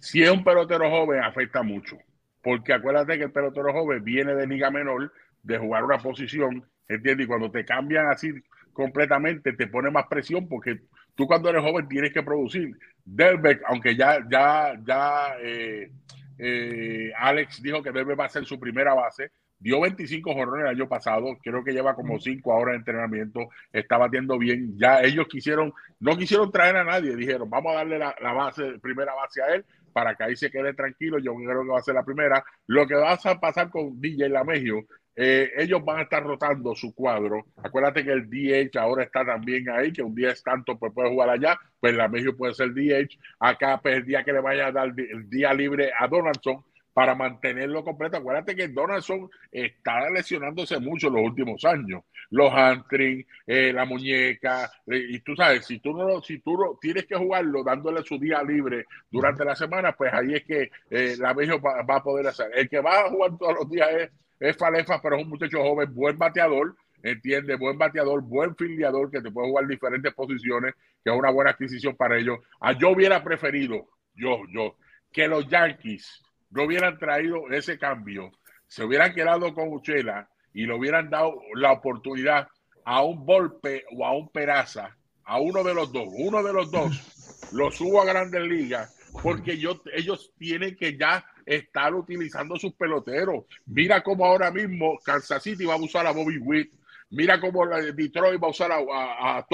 Si 0.00 0.22
es 0.22 0.30
un 0.30 0.44
pelotero 0.44 0.90
joven, 0.90 1.22
afecta 1.22 1.62
mucho. 1.62 1.96
Porque 2.42 2.74
acuérdate 2.74 3.16
que 3.16 3.24
el 3.24 3.32
pelotero 3.32 3.72
joven 3.72 4.04
viene 4.04 4.34
de 4.34 4.46
liga 4.46 4.70
menor, 4.70 5.10
de 5.42 5.56
jugar 5.56 5.84
una 5.84 5.96
posición, 5.96 6.62
¿entiendes? 6.88 7.24
Y 7.24 7.26
cuando 7.26 7.50
te 7.50 7.64
cambian 7.64 8.08
así 8.08 8.34
completamente, 8.74 9.54
te 9.54 9.66
pone 9.66 9.90
más 9.90 10.08
presión 10.08 10.46
porque 10.46 10.82
tú 11.14 11.26
cuando 11.26 11.48
eres 11.50 11.62
joven 11.62 11.88
tienes 11.88 12.12
que 12.12 12.22
producir. 12.22 12.76
Delbeck, 13.04 13.62
aunque 13.66 13.96
ya, 13.96 14.18
ya, 14.30 14.74
ya 14.84 15.36
eh, 15.42 15.90
eh, 16.38 17.12
Alex 17.16 17.62
dijo 17.62 17.82
que 17.82 17.92
Delbeck 17.92 18.18
va 18.18 18.26
a 18.26 18.30
ser 18.30 18.44
su 18.44 18.58
primera 18.58 18.94
base, 18.94 19.30
dio 19.58 19.80
25 19.80 20.32
jorrones 20.34 20.64
el 20.64 20.76
año 20.76 20.88
pasado, 20.88 21.38
creo 21.42 21.62
que 21.62 21.72
lleva 21.72 21.94
como 21.94 22.18
5 22.18 22.50
horas 22.50 22.72
de 22.72 22.78
entrenamiento, 22.78 23.48
está 23.72 23.98
batiendo 23.98 24.38
bien. 24.38 24.76
Ya 24.78 25.02
ellos 25.02 25.26
quisieron, 25.28 25.72
no 26.00 26.16
quisieron 26.16 26.50
traer 26.50 26.76
a 26.76 26.84
nadie, 26.84 27.16
dijeron, 27.16 27.48
vamos 27.48 27.72
a 27.72 27.76
darle 27.76 27.98
la, 27.98 28.14
la 28.20 28.32
base, 28.32 28.78
primera 28.80 29.14
base 29.14 29.42
a 29.42 29.54
él, 29.54 29.64
para 29.92 30.14
que 30.14 30.24
ahí 30.24 30.36
se 30.36 30.50
quede 30.50 30.74
tranquilo. 30.74 31.18
Yo 31.18 31.34
creo 31.34 31.62
que 31.62 31.70
va 31.70 31.78
a 31.78 31.82
ser 31.82 31.94
la 31.94 32.04
primera. 32.04 32.44
Lo 32.66 32.86
que 32.86 32.94
va 32.94 33.12
a 33.12 33.40
pasar 33.40 33.70
con 33.70 34.00
DJ 34.00 34.28
Lamegio, 34.28 34.84
eh, 35.16 35.50
ellos 35.56 35.84
van 35.84 35.98
a 35.98 36.02
estar 36.02 36.22
rotando 36.22 36.74
su 36.74 36.94
cuadro. 36.94 37.46
Acuérdate 37.62 38.04
que 38.04 38.12
el 38.12 38.28
DH 38.28 38.78
ahora 38.78 39.04
está 39.04 39.24
también 39.24 39.68
ahí, 39.70 39.92
que 39.92 40.02
un 40.02 40.14
día 40.14 40.30
es 40.30 40.42
tanto, 40.42 40.78
pues 40.78 40.92
puede 40.92 41.10
jugar 41.10 41.30
allá, 41.30 41.58
pues 41.80 41.94
Lamegio 41.94 42.36
puede 42.36 42.54
ser 42.54 42.72
DH. 42.72 43.18
Acá, 43.38 43.80
pues 43.82 43.96
el 43.96 44.06
día 44.06 44.24
que 44.24 44.32
le 44.32 44.40
vaya 44.40 44.68
a 44.68 44.72
dar 44.72 44.92
el 44.96 45.28
día 45.28 45.52
libre 45.54 45.90
a 45.98 46.08
Donaldson, 46.08 46.64
para 46.94 47.14
mantenerlo 47.14 47.84
completo. 47.84 48.16
Acuérdate 48.16 48.54
que 48.54 48.68
Donaldson 48.68 49.28
está 49.50 50.08
lesionándose 50.10 50.78
mucho 50.78 51.08
en 51.08 51.14
los 51.14 51.24
últimos 51.24 51.64
años. 51.64 52.04
Los 52.30 52.52
hamstrings, 52.52 53.26
eh, 53.46 53.72
la 53.72 53.84
muñeca, 53.84 54.70
eh, 54.86 55.04
y 55.10 55.20
tú 55.20 55.34
sabes, 55.36 55.66
si 55.66 55.80
tú 55.80 55.92
no 55.92 56.22
si 56.22 56.38
tú 56.38 56.56
no, 56.56 56.78
tienes 56.80 57.04
que 57.04 57.16
jugarlo 57.16 57.62
dándole 57.62 58.02
su 58.04 58.18
día 58.18 58.42
libre 58.42 58.86
durante 59.10 59.44
la 59.44 59.56
semana, 59.56 59.92
pues 59.92 60.12
ahí 60.14 60.34
es 60.34 60.44
que 60.44 60.70
eh, 60.88 61.16
la 61.18 61.34
México 61.34 61.60
va, 61.60 61.96
a 61.96 62.02
poder 62.02 62.28
hacer. 62.28 62.46
El 62.54 62.68
que 62.68 62.80
va 62.80 63.00
a 63.00 63.10
jugar 63.10 63.36
todos 63.36 63.54
los 63.54 63.70
días 63.70 63.88
es, 63.92 64.10
es 64.40 64.56
Falefa, 64.56 65.00
pero 65.00 65.16
es 65.16 65.22
un 65.22 65.30
muchacho 65.30 65.62
joven, 65.62 65.94
buen 65.94 66.18
bateador, 66.18 66.76
entiende, 67.02 67.56
buen 67.56 67.78
bateador, 67.78 68.22
buen 68.22 68.56
filiador 68.56 69.10
que 69.10 69.20
te 69.20 69.30
puede 69.30 69.48
jugar 69.48 69.66
diferentes 69.66 70.12
posiciones, 70.14 70.74
que 71.04 71.10
es 71.10 71.16
una 71.16 71.30
buena 71.30 71.50
adquisición 71.50 71.96
para 71.96 72.18
ellos. 72.18 72.38
A 72.60 72.70
ah, 72.70 72.72
yo 72.78 72.90
hubiera 72.90 73.22
preferido, 73.22 73.88
yo, 74.14 74.40
yo, 74.52 74.76
que 75.12 75.28
los 75.28 75.48
Yankees 75.48 76.22
no 76.50 76.64
hubieran 76.64 76.98
traído 76.98 77.50
ese 77.50 77.78
cambio, 77.78 78.32
se 78.66 78.84
hubieran 78.84 79.14
quedado 79.14 79.52
con 79.54 79.72
Uchela 79.72 80.28
y 80.52 80.66
le 80.66 80.74
hubieran 80.74 81.10
dado 81.10 81.34
la 81.54 81.72
oportunidad 81.72 82.48
a 82.84 83.02
un 83.02 83.24
golpe 83.24 83.84
o 83.96 84.04
a 84.04 84.16
un 84.16 84.28
Peraza, 84.30 84.96
a 85.24 85.40
uno 85.40 85.62
de 85.62 85.74
los 85.74 85.92
dos, 85.92 86.08
uno 86.10 86.42
de 86.42 86.52
los 86.52 86.70
dos, 86.70 87.50
lo 87.52 87.70
subo 87.70 88.00
a 88.00 88.04
Grandes 88.04 88.42
Ligas, 88.42 88.94
porque 89.22 89.52
ellos 89.52 90.32
tienen 90.38 90.76
que 90.76 90.96
ya 90.96 91.24
estar 91.46 91.94
utilizando 91.94 92.56
sus 92.56 92.74
peloteros. 92.74 93.44
Mira 93.66 94.02
cómo 94.02 94.24
ahora 94.24 94.50
mismo 94.50 94.98
Kansas 95.04 95.42
City 95.42 95.64
va 95.64 95.74
a 95.74 95.78
usar 95.78 96.06
a 96.06 96.12
Bobby 96.12 96.38
Witt, 96.38 96.72
mira 97.10 97.40
cómo 97.40 97.66
Detroit 97.66 98.42
va 98.42 98.48
a 98.48 98.50
usar 98.50 98.72
a, 98.72 98.76
a, 98.78 99.38
a 99.38 99.46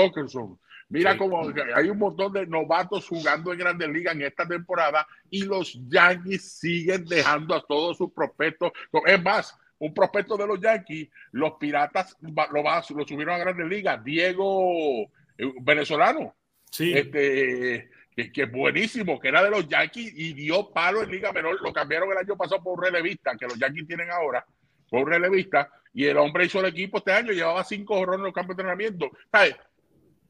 Mira 0.91 1.17
cómo 1.17 1.41
hay 1.77 1.89
un 1.89 1.99
montón 1.99 2.33
de 2.33 2.47
novatos 2.49 3.07
jugando 3.07 3.53
en 3.53 3.61
Grandes 3.61 3.89
Ligas 3.89 4.13
en 4.15 4.23
esta 4.23 4.47
temporada 4.47 5.07
y 5.31 5.45
los 5.45 5.79
Yankees 5.89 6.59
siguen 6.59 7.05
dejando 7.05 7.55
a 7.55 7.65
todos 7.65 7.97
sus 7.97 8.13
prospectos. 8.13 8.73
Es 9.07 9.23
más, 9.23 9.57
un 9.79 9.95
prospecto 9.95 10.37
de 10.37 10.49
los 10.49 10.61
Yankees, 10.61 11.09
los 11.31 11.53
Piratas 11.61 12.17
lo, 12.21 12.63
lo 12.97 13.07
subieron 13.07 13.35
a 13.37 13.39
Grandes 13.39 13.69
Ligas. 13.69 14.03
Diego, 14.03 15.03
eh, 15.39 15.53
venezolano. 15.63 16.35
Sí. 16.73 16.93
Este, 16.93 17.89
que, 18.29 18.43
es 18.43 18.53
buenísimo, 18.53 19.19
que 19.19 19.29
era 19.29 19.43
de 19.43 19.51
los 19.51 19.67
Yankees 19.67 20.13
y 20.15 20.35
dio 20.35 20.71
palo 20.71 21.03
en 21.03 21.11
Liga 21.11 21.33
Menor. 21.33 21.61
Lo 21.63 21.73
cambiaron 21.73 22.13
el 22.13 22.19
año 22.19 22.37
pasado 22.37 22.63
por 22.63 22.79
un 22.79 22.85
relevista, 22.85 23.37
que 23.39 23.47
los 23.47 23.59
Yankees 23.59 23.87
tienen 23.87 24.11
ahora, 24.11 24.45
por 24.91 25.05
un 25.05 25.11
relevista. 25.11 25.71
Y 25.95 26.05
el 26.05 26.19
hombre 26.19 26.45
hizo 26.45 26.61
el 26.61 26.67
equipo 26.67 26.99
este 26.99 27.13
año, 27.13 27.33
llevaba 27.33 27.65
cinco 27.65 27.97
jorrones 27.97 28.21
en 28.21 28.25
los 28.27 28.35
campos 28.35 28.57
de 28.57 28.63
entrenamiento. 28.63 29.11
¿Sabes? 29.33 29.57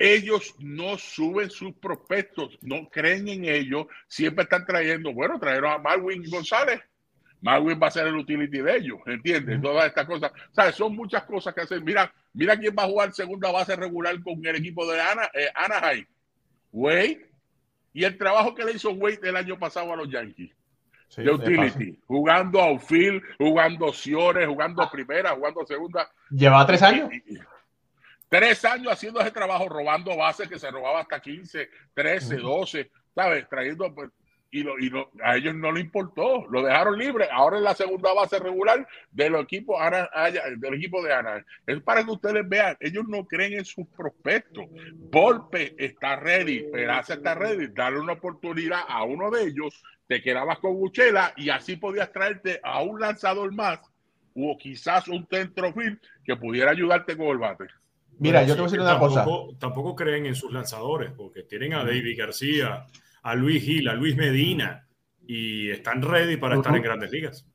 ellos 0.00 0.54
no 0.58 0.96
suben 0.96 1.50
sus 1.50 1.74
prospectos, 1.74 2.58
no 2.62 2.88
creen 2.88 3.28
en 3.28 3.44
ellos, 3.44 3.86
siempre 4.08 4.44
están 4.44 4.64
trayendo, 4.64 5.12
bueno, 5.12 5.38
trajeron 5.38 5.72
a 5.72 5.78
Marwin 5.78 6.24
González, 6.30 6.80
Marwin 7.42 7.78
va 7.80 7.88
a 7.88 7.90
ser 7.90 8.06
el 8.06 8.16
utility 8.16 8.62
de 8.62 8.76
ellos, 8.76 8.98
¿entiendes? 9.04 9.60
Todas 9.60 9.86
estas 9.86 10.06
cosas, 10.06 10.32
¿sabes? 10.52 10.74
Son 10.74 10.96
muchas 10.96 11.24
cosas 11.24 11.54
que 11.54 11.62
hacen. 11.62 11.84
Mira, 11.84 12.12
mira 12.32 12.58
quién 12.58 12.74
va 12.78 12.84
a 12.84 12.88
jugar 12.88 13.12
segunda 13.12 13.50
base 13.50 13.76
regular 13.76 14.18
con 14.22 14.44
el 14.44 14.56
equipo 14.56 14.90
de 14.90 15.00
Ana, 15.00 15.30
eh, 15.34 15.48
Anaheim. 15.54 16.06
Wade. 16.72 17.29
Y 17.92 18.04
el 18.04 18.16
trabajo 18.16 18.54
que 18.54 18.64
le 18.64 18.72
hizo 18.72 18.90
Wade 18.90 19.28
el 19.28 19.36
año 19.36 19.58
pasado 19.58 19.92
a 19.92 19.96
los 19.96 20.08
Yankees. 20.08 20.52
de 21.16 21.30
utility, 21.30 21.98
jugando 22.06 22.60
a 22.60 22.66
outfield, 22.66 23.20
jugando 23.36 23.86
opciones, 23.86 24.46
jugando 24.46 24.88
primera, 24.90 25.30
jugando 25.30 25.66
segunda. 25.66 26.08
Lleva 26.30 26.64
tres 26.66 26.82
años. 26.82 27.10
Tres 28.28 28.64
años 28.64 28.92
haciendo 28.92 29.20
ese 29.20 29.32
trabajo, 29.32 29.68
robando 29.68 30.16
bases 30.16 30.48
que 30.48 30.56
se 30.56 30.70
robaba 30.70 31.00
hasta 31.00 31.18
15, 31.20 31.68
13, 31.94 32.36
12, 32.36 32.90
¿sabes? 33.12 33.48
Trayendo, 33.48 33.92
pues, 33.92 34.08
y, 34.50 34.62
lo, 34.62 34.78
y 34.78 34.90
lo, 34.90 35.10
a 35.22 35.36
ellos 35.36 35.54
no 35.54 35.72
le 35.72 35.80
importó, 35.80 36.46
lo 36.48 36.62
dejaron 36.62 36.98
libre. 36.98 37.28
Ahora 37.30 37.58
es 37.58 37.62
la 37.62 37.74
segunda 37.74 38.12
base 38.12 38.38
regular 38.38 38.86
del 39.10 39.36
equipo, 39.36 39.80
Ana, 39.80 40.08
del 40.56 40.74
equipo 40.74 41.02
de 41.02 41.12
Ana. 41.12 41.44
Es 41.66 41.80
para 41.82 42.04
que 42.04 42.10
ustedes 42.10 42.48
vean, 42.48 42.76
ellos 42.80 43.04
no 43.08 43.26
creen 43.26 43.54
en 43.54 43.64
sus 43.64 43.86
prospectos. 43.88 44.66
Volpe 44.94 45.74
está 45.78 46.16
ready, 46.16 46.64
Peraza 46.70 47.14
está 47.14 47.34
ready, 47.34 47.68
darle 47.68 48.00
una 48.00 48.14
oportunidad 48.14 48.80
a 48.88 49.04
uno 49.04 49.30
de 49.30 49.44
ellos, 49.44 49.82
te 50.06 50.20
quedabas 50.20 50.58
con 50.58 50.74
Buchela 50.74 51.32
y 51.36 51.50
así 51.50 51.76
podías 51.76 52.10
traerte 52.12 52.60
a 52.62 52.82
un 52.82 53.00
lanzador 53.00 53.52
más 53.54 53.80
o 54.34 54.56
quizás 54.58 55.08
un 55.08 55.26
centrofil 55.26 56.00
que 56.24 56.36
pudiera 56.36 56.70
ayudarte 56.70 57.16
con 57.16 57.28
el 57.28 57.38
bate. 57.38 57.66
Mira, 58.18 58.42
yo 58.42 58.54
te 58.54 58.60
voy 58.60 58.68
a 58.68 58.70
decir 58.70 58.80
una 58.80 58.98
cosa. 58.98 59.24
Tampoco 59.58 59.96
creen 59.96 60.26
en 60.26 60.34
sus 60.34 60.52
lanzadores, 60.52 61.10
porque 61.12 61.42
tienen 61.44 61.72
a 61.72 61.84
David 61.84 62.18
García, 62.18 62.86
a 63.22 63.34
Luis 63.34 63.62
Gil, 63.62 63.88
a 63.88 63.94
Luis 63.94 64.16
Medina, 64.16 64.86
y 65.26 65.70
están 65.70 66.02
ready 66.02 66.36
para 66.36 66.56
estar 66.56 66.74
en 66.74 66.82
grandes 66.82 67.10
ligas. 67.10 67.46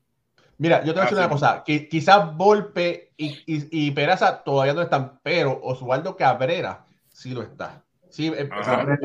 Mira, 0.58 0.82
yo 0.84 0.86
te 0.86 0.92
voy 0.92 1.00
a 1.00 1.02
decir 1.02 1.18
una 1.18 1.28
cosa, 1.28 1.62
que 1.64 1.88
quizás 1.88 2.34
Volpe 2.34 3.12
y, 3.16 3.42
y, 3.46 3.90
Peraza 3.90 4.42
todavía 4.42 4.72
no 4.72 4.82
están, 4.82 5.20
pero 5.22 5.60
Osvaldo 5.62 6.16
Cabrera 6.16 6.86
sí 7.08 7.34
lo 7.34 7.42
está. 7.42 7.84
Sí, 8.08 8.32
eh, 8.34 8.48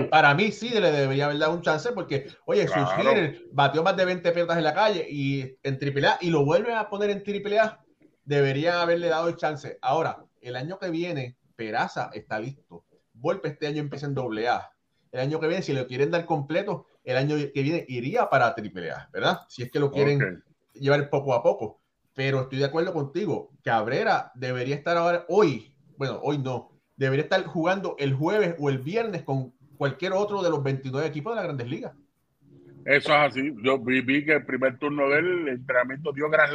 para 0.10 0.34
mí 0.34 0.54
sí 0.54 0.70
le 0.70 0.92
debería 0.92 1.26
haber 1.26 1.40
dado 1.40 1.54
un 1.54 1.62
chance 1.62 1.92
porque, 1.92 2.28
oye, 2.46 2.66
claro. 2.66 2.88
sus 2.88 3.42
batió 3.52 3.84
más 3.84 3.98
de 3.98 4.06
20 4.06 4.32
pelotas 4.32 4.58
en 4.58 4.64
la 4.64 4.74
calle 4.74 5.06
y 5.10 5.58
en 5.64 5.78
AAA 5.82 6.20
y 6.22 6.30
lo 6.30 6.46
vuelven 6.46 6.78
a 6.78 6.88
poner 6.88 7.10
en 7.10 7.22
AAA, 7.22 7.84
deberían 8.24 8.76
haberle 8.76 9.10
dado 9.10 9.28
el 9.28 9.36
chance. 9.36 9.78
Ahora, 9.82 10.24
el 10.40 10.56
año 10.56 10.80
que 10.80 10.90
viene, 10.90 11.36
Peraza 11.58 12.10
está 12.14 12.40
listo. 12.40 12.86
Volpe 13.14 13.50
este 13.50 13.68
año 13.68 13.82
empieza 13.82 14.06
en 14.06 14.14
doble 14.14 14.48
A. 14.48 14.72
El 15.12 15.20
año 15.20 15.40
que 15.40 15.48
viene, 15.48 15.64
si 15.64 15.74
lo 15.74 15.88
quieren 15.88 16.12
dar 16.12 16.26
completo, 16.26 16.88
el 17.04 17.18
año 17.18 17.36
que 17.36 17.62
viene 17.62 17.86
iría 17.88 18.30
para 18.30 18.54
triple 18.56 18.92
A, 18.92 19.10
¿verdad? 19.12 19.40
Si 19.48 19.64
es 19.64 19.72
que 19.72 19.80
lo 19.80 19.92
quieren 19.92 20.44
llevar 20.74 21.10
poco 21.10 21.34
a 21.34 21.44
poco. 21.44 21.80
Pero 22.14 22.42
estoy 22.42 22.60
de 22.60 22.66
acuerdo 22.66 22.94
contigo. 22.94 23.52
Cabrera 23.64 24.32
debería 24.36 24.76
estar 24.76 24.98
ahora, 24.98 25.26
hoy, 25.30 25.74
bueno, 25.98 26.20
hoy 26.22 26.38
no, 26.38 26.72
debería 26.98 27.24
estar 27.24 27.44
jugando 27.46 27.96
el 28.00 28.14
jueves 28.14 28.56
o 28.60 28.70
el 28.70 28.80
viernes 28.80 29.24
con 29.24 29.54
cualquier 29.78 30.14
otro 30.14 30.44
de 30.44 30.50
los 30.50 30.64
29 30.64 31.08
equipos 31.08 31.32
de 31.32 31.36
las 31.36 31.46
grandes 31.46 31.68
ligas. 31.68 31.94
Eso 32.86 33.10
es 33.10 33.32
así. 33.32 33.54
Yo 33.64 33.80
vi, 33.80 34.26
que 34.26 34.34
el 34.34 34.46
primer 34.46 34.78
turno 34.78 35.10
del 35.10 35.48
entrenamiento 35.48 36.12
dio 36.12 36.30
Gran 36.30 36.54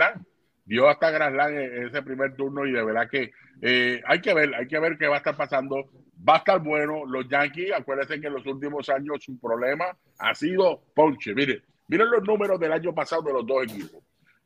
dio 0.67 0.89
hasta 0.89 1.11
Grand 1.11 1.39
en 1.57 1.87
ese 1.87 2.03
primer 2.03 2.35
turno 2.35 2.67
y 2.67 2.73
de 2.73 2.85
verdad 2.85 3.09
que 3.09 3.31
eh, 3.63 4.03
hay 4.05 4.21
que 4.21 4.35
ver, 4.35 4.55
hay 4.55 4.67
que 4.67 4.79
ver 4.79 4.99
qué 4.99 5.07
va 5.07 5.15
a 5.15 5.19
estar 5.19 5.37
pasando. 5.37 5.89
Va 6.29 6.35
a 6.35 6.39
estar 6.39 6.61
bueno. 6.61 7.07
Los 7.07 7.29
Yankees, 7.29 7.73
acuérdense 7.73 8.21
que 8.21 8.27
en 8.27 8.35
los 8.35 8.47
últimos 8.47 8.89
años 8.89 9.19
su 9.21 9.39
problema 9.39 9.97
ha 10.19 10.35
sido 10.35 10.83
ponche. 10.95 11.35
Miren, 11.35 11.63
miren 11.89 12.11
los 12.11 12.23
números 12.25 12.59
del 12.59 12.73
año 12.73 12.95
pasado 12.95 13.23
de 13.23 13.33
los 13.33 13.47
dos 13.47 13.65
equipos. 13.65 14.03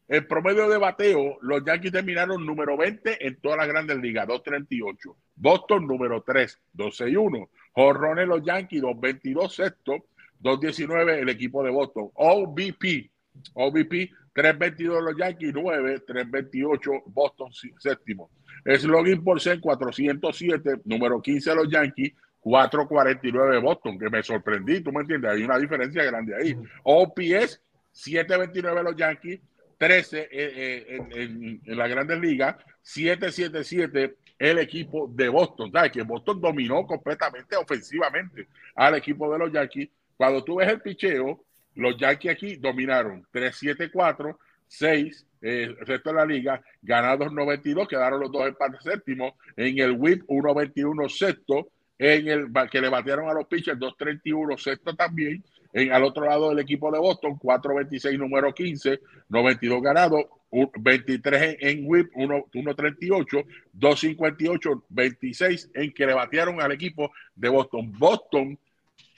El 0.06 0.26
promedio 0.26 0.68
de 0.68 0.76
bateo, 0.76 1.38
los 1.40 1.64
Yankees 1.64 1.92
terminaron 1.92 2.44
número 2.44 2.76
20 2.76 3.24
en 3.24 3.40
todas 3.40 3.58
las 3.58 3.68
grandes 3.68 3.96
ligas, 3.98 4.26
238. 4.26 5.16
Boston 5.36 5.86
número 5.86 6.22
3, 6.22 6.60
12-1. 6.74 7.48
Jorrones 7.72 8.26
los 8.26 8.44
Yankees, 8.44 8.82
222 8.82 9.54
sexto, 9.54 10.04
219 10.40 11.20
el 11.20 11.28
equipo 11.28 11.62
de 11.62 11.70
Boston. 11.70 12.10
OBP, 12.14 13.08
OBP 13.54 14.10
322 14.32 15.02
los 15.02 15.16
Yankees, 15.16 15.52
9, 15.54 16.00
328 16.06 16.90
Boston 17.06 17.50
séptimo. 17.78 18.30
Slogan 18.64 19.24
por 19.24 19.40
ser 19.40 19.60
407, 19.60 20.82
número 20.84 21.20
15 21.20 21.54
los 21.54 21.70
Yankees, 21.70 22.12
449 22.40 23.58
Boston, 23.58 23.98
que 23.98 24.08
me 24.08 24.22
sorprendí, 24.22 24.80
tú 24.80 24.92
me 24.92 25.00
entiendes, 25.00 25.30
hay 25.30 25.42
una 25.42 25.58
diferencia 25.58 26.04
grande 26.04 26.34
ahí. 26.34 26.56
OPS 26.84 27.60
729 27.92 28.82
los 28.82 28.96
Yankees, 28.96 29.40
13 29.78 30.20
eh, 30.20 30.28
eh, 30.32 30.86
en, 30.90 31.60
en, 31.64 31.78
la 31.78 31.88
Grandes 31.88 32.20
Ligas, 32.20 32.56
777 32.82 34.16
el 34.38 34.58
equipo 34.58 35.06
de 35.06 35.28
Boston, 35.28 35.70
¿sabes? 35.70 35.92
Que 35.92 36.02
Boston 36.02 36.40
dominó 36.40 36.86
completamente 36.86 37.56
ofensivamente 37.56 38.48
al 38.74 38.94
equipo 38.94 39.30
de 39.30 39.38
los 39.38 39.52
Yankees. 39.52 39.90
Cuando 40.16 40.42
tú 40.42 40.56
ves 40.56 40.68
el 40.68 40.80
picheo, 40.80 41.44
los 41.74 41.96
Yankees 41.96 42.32
aquí 42.32 42.56
dominaron 42.56 43.26
3-7-4, 43.32 44.36
6, 44.66 45.26
el 45.40 45.76
resto 45.78 46.10
de 46.10 46.16
la 46.16 46.26
liga, 46.26 46.62
ganados 46.82 47.32
92, 47.32 47.88
quedaron 47.88 48.20
los 48.20 48.30
dos 48.30 48.46
empates 48.46 48.82
séptimos, 48.82 49.32
en 49.56 49.78
el 49.78 49.92
WIP 49.92 50.24
1-21 50.26 51.08
sexto, 51.08 51.68
en 51.98 52.28
el 52.28 52.48
que 52.70 52.80
le 52.80 52.88
batearon 52.88 53.28
a 53.28 53.34
los 53.34 53.46
pitchers 53.46 53.78
2-31 53.78 54.58
sexto 54.58 54.94
también, 54.94 55.42
en 55.72 55.92
al 55.92 56.02
otro 56.02 56.24
lado 56.24 56.50
del 56.50 56.58
equipo 56.58 56.90
de 56.90 56.98
Boston 56.98 57.38
4-26 57.38 58.18
número 58.18 58.52
15, 58.52 59.00
92 59.28 59.82
ganados, 59.82 60.24
23 60.50 61.56
en, 61.60 61.84
WIP, 61.86 62.12
1-38, 62.12 63.46
2-58, 63.78 64.82
26 64.88 65.70
en 65.74 65.92
que 65.92 66.06
le 66.06 66.14
batearon 66.14 66.60
al 66.60 66.72
equipo 66.72 67.12
de 67.36 67.48
Boston. 67.48 67.92
Boston, 67.96 68.58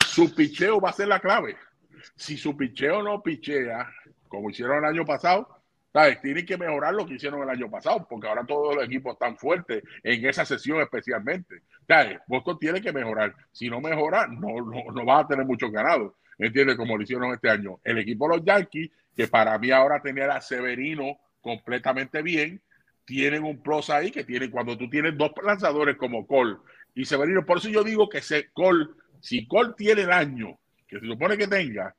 su 0.07 0.35
picheo 0.35 0.79
va 0.79 0.91
a 0.91 0.93
ser 0.93 1.09
la 1.09 1.21
clave 1.21 1.57
si 2.17 2.37
su 2.37 2.57
picheo 2.57 3.03
no 3.03 3.23
pichea, 3.23 3.91
como 4.29 4.51
hicieron 4.51 4.79
el 4.79 4.85
año 4.85 5.05
pasado, 5.05 5.63
¿sabes? 5.93 6.21
Tienen 6.21 6.47
que 6.47 6.57
mejorar 6.57 6.95
lo 6.95 7.07
que 7.07 7.15
hicieron 7.15 7.43
el 7.43 7.51
año 7.51 7.71
pasado, 7.71 8.07
porque 8.09 8.27
ahora 8.27 8.45
todos 8.47 8.77
los 8.77 8.85
equipos 8.85 9.13
están 9.13 9.37
fuertes 9.37 9.83
en 10.03 10.25
esa 10.25 10.45
sesión 10.45 10.81
especialmente. 10.81 11.63
¿Sabes? 11.87 12.19
Boston 12.27 12.59
tiene 12.59 12.81
que 12.81 12.93
mejorar. 12.93 13.35
Si 13.53 13.69
no 13.69 13.81
mejora, 13.81 14.27
no, 14.27 14.55
no, 14.63 15.07
va 15.07 15.21
a 15.21 15.27
tener 15.27 15.45
muchos 15.45 15.71
ganados. 15.71 16.13
¿Entiendes? 16.39 16.77
Como 16.77 16.97
lo 16.97 17.03
hicieron 17.03 17.33
este 17.33 17.51
año. 17.51 17.79
El 17.85 17.99
equipo 17.99 18.29
de 18.29 18.37
los 18.37 18.45
Yankees, 18.45 18.91
que 19.15 19.29
para 19.29 19.59
mí 19.59 19.71
ahora 19.71 20.01
tener 20.01 20.31
a 20.31 20.41
Severino 20.41 21.19
completamente 21.41 22.23
bien, 22.23 22.63
tienen 23.05 23.45
un 23.45 23.63
plus 23.63 23.91
ahí 23.91 24.11
que 24.11 24.25
tienen 24.25 24.51
cuando 24.51 24.79
tú 24.79 24.89
tienes 24.89 25.17
dos 25.19 25.33
lanzadores 25.43 25.97
como 25.97 26.27
Cole 26.27 26.57
y 26.95 27.05
Severino. 27.05 27.45
Por 27.45 27.59
eso 27.59 27.69
yo 27.69 27.85
digo 27.85 28.09
que 28.09 28.23
se, 28.23 28.51
Cole, 28.53 28.87
si 29.21 29.47
Cole 29.47 29.75
tiene 29.77 30.03
el 30.03 30.13
año 30.13 30.59
que 30.93 31.01
se 31.01 31.07
supone 31.07 31.39
que 31.39 31.49
tenga, 31.49 31.95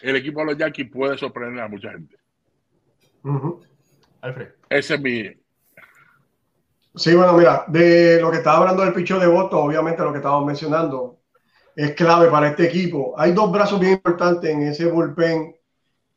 el 0.00 0.16
equipo 0.16 0.40
de 0.40 0.46
los 0.46 0.56
Yankees 0.56 0.90
puede 0.90 1.18
sorprender 1.18 1.62
a 1.62 1.68
mucha 1.68 1.90
gente. 1.90 2.16
Alfred. 4.22 4.48
Ese 4.70 4.94
es 4.94 5.00
mi. 5.00 5.30
Sí, 6.94 7.14
bueno, 7.14 7.34
mira, 7.34 7.64
de 7.68 8.18
lo 8.20 8.30
que 8.30 8.38
estaba 8.38 8.58
hablando 8.58 8.82
del 8.82 8.94
picho 8.94 9.18
de 9.18 9.26
voto, 9.26 9.58
obviamente 9.58 10.02
lo 10.02 10.10
que 10.10 10.18
estábamos 10.18 10.46
mencionando 10.46 11.18
es 11.76 11.92
clave 11.92 12.28
para 12.28 12.48
este 12.48 12.64
equipo. 12.64 13.14
Hay 13.18 13.32
dos 13.32 13.52
brazos 13.52 13.78
bien 13.78 13.92
importantes 13.92 14.50
en 14.50 14.62
ese 14.62 14.86
bullpen 14.86 15.54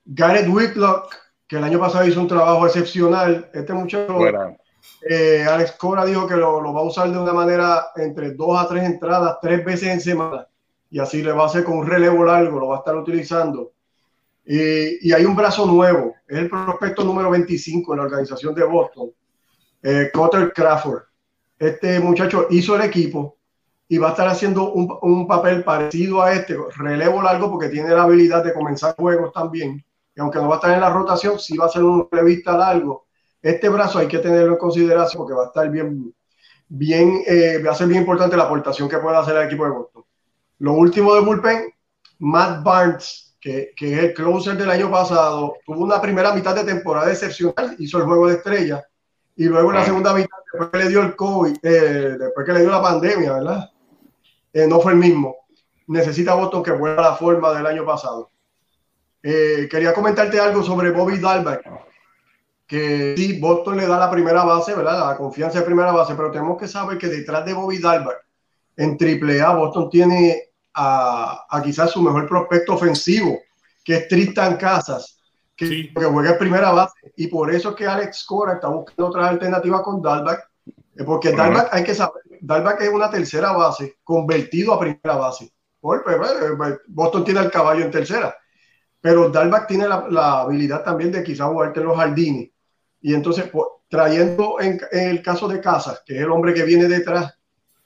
Garrett 0.05 0.47
Whitlock, 0.47 1.13
que 1.45 1.57
el 1.57 1.63
año 1.65 1.79
pasado 1.79 2.07
hizo 2.07 2.21
un 2.21 2.27
trabajo 2.29 2.65
excepcional. 2.65 3.49
Este 3.53 3.73
muchacho, 3.73 4.17
eh, 5.09 5.45
Alex 5.47 5.73
Cora 5.73 6.05
dijo 6.05 6.25
que 6.25 6.37
lo, 6.37 6.61
lo 6.61 6.73
va 6.73 6.79
a 6.79 6.85
usar 6.85 7.11
de 7.11 7.17
una 7.17 7.33
manera 7.33 7.87
entre 7.97 8.31
dos 8.31 8.57
a 8.57 8.67
tres 8.69 8.83
entradas, 8.83 9.39
tres 9.41 9.63
veces 9.63 9.89
en 9.89 9.99
semana. 9.99 10.47
Y 10.93 10.99
así 10.99 11.23
le 11.23 11.31
va 11.31 11.41
a 11.41 11.45
hacer 11.47 11.63
con 11.63 11.79
un 11.79 11.87
relevo 11.87 12.23
largo, 12.23 12.59
lo 12.59 12.67
va 12.67 12.75
a 12.75 12.77
estar 12.77 12.95
utilizando. 12.95 13.71
Y, 14.45 15.11
hay 15.11 15.25
un 15.25 15.35
brazo 15.35 15.65
nuevo, 15.65 16.13
es 16.27 16.37
el 16.37 16.47
prospecto 16.51 17.03
número 17.03 17.31
25 17.31 17.93
en 17.93 17.97
la 17.97 18.03
organización 18.03 18.53
de 18.53 18.63
Boston, 18.63 19.09
eh, 19.81 20.11
Cotter 20.13 20.53
Crawford. 20.53 21.01
Este 21.57 21.99
muchacho 21.99 22.45
hizo 22.51 22.75
el 22.75 22.83
equipo 22.83 23.37
y 23.87 23.97
va 23.97 24.09
a 24.09 24.11
estar 24.11 24.27
haciendo 24.27 24.71
un, 24.71 24.95
un 25.01 25.25
papel 25.25 25.63
parecido 25.63 26.21
a 26.21 26.31
este, 26.31 26.55
relevo 26.77 27.23
largo, 27.23 27.49
porque 27.49 27.69
tiene 27.69 27.89
la 27.89 28.03
habilidad 28.03 28.43
de 28.43 28.53
comenzar 28.53 28.95
juegos 28.95 29.33
también. 29.33 29.83
Y 30.15 30.21
aunque 30.21 30.37
no 30.37 30.47
va 30.47 30.55
a 30.55 30.57
estar 30.57 30.75
en 30.75 30.81
la 30.81 30.91
rotación, 30.91 31.39
sí 31.39 31.57
va 31.57 31.65
a 31.65 31.69
ser 31.69 31.81
un 31.81 32.07
revista 32.11 32.55
largo. 32.55 33.07
Este 33.41 33.67
brazo 33.67 33.97
hay 33.97 34.07
que 34.07 34.19
tenerlo 34.19 34.51
en 34.51 34.59
consideración 34.59 35.23
porque 35.23 35.33
va 35.33 35.45
a 35.45 35.47
estar 35.47 35.67
bien, 35.71 36.13
bien, 36.67 37.23
eh, 37.25 37.63
va 37.65 37.71
a 37.71 37.75
ser 37.75 37.87
bien 37.87 38.01
importante 38.01 38.37
la 38.37 38.43
aportación 38.43 38.87
que 38.87 38.99
pueda 38.99 39.21
hacer 39.21 39.35
el 39.37 39.47
equipo 39.47 39.65
de 39.65 39.71
Boston. 39.71 39.92
Lo 40.63 40.71
último 40.71 41.13
de 41.13 41.19
bullpen, 41.19 41.73
Matt 42.19 42.63
Barnes, 42.63 43.35
que, 43.41 43.73
que, 43.75 43.95
es 43.95 43.99
el 43.99 44.13
closer 44.13 44.55
del 44.55 44.69
año 44.69 44.89
pasado, 44.89 45.57
tuvo 45.65 45.83
una 45.83 45.99
primera 45.99 46.33
mitad 46.33 46.55
de 46.55 46.63
temporada 46.63 47.11
excepcional, 47.11 47.75
hizo 47.79 47.97
el 47.97 48.05
juego 48.05 48.29
de 48.29 48.35
estrella, 48.35 48.81
y 49.35 49.43
luego 49.43 49.71
en 49.71 49.75
la 49.75 49.83
segunda 49.83 50.13
mitad, 50.13 50.37
después 50.53 50.69
que 50.69 50.77
le 50.77 50.87
dio 50.87 51.01
el 51.01 51.17
COVID, 51.17 51.57
eh, 51.61 52.15
después 52.17 52.45
que 52.45 52.53
le 52.53 52.61
dio 52.61 52.69
la 52.69 52.81
pandemia, 52.81 53.33
¿verdad? 53.33 53.71
Eh, 54.53 54.65
no 54.65 54.79
fue 54.79 54.93
el 54.93 54.99
mismo. 54.99 55.35
Necesita 55.87 56.33
Boston 56.33 56.63
que 56.63 56.71
vuelva 56.71 57.07
a 57.07 57.09
la 57.09 57.15
forma 57.17 57.53
del 57.53 57.65
año 57.65 57.85
pasado. 57.85 58.31
Eh, 59.21 59.67
quería 59.69 59.93
comentarte 59.93 60.39
algo 60.39 60.63
sobre 60.63 60.91
Bobby 60.91 61.17
Dalbeck, 61.19 61.69
que 62.65 63.15
sí, 63.17 63.37
Boston 63.37 63.75
le 63.75 63.85
da 63.85 63.99
la 63.99 64.09
primera 64.09 64.45
base, 64.45 64.73
¿verdad? 64.73 65.09
La 65.09 65.17
confianza 65.17 65.59
de 65.59 65.65
primera 65.65 65.91
base, 65.91 66.15
pero 66.15 66.31
tenemos 66.31 66.57
que 66.57 66.69
saber 66.69 66.97
que 66.97 67.07
detrás 67.07 67.43
de 67.45 67.51
Bobby 67.51 67.79
Dalbeck, 67.79 68.23
en 68.77 68.97
AAA, 68.97 69.55
Boston 69.55 69.89
tiene 69.89 70.52
a, 70.73 71.45
a 71.49 71.61
quizás 71.61 71.91
su 71.91 72.01
mejor 72.01 72.27
prospecto 72.27 72.73
ofensivo, 72.73 73.39
que 73.83 73.95
es 73.97 74.07
Tristan 74.07 74.57
Casas, 74.57 75.19
que, 75.55 75.67
Sí. 75.67 75.93
que 75.93 76.05
juega 76.05 76.31
en 76.31 76.37
primera 76.37 76.71
base. 76.71 77.13
Y 77.17 77.27
por 77.27 77.53
eso 77.53 77.69
es 77.71 77.75
que 77.75 77.85
Alex 77.87 78.23
Cora 78.25 78.53
está 78.53 78.67
buscando 78.69 79.07
otras 79.07 79.29
alternativas 79.29 79.81
con 79.81 80.01
Dalbeck, 80.01 80.39
eh, 80.97 81.03
porque. 81.03 81.31
Dalbeck 81.31 81.67
hay 81.71 81.83
que 81.83 81.93
saber, 81.93 82.23
Dalbeck 82.41 82.81
es 82.81 82.89
una 82.89 83.09
tercera 83.09 83.51
base 83.51 83.97
convertido 84.03 84.73
a 84.73 84.79
primera 84.79 85.15
base. 85.15 85.51
Por- 85.79 86.03
pues, 86.03 86.17
pues, 86.57 86.79
Boston 86.87 87.23
tiene 87.25 87.41
el 87.41 87.51
caballo 87.51 87.83
en 87.85 87.91
tercera, 87.91 88.35
pero 89.01 89.29
Dalbeck 89.29 89.67
tiene 89.67 89.87
la, 89.87 90.05
la 90.09 90.41
habilidad 90.41 90.83
también 90.83 91.11
de 91.11 91.23
quizás 91.23 91.47
jugarte 91.49 91.81
en 91.81 91.85
los 91.87 91.97
jardines. 91.97 92.49
Y 93.01 93.13
entonces, 93.13 93.49
pues, 93.51 93.67
trayendo 93.89 94.59
en, 94.61 94.79
en 94.91 95.09
el 95.09 95.21
caso 95.21 95.47
de 95.47 95.59
Casas, 95.59 96.01
que 96.05 96.15
es 96.15 96.21
el 96.21 96.31
hombre 96.31 96.53
que 96.53 96.63
viene 96.63 96.85
detrás, 96.87 97.37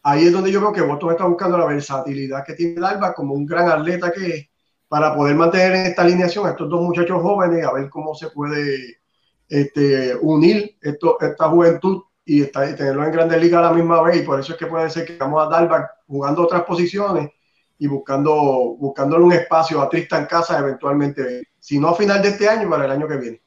ahí 0.09 0.25
es 0.27 0.33
donde 0.33 0.51
yo 0.51 0.61
veo 0.61 0.73
que 0.73 0.81
Boston 0.81 1.11
está 1.11 1.25
buscando 1.25 1.57
la 1.57 1.65
versatilidad 1.65 2.43
que 2.45 2.53
tiene 2.53 2.79
Dalbeck 2.81 3.13
como 3.15 3.33
un 3.33 3.45
gran 3.45 3.69
atleta 3.69 4.11
que 4.11 4.27
es, 4.27 4.49
para 4.87 5.13
poder 5.15 5.35
mantener 5.35 5.73
en 5.75 5.85
esta 5.87 6.03
alineación 6.03 6.47
a 6.47 6.51
estos 6.51 6.69
dos 6.69 6.81
muchachos 6.81 7.21
jóvenes, 7.21 7.65
a 7.65 7.73
ver 7.73 7.89
cómo 7.89 8.15
se 8.15 8.29
puede 8.29 8.97
este, 9.49 10.15
unir 10.21 10.77
esta 10.81 11.49
juventud 11.49 12.03
y, 12.25 12.41
está- 12.43 12.69
y 12.69 12.75
tenerlo 12.75 13.03
en 13.05 13.11
grandes 13.11 13.41
ligas 13.41 13.59
a 13.59 13.69
la 13.69 13.73
misma 13.73 14.01
vez. 14.01 14.17
Y 14.17 14.25
por 14.25 14.39
eso 14.39 14.53
es 14.53 14.57
que 14.59 14.67
puede 14.67 14.89
ser 14.89 15.05
que 15.05 15.17
vamos 15.17 15.45
a 15.45 15.49
Dalbeck 15.49 15.85
jugando 16.07 16.43
otras 16.43 16.63
posiciones 16.63 17.29
y 17.79 17.87
buscando 17.87 18.33
buscándole 18.79 19.23
un 19.25 19.33
espacio 19.33 19.81
a 19.81 19.89
Tristan 19.89 20.25
Casa 20.25 20.59
eventualmente, 20.59 21.49
si 21.59 21.79
no 21.79 21.89
a 21.89 21.95
final 21.95 22.21
de 22.21 22.29
este 22.29 22.49
año, 22.49 22.69
para 22.69 22.85
el 22.85 22.91
año 22.91 23.07
que 23.07 23.17
viene. 23.17 23.41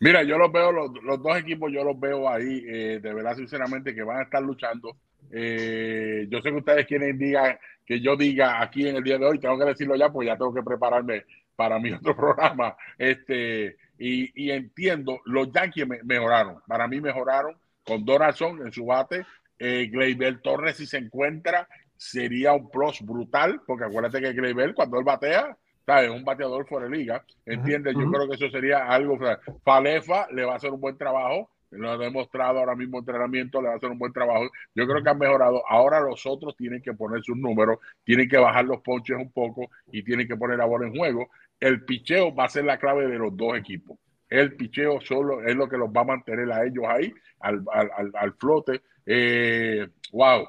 Mira, 0.00 0.22
yo 0.22 0.38
los 0.38 0.50
veo, 0.50 0.72
los, 0.72 0.90
los 1.02 1.22
dos 1.22 1.36
equipos, 1.38 1.70
yo 1.72 1.84
los 1.84 1.98
veo 2.00 2.28
ahí, 2.28 2.64
eh, 2.66 3.00
de 3.02 3.14
verdad, 3.14 3.36
sinceramente, 3.36 3.94
que 3.94 4.02
van 4.02 4.18
a 4.20 4.22
estar 4.22 4.42
luchando. 4.42 4.96
Eh, 5.32 6.26
yo 6.28 6.40
sé 6.40 6.50
que 6.50 6.56
ustedes 6.56 6.86
quieren 6.86 7.16
diga, 7.18 7.58
que 7.86 8.00
yo 8.00 8.16
diga 8.16 8.60
aquí 8.60 8.86
en 8.88 8.96
el 8.96 9.02
día 9.04 9.18
de 9.18 9.26
hoy, 9.26 9.38
tengo 9.38 9.58
que 9.58 9.64
decirlo 9.64 9.96
ya, 9.96 10.10
pues 10.10 10.26
ya 10.26 10.36
tengo 10.36 10.52
que 10.54 10.62
prepararme 10.62 11.24
para 11.56 11.78
mi 11.78 11.92
otro 11.92 12.16
programa. 12.16 12.76
Este, 12.98 13.76
y, 13.98 14.30
y 14.46 14.50
entiendo, 14.50 15.20
los 15.26 15.52
Yankees 15.52 15.86
me- 15.86 16.02
mejoraron. 16.02 16.56
Para 16.66 16.88
mí 16.88 17.00
mejoraron 17.00 17.56
con 17.84 18.04
Donaldson 18.04 18.66
en 18.66 18.72
su 18.72 18.86
bate. 18.86 19.24
Eh, 19.58 19.88
Gleyber 19.92 20.40
Torres, 20.40 20.76
si 20.76 20.86
se 20.86 20.98
encuentra, 20.98 21.68
sería 21.96 22.52
un 22.54 22.70
plus 22.70 23.02
brutal, 23.02 23.60
porque 23.66 23.84
acuérdate 23.84 24.20
que 24.20 24.32
Gleyber, 24.32 24.72
cuando 24.74 24.98
él 24.98 25.04
batea, 25.04 25.56
¿sabes? 25.84 26.04
Es 26.08 26.10
un 26.16 26.24
bateador 26.24 26.66
fuera 26.66 26.88
de 26.88 26.96
liga. 26.96 27.22
¿Entiendes? 27.44 27.94
Yo 27.94 28.00
Ujú. 28.04 28.12
creo 28.12 28.28
que 28.28 28.36
eso 28.36 28.48
sería 28.50 28.86
algo. 28.86 29.14
o 29.14 29.18
sea, 29.18 29.38
Falefa 29.64 30.28
le 30.32 30.44
va 30.44 30.54
a 30.54 30.56
hacer 30.56 30.70
un 30.70 30.80
buen 30.80 30.96
trabajo. 30.96 31.50
Lo 31.70 31.90
ha 31.90 31.96
demostrado 31.98 32.58
ahora 32.58 32.74
mismo 32.74 32.98
en 32.98 33.02
entrenamiento, 33.02 33.60
le 33.60 33.68
va 33.68 33.74
a 33.74 33.76
hacer 33.76 33.90
un 33.90 33.98
buen 33.98 34.12
trabajo. 34.12 34.50
Yo 34.74 34.86
creo 34.86 35.02
que 35.02 35.10
han 35.10 35.18
mejorado. 35.18 35.62
Ahora 35.68 36.00
los 36.00 36.26
otros 36.26 36.56
tienen 36.56 36.82
que 36.82 36.92
poner 36.94 37.22
sus 37.22 37.36
números, 37.36 37.78
tienen 38.04 38.28
que 38.28 38.38
bajar 38.38 38.64
los 38.64 38.80
ponches 38.82 39.16
un 39.16 39.30
poco 39.32 39.70
y 39.90 40.02
tienen 40.02 40.26
que 40.26 40.36
poner 40.36 40.58
la 40.58 40.66
bola 40.66 40.86
en 40.86 40.96
juego. 40.96 41.28
El 41.58 41.84
picheo 41.84 42.34
va 42.34 42.44
a 42.44 42.48
ser 42.48 42.64
la 42.64 42.78
clave 42.78 43.06
de 43.06 43.18
los 43.18 43.36
dos 43.36 43.56
equipos. 43.56 43.98
El 44.28 44.56
picheo 44.56 45.00
solo 45.00 45.42
es 45.42 45.54
lo 45.56 45.68
que 45.68 45.76
los 45.76 45.88
va 45.90 46.02
a 46.02 46.04
mantener 46.04 46.50
a 46.52 46.64
ellos 46.64 46.84
ahí, 46.88 47.12
al, 47.40 47.64
al, 47.72 47.90
al, 47.96 48.10
al 48.14 48.32
flote. 48.34 48.82
Eh, 49.06 49.88
wow. 50.12 50.46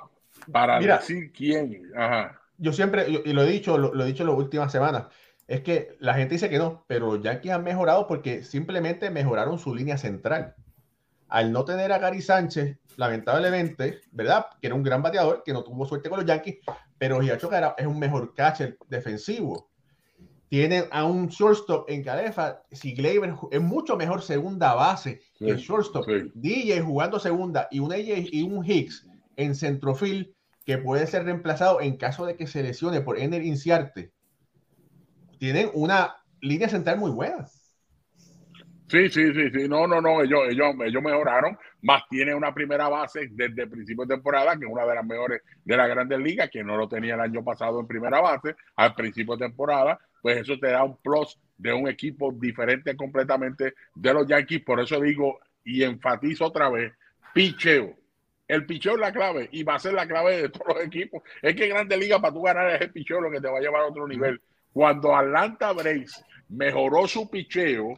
Para 0.51 0.79
Mira. 0.79 0.97
decir 0.97 1.31
quién. 1.31 1.91
Ajá. 1.95 2.39
yo 2.57 2.73
siempre, 2.73 3.05
y 3.09 3.33
lo 3.33 3.43
he 3.43 3.49
dicho, 3.51 3.77
lo, 3.77 3.93
lo 3.93 4.03
he 4.03 4.07
dicho 4.07 4.23
en 4.23 4.29
las 4.29 4.37
últimas 4.37 4.71
semanas, 4.71 5.07
es 5.47 5.61
que 5.61 5.95
la 5.99 6.13
gente 6.13 6.35
dice 6.35 6.49
que 6.49 6.57
no, 6.57 6.85
pero 6.87 7.07
los 7.07 7.21
Yankees 7.23 7.51
han 7.51 7.63
mejorado 7.63 8.07
porque 8.07 8.43
simplemente 8.43 9.09
mejoraron 9.09 9.59
su 9.59 9.75
línea 9.75 9.97
central. 9.97 10.55
Al 11.31 11.51
no 11.51 11.65
tener 11.65 11.91
a 11.91 11.97
Gary 11.97 12.21
Sánchez, 12.21 12.77
lamentablemente, 12.97 14.01
¿verdad? 14.11 14.45
Que 14.61 14.67
era 14.67 14.75
un 14.75 14.83
gran 14.83 15.01
bateador, 15.01 15.41
que 15.43 15.53
no 15.53 15.63
tuvo 15.63 15.85
suerte 15.85 16.09
con 16.09 16.19
los 16.19 16.27
Yankees, 16.27 16.57
pero 16.97 17.21
Hiacho 17.21 17.49
Cara 17.49 17.73
es 17.77 17.87
un 17.87 17.97
mejor 17.97 18.33
catcher 18.35 18.77
defensivo. 18.87 19.69
Tienen 20.49 20.83
a 20.91 21.05
un 21.05 21.27
shortstop 21.27 21.89
en 21.89 22.03
Calefa, 22.03 22.61
si 22.71 22.93
Gleyber 22.93 23.33
es 23.51 23.61
mucho 23.61 23.95
mejor 23.95 24.21
segunda 24.21 24.73
base 24.73 25.21
que 25.39 25.51
el 25.51 25.57
Sí, 25.59 25.63
shortstop. 25.67 26.05
sí. 26.05 26.31
DJ 26.35 26.81
jugando 26.81 27.17
segunda 27.19 27.69
y 27.71 27.79
un 27.79 27.93
AJ 27.93 28.27
y 28.33 28.43
un 28.43 28.63
Hicks 28.63 29.07
en 29.37 29.55
centrofield 29.55 30.27
que 30.65 30.77
puede 30.77 31.07
ser 31.07 31.23
reemplazado 31.23 31.79
en 31.79 31.95
caso 31.95 32.25
de 32.25 32.35
que 32.35 32.45
se 32.45 32.61
lesione 32.61 32.99
por 32.99 33.17
Ener 33.17 33.41
Inciarte. 33.43 34.11
Tienen 35.39 35.71
una 35.73 36.17
línea 36.41 36.67
central 36.67 36.97
muy 36.99 37.11
buena. 37.11 37.47
Sí, 38.91 39.09
sí, 39.09 39.33
sí, 39.33 39.49
sí. 39.51 39.69
No, 39.69 39.87
no, 39.87 40.01
no. 40.01 40.21
Ellos, 40.21 40.41
ellos, 40.49 40.75
ellos 40.83 41.01
mejoraron. 41.01 41.57
Más 41.83 42.03
tiene 42.09 42.35
una 42.35 42.53
primera 42.53 42.89
base 42.89 43.29
desde 43.31 43.63
el 43.63 43.69
principio 43.69 44.03
de 44.05 44.15
temporada, 44.15 44.57
que 44.57 44.65
es 44.65 44.71
una 44.71 44.85
de 44.85 44.95
las 44.95 45.05
mejores 45.05 45.41
de 45.63 45.77
las 45.77 45.87
grandes 45.87 46.19
ligas, 46.19 46.49
que 46.49 46.61
no 46.61 46.75
lo 46.75 46.89
tenía 46.89 47.13
el 47.13 47.21
año 47.21 47.41
pasado 47.41 47.79
en 47.79 47.87
primera 47.87 48.19
base, 48.19 48.53
al 48.75 48.93
principio 48.93 49.37
de 49.37 49.45
temporada. 49.45 49.97
Pues 50.21 50.39
eso 50.39 50.59
te 50.59 50.67
da 50.67 50.83
un 50.83 50.97
plus 50.97 51.39
de 51.57 51.71
un 51.71 51.87
equipo 51.87 52.33
diferente 52.33 52.93
completamente 52.97 53.75
de 53.95 54.13
los 54.13 54.27
Yankees. 54.27 54.61
Por 54.65 54.81
eso 54.81 54.99
digo 54.99 55.39
y 55.63 55.83
enfatizo 55.83 56.47
otra 56.47 56.69
vez: 56.69 56.91
picheo. 57.33 57.95
El 58.45 58.65
picheo 58.65 58.95
es 58.95 58.99
la 58.99 59.13
clave 59.13 59.47
y 59.53 59.63
va 59.63 59.75
a 59.75 59.79
ser 59.79 59.93
la 59.93 60.05
clave 60.05 60.41
de 60.41 60.49
todos 60.49 60.75
los 60.75 60.85
equipos. 60.85 61.23
Es 61.41 61.55
que 61.55 61.69
Grandes 61.69 61.97
Ligas, 61.97 62.19
para 62.19 62.33
tú 62.33 62.41
ganar, 62.41 62.69
es 62.71 62.81
el 62.81 62.91
picheo 62.91 63.21
lo 63.21 63.31
que 63.31 63.39
te 63.39 63.47
va 63.47 63.57
a 63.57 63.61
llevar 63.61 63.83
a 63.83 63.87
otro 63.87 64.05
nivel. 64.05 64.41
Cuando 64.73 65.15
Atlanta 65.15 65.71
Braves 65.71 66.21
mejoró 66.49 67.07
su 67.07 67.29
picheo, 67.29 67.97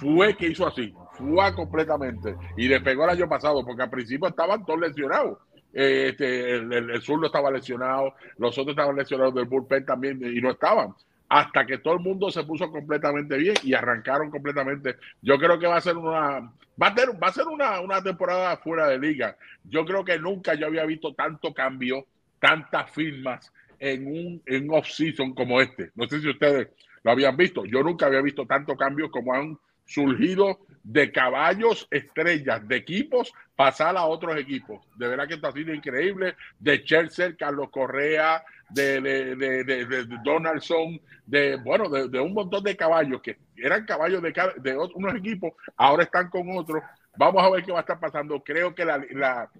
fue 0.00 0.36
que 0.36 0.48
hizo 0.48 0.66
así, 0.66 0.94
fue 1.12 1.54
completamente 1.54 2.36
y 2.56 2.68
despegó 2.68 3.04
el 3.04 3.10
año 3.10 3.28
pasado, 3.28 3.64
porque 3.64 3.82
al 3.82 3.90
principio 3.90 4.28
estaban 4.28 4.64
todos 4.64 4.80
lesionados. 4.80 5.38
Eh, 5.74 6.08
este, 6.10 6.56
el, 6.56 6.72
el, 6.72 6.90
el 6.90 7.02
zurdo 7.02 7.26
estaba 7.26 7.50
lesionado, 7.50 8.14
los 8.38 8.56
otros 8.56 8.72
estaban 8.72 8.96
lesionados 8.96 9.34
del 9.34 9.44
bullpen 9.44 9.84
también 9.84 10.20
y 10.24 10.40
no 10.40 10.50
estaban. 10.50 10.94
Hasta 11.28 11.66
que 11.66 11.78
todo 11.78 11.94
el 11.94 12.00
mundo 12.00 12.30
se 12.30 12.44
puso 12.44 12.70
completamente 12.70 13.36
bien 13.36 13.54
y 13.62 13.74
arrancaron 13.74 14.30
completamente. 14.30 14.96
Yo 15.20 15.38
creo 15.38 15.58
que 15.58 15.66
va 15.66 15.76
a 15.76 15.80
ser 15.80 15.96
una, 15.96 16.40
va 16.80 16.86
a 16.86 16.94
ser, 16.94 17.22
va 17.22 17.28
a 17.28 17.32
ser 17.32 17.46
una, 17.46 17.80
una 17.80 18.02
temporada 18.02 18.56
fuera 18.56 18.86
de 18.88 18.98
liga. 18.98 19.36
Yo 19.64 19.84
creo 19.84 20.04
que 20.04 20.18
nunca 20.18 20.54
yo 20.54 20.66
había 20.66 20.86
visto 20.86 21.12
tanto 21.12 21.52
cambio, 21.52 22.06
tantas 22.40 22.90
firmas 22.92 23.52
en 23.78 24.06
un, 24.06 24.42
en 24.46 24.70
off-season 24.70 25.34
como 25.34 25.60
este. 25.60 25.90
No 25.96 26.08
sé 26.08 26.20
si 26.20 26.30
ustedes 26.30 26.68
lo 27.02 27.10
habían 27.10 27.36
visto. 27.36 27.64
Yo 27.66 27.82
nunca 27.82 28.06
había 28.06 28.22
visto 28.22 28.46
tanto 28.46 28.76
cambio 28.76 29.10
como 29.10 29.34
han 29.34 29.58
surgido 29.88 30.60
de 30.84 31.10
caballos 31.10 31.88
estrellas 31.90 32.66
de 32.68 32.76
equipos 32.76 33.32
pasar 33.56 33.96
a 33.96 34.06
otros 34.06 34.36
equipos. 34.36 34.86
De 34.96 35.08
verdad 35.08 35.26
que 35.26 35.34
esto 35.34 35.48
ha 35.48 35.52
sido 35.52 35.74
increíble. 35.74 36.36
De 36.60 36.84
Chelsea, 36.84 37.34
Carlos 37.36 37.70
Correa, 37.70 38.44
de, 38.70 39.00
de, 39.00 39.34
de, 39.34 39.64
de, 39.64 40.06
Donaldson, 40.22 41.00
de 41.26 41.56
bueno, 41.56 41.88
de, 41.88 42.08
de, 42.08 42.20
un 42.20 42.34
montón 42.34 42.62
de 42.62 42.76
caballos 42.76 43.20
que 43.20 43.38
eran 43.56 43.84
caballos 43.84 44.22
de, 44.22 44.32
de 44.58 44.76
unos 44.94 45.14
equipos, 45.16 45.52
ahora 45.76 46.04
están 46.04 46.30
con 46.30 46.56
otros. 46.56 46.82
Vamos 47.16 47.42
a 47.42 47.50
ver 47.50 47.64
qué 47.64 47.72
va 47.72 47.78
a 47.78 47.80
estar 47.80 47.98
pasando. 47.98 48.42
Creo 48.44 48.74
que 48.74 48.84
la, 48.84 49.04
la, 49.10 49.50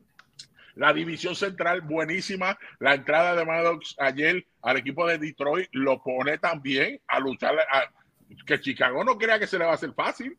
la 0.77 0.93
división 0.93 1.35
central 1.35 1.81
buenísima. 1.81 2.57
La 2.79 2.95
entrada 2.95 3.35
de 3.35 3.45
Maddox 3.45 3.97
ayer 3.99 4.47
al 4.63 4.77
equipo 4.77 5.07
de 5.07 5.19
Detroit 5.19 5.69
lo 5.73 6.01
pone 6.03 6.39
también 6.39 7.01
a 7.09 7.19
luchar. 7.19 7.59
A, 7.59 7.98
que 8.47 8.61
Chicago 8.61 9.05
no 9.05 9.17
crea 9.19 9.39
que 9.39 9.47
se 9.47 9.59
le 9.59 9.65
va 9.65 9.73
a 9.73 9.75
hacer 9.75 9.93
fácil. 9.95 10.37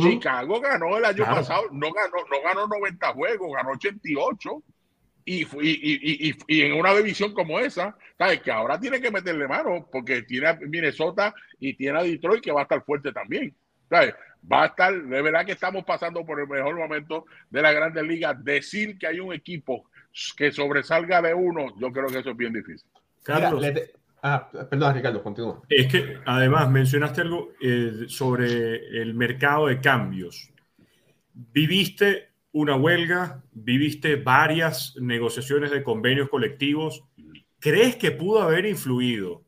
Chicago 0.00 0.60
ganó 0.60 0.96
el 0.98 1.04
año 1.04 1.16
Claro. 1.18 1.36
pasado, 1.36 1.62
no 1.70 1.92
ganó, 1.92 2.16
no 2.30 2.42
ganó 2.42 2.66
90 2.66 3.12
juegos, 3.12 3.48
ganó 3.54 3.70
88. 3.70 4.62
Y, 5.24 5.42
y, 5.42 5.46
y, 5.60 6.28
y, 6.30 6.34
y 6.46 6.62
en 6.62 6.72
una 6.72 6.94
división 6.94 7.34
como 7.34 7.60
esa, 7.60 7.96
¿sabes? 8.16 8.40
Que 8.40 8.50
ahora 8.50 8.80
tiene 8.80 9.00
que 9.00 9.10
meterle 9.10 9.46
mano 9.46 9.86
porque 9.92 10.22
tiene 10.22 10.48
a 10.48 10.54
Minnesota 10.54 11.34
y 11.60 11.74
tiene 11.74 11.98
a 11.98 12.02
Detroit 12.02 12.42
que 12.42 12.50
va 12.50 12.60
a 12.60 12.62
estar 12.62 12.82
fuerte 12.82 13.12
también. 13.12 13.54
¿sabes? 13.90 14.14
Va 14.50 14.62
a 14.64 14.66
estar, 14.66 14.92
de 14.94 15.22
verdad 15.22 15.44
que 15.46 15.52
estamos 15.52 15.84
pasando 15.84 16.24
por 16.24 16.40
el 16.40 16.48
mejor 16.48 16.74
momento 16.76 17.26
de 17.50 17.60
la 17.62 17.72
Grandes 17.72 18.04
Ligas. 18.04 18.42
Decir 18.42 18.98
que 18.98 19.06
hay 19.06 19.20
un 19.20 19.32
equipo 19.34 19.88
que 20.36 20.50
sobresalga 20.50 21.20
de 21.22 21.34
uno, 21.34 21.78
yo 21.78 21.92
creo 21.92 22.06
que 22.08 22.18
eso 22.18 22.30
es 22.30 22.36
bien 22.36 22.52
difícil. 22.54 22.88
Mira, 23.26 23.40
Carlos, 23.40 23.60
le 23.62 23.72
te- 23.72 23.92
ah, 24.22 24.48
perdón, 24.70 24.94
Ricardo, 24.94 25.22
continúa. 25.22 25.62
es 25.68 25.86
que 25.86 26.18
además 26.24 26.70
mencionaste 26.70 27.20
algo 27.22 27.50
eh, 27.60 28.04
sobre 28.08 29.00
el 29.00 29.14
mercado 29.14 29.66
de 29.66 29.80
cambios. 29.80 30.50
Viviste 31.32 32.28
una 32.52 32.76
huelga, 32.76 33.42
viviste 33.52 34.16
varias 34.16 34.96
negociaciones 35.00 35.70
de 35.70 35.82
convenios 35.82 36.28
colectivos. 36.28 37.04
¿Crees 37.60 37.96
que 37.96 38.10
pudo 38.10 38.42
haber 38.42 38.66
influido 38.66 39.44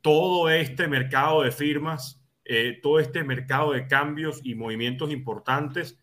todo 0.00 0.50
este 0.50 0.86
mercado 0.86 1.42
de 1.42 1.50
firmas, 1.50 2.22
eh, 2.44 2.78
todo 2.82 2.98
este 2.98 3.24
mercado 3.24 3.72
de 3.72 3.86
cambios 3.86 4.40
y 4.44 4.54
movimientos 4.54 5.10
importantes 5.10 5.98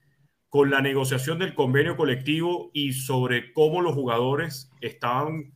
con 0.50 0.72
la 0.72 0.82
negociación 0.82 1.38
del 1.38 1.54
convenio 1.54 1.96
colectivo 1.96 2.72
y 2.74 2.94
sobre 2.94 3.54
cómo 3.54 3.82
los 3.82 3.94
jugadores 3.94 4.72
estaban 4.82 5.54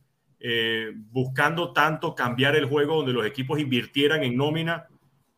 eh, 0.48 0.92
buscando 0.94 1.72
tanto 1.72 2.14
cambiar 2.14 2.54
el 2.54 2.66
juego 2.66 2.98
donde 2.98 3.12
los 3.12 3.26
equipos 3.26 3.58
invirtieran 3.58 4.22
en 4.22 4.36
nómina 4.36 4.86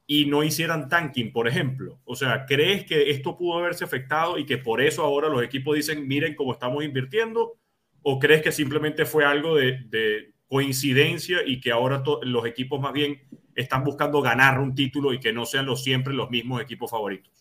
y 0.07 0.27
no 0.27 0.45
hicieran 0.45 0.87
tanking, 0.91 1.33
por 1.33 1.49
ejemplo? 1.49 1.99
O 2.05 2.15
sea, 2.15 2.45
¿crees 2.45 2.85
que 2.85 3.09
esto 3.09 3.35
pudo 3.39 3.57
haberse 3.59 3.85
afectado 3.85 4.37
y 4.37 4.45
que 4.45 4.59
por 4.59 4.83
eso 4.83 5.03
ahora 5.03 5.31
los 5.31 5.43
equipos 5.43 5.77
dicen, 5.77 6.07
miren 6.07 6.35
cómo 6.35 6.53
estamos 6.53 6.85
invirtiendo? 6.85 7.55
¿O 8.03 8.19
crees 8.19 8.43
que 8.43 8.53
simplemente 8.53 9.07
fue 9.07 9.25
algo 9.25 9.57
de, 9.57 9.79
de 9.89 10.35
coincidencia 10.47 11.39
y 11.43 11.59
que 11.59 11.73
ahora 11.73 12.03
los 12.21 12.45
equipos 12.45 12.79
más 12.79 12.93
bien 12.93 13.19
están 13.55 13.85
buscando 13.85 14.21
ganar 14.21 14.61
un 14.61 14.75
título 14.75 15.15
y 15.15 15.21
que 15.21 15.33
no 15.33 15.47
sean 15.47 15.65
los, 15.65 15.83
siempre 15.83 16.13
los 16.13 16.29
mismos 16.29 16.61
equipos 16.61 16.91
favoritos? 16.91 17.33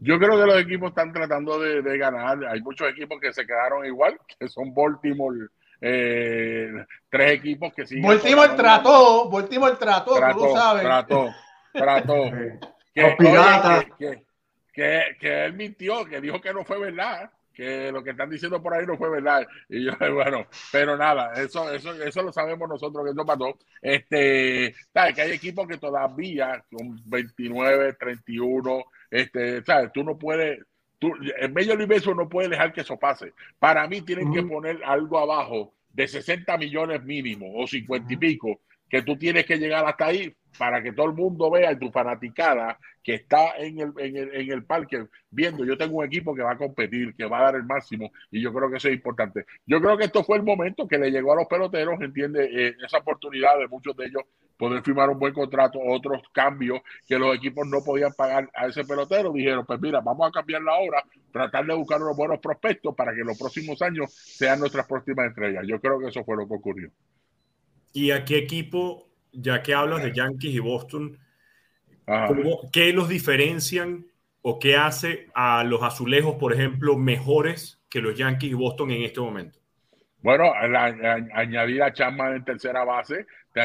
Yo 0.00 0.18
creo 0.18 0.32
que 0.32 0.46
los 0.46 0.60
equipos 0.60 0.88
están 0.88 1.12
tratando 1.12 1.60
de 1.60 1.96
ganar. 1.96 2.44
Hay 2.46 2.60
muchos 2.60 2.90
equipos 2.90 3.20
que 3.20 3.32
se 3.32 3.46
quedaron 3.46 3.86
igual, 3.86 4.18
que 4.36 4.48
son 4.48 4.74
Baltimore, 4.74 5.48
eh, 5.80 6.72
tres 7.08 7.32
equipos 7.32 7.72
que 7.74 7.86
siguen. 7.86 8.06
Baltimore 8.06 8.54
trató, 8.56 9.28
Baltimore 9.30 9.76
trató, 9.76 10.14
tú 10.14 10.44
lo 10.44 10.52
sabes. 10.52 10.82
trató, 10.82 11.34
trató. 11.72 12.24
Que, 12.94 13.02
Los 13.02 13.14
piratas. 13.14 13.84
oye, 13.84 13.92
que, 13.96 14.24
que, 14.72 15.16
que 15.20 15.44
él 15.44 15.52
mintió, 15.52 16.04
que 16.04 16.20
dijo 16.20 16.40
que 16.40 16.52
no 16.52 16.64
fue 16.64 16.80
verdad, 16.80 17.30
que 17.58 17.90
lo 17.90 18.04
que 18.04 18.10
están 18.10 18.30
diciendo 18.30 18.62
por 18.62 18.72
ahí 18.72 18.86
no 18.86 18.96
fue 18.96 19.10
verdad. 19.10 19.44
Y 19.68 19.84
yo, 19.84 19.92
bueno, 20.14 20.46
pero 20.70 20.96
nada, 20.96 21.32
eso, 21.34 21.72
eso, 21.72 21.92
eso 22.00 22.22
lo 22.22 22.32
sabemos 22.32 22.68
nosotros 22.68 23.04
que 23.04 23.10
eso 23.10 23.26
pasó. 23.26 23.58
Este, 23.82 24.72
sabes 24.92 25.14
que 25.14 25.22
hay 25.22 25.32
equipos 25.32 25.66
que 25.66 25.76
todavía 25.76 26.64
con 26.70 27.00
29, 27.06 27.94
31, 27.94 28.84
este, 29.10 29.64
sabes, 29.64 29.90
tú 29.92 30.04
no 30.04 30.16
puedes, 30.16 30.60
tú, 30.98 31.12
en 31.40 31.52
medio 31.52 31.70
del 31.70 31.78
universo 31.78 32.14
no 32.14 32.28
puedes 32.28 32.50
dejar 32.50 32.72
que 32.72 32.82
eso 32.82 32.98
pase. 32.98 33.32
Para 33.58 33.86
mí 33.88 34.02
tienen 34.02 34.32
que 34.32 34.42
poner 34.42 34.80
algo 34.84 35.18
abajo 35.18 35.74
de 35.92 36.06
60 36.06 36.56
millones 36.58 37.02
mínimo 37.04 37.46
o 37.54 37.66
50 37.66 38.12
y 38.12 38.16
pico, 38.16 38.60
que 38.88 39.02
tú 39.02 39.16
tienes 39.16 39.44
que 39.44 39.58
llegar 39.58 39.84
hasta 39.86 40.06
ahí 40.06 40.34
para 40.56 40.82
que 40.82 40.92
todo 40.92 41.06
el 41.06 41.12
mundo 41.12 41.50
vea 41.50 41.72
y 41.72 41.78
tu 41.78 41.90
fanaticada 41.90 42.78
que 43.02 43.14
está 43.14 43.56
en 43.56 43.78
el, 43.80 43.92
en, 43.98 44.16
el, 44.16 44.34
en 44.34 44.52
el 44.52 44.64
parque 44.64 45.06
viendo, 45.30 45.64
yo 45.64 45.76
tengo 45.76 45.98
un 45.98 46.06
equipo 46.06 46.34
que 46.34 46.42
va 46.42 46.52
a 46.52 46.58
competir, 46.58 47.14
que 47.14 47.26
va 47.26 47.38
a 47.38 47.42
dar 47.44 47.56
el 47.56 47.64
máximo 47.64 48.12
y 48.30 48.40
yo 48.40 48.52
creo 48.52 48.70
que 48.70 48.78
eso 48.78 48.88
es 48.88 48.94
importante. 48.94 49.44
Yo 49.66 49.80
creo 49.80 49.96
que 49.96 50.04
esto 50.04 50.24
fue 50.24 50.38
el 50.38 50.42
momento 50.42 50.88
que 50.88 50.98
le 50.98 51.10
llegó 51.10 51.32
a 51.32 51.36
los 51.36 51.46
peloteros, 51.46 52.00
entiende, 52.00 52.48
eh, 52.50 52.76
esa 52.84 52.98
oportunidad 52.98 53.58
de 53.58 53.68
muchos 53.68 53.96
de 53.96 54.06
ellos 54.06 54.22
poder 54.58 54.82
firmar 54.82 55.08
un 55.10 55.18
buen 55.18 55.32
contrato, 55.32 55.78
otros 55.80 56.22
cambios 56.32 56.80
que 57.06 57.18
los 57.18 57.34
equipos 57.36 57.66
no 57.66 57.82
podían 57.84 58.12
pagar 58.12 58.50
a 58.54 58.66
ese 58.66 58.84
pelotero, 58.84 59.32
dijeron, 59.32 59.64
pues 59.66 59.80
mira, 59.80 60.00
vamos 60.00 60.28
a 60.28 60.32
cambiar 60.32 60.62
la 60.62 60.74
hora, 60.78 61.02
tratar 61.32 61.64
de 61.66 61.74
buscar 61.74 62.02
unos 62.02 62.16
buenos 62.16 62.40
prospectos 62.40 62.94
para 62.94 63.14
que 63.14 63.20
los 63.24 63.38
próximos 63.38 63.80
años 63.82 64.12
sean 64.14 64.60
nuestras 64.60 64.86
próximas 64.86 65.28
estrellas. 65.28 65.64
Yo 65.66 65.80
creo 65.80 65.98
que 65.98 66.08
eso 66.08 66.24
fue 66.24 66.36
lo 66.36 66.46
que 66.48 66.54
ocurrió. 66.54 66.90
¿Y 67.92 68.10
a 68.10 68.24
qué 68.24 68.38
equipo, 68.38 69.08
ya 69.32 69.62
que 69.62 69.74
hablas 69.74 70.02
de 70.02 70.12
Yankees 70.12 70.54
y 70.54 70.58
Boston. 70.58 71.18
¿cómo- 72.26 72.70
¿qué 72.72 72.92
los 72.92 73.08
diferencian 73.08 74.06
o 74.42 74.58
qué 74.58 74.76
hace 74.76 75.28
a 75.34 75.64
los 75.64 75.82
azulejos, 75.82 76.36
por 76.36 76.52
ejemplo, 76.52 76.96
mejores 76.96 77.80
que 77.88 78.00
los 78.00 78.16
Yankees 78.16 78.50
y 78.50 78.54
Boston 78.54 78.90
en 78.90 79.02
este 79.02 79.20
momento? 79.20 79.57
Bueno, 80.20 80.52
la- 80.68 81.26
añadir 81.34 81.82
a 81.82 81.92
Chapman 81.92 82.34
en 82.36 82.44
tercera 82.44 82.84
base, 82.84 83.26
te, 83.52 83.60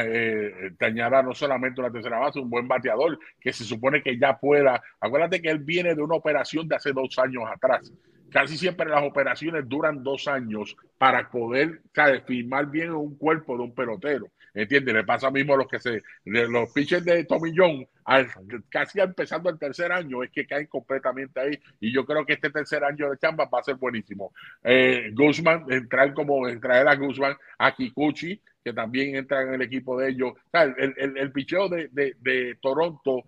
eh, 0.68 0.70
te 0.78 0.86
añada 0.86 1.22
no 1.22 1.34
solamente 1.34 1.80
una 1.80 1.90
tercera 1.90 2.18
base, 2.18 2.38
un 2.38 2.48
buen 2.48 2.68
bateador 2.68 3.18
que 3.40 3.52
se 3.52 3.64
supone 3.64 4.02
que 4.02 4.18
ya 4.18 4.38
pueda. 4.38 4.80
Acuérdate 5.00 5.42
que 5.42 5.50
él 5.50 5.58
viene 5.58 5.94
de 5.94 6.02
una 6.02 6.14
operación 6.16 6.68
de 6.68 6.76
hace 6.76 6.92
dos 6.92 7.18
años 7.18 7.44
atrás. 7.52 7.92
Casi 8.30 8.56
siempre 8.56 8.88
las 8.88 9.02
operaciones 9.04 9.68
duran 9.68 10.02
dos 10.02 10.26
años 10.28 10.76
para 10.98 11.28
poder 11.28 11.82
firmar 12.26 12.66
bien 12.66 12.92
un 12.92 13.16
cuerpo 13.16 13.56
de 13.56 13.62
un 13.64 13.74
pelotero. 13.74 14.28
¿Entiendes? 14.54 14.94
Le 14.94 15.04
pasa 15.04 15.30
mismo 15.30 15.54
a 15.54 15.56
los 15.58 15.68
que 15.68 15.80
se. 15.80 16.00
los 16.24 16.72
pitchers 16.72 17.04
de 17.04 17.24
Tommy 17.24 17.52
John, 17.56 17.84
al- 18.04 18.28
casi 18.68 19.00
empezando 19.00 19.50
el 19.50 19.58
tercer 19.58 19.90
año, 19.90 20.22
es 20.22 20.30
que 20.30 20.46
caen 20.46 20.66
completamente 20.66 21.40
ahí. 21.40 21.58
Y 21.80 21.92
yo 21.92 22.04
creo 22.06 22.24
que 22.24 22.34
este 22.34 22.50
tercer 22.50 22.84
año 22.84 23.10
de 23.10 23.18
chamba 23.18 23.46
va 23.52 23.58
a 23.60 23.64
ser 23.64 23.74
buenísimo. 23.76 24.32
Eh, 24.62 25.10
Guzmán, 25.12 25.64
entrar 25.70 26.14
como 26.14 26.46
traer 26.60 26.86
a 26.88 26.94
Guzmán, 26.96 27.36
a 27.58 27.74
Kikuchi, 27.74 28.40
que 28.64 28.72
también 28.72 29.16
entra 29.16 29.42
en 29.42 29.54
el 29.54 29.62
equipo 29.62 29.98
de 29.98 30.10
ellos. 30.10 30.32
O 30.32 30.50
sea, 30.50 30.62
el, 30.62 30.94
el, 30.96 31.18
el 31.18 31.32
picheo 31.32 31.68
de, 31.68 31.88
de, 31.92 32.16
de 32.20 32.56
Toronto 32.62 33.24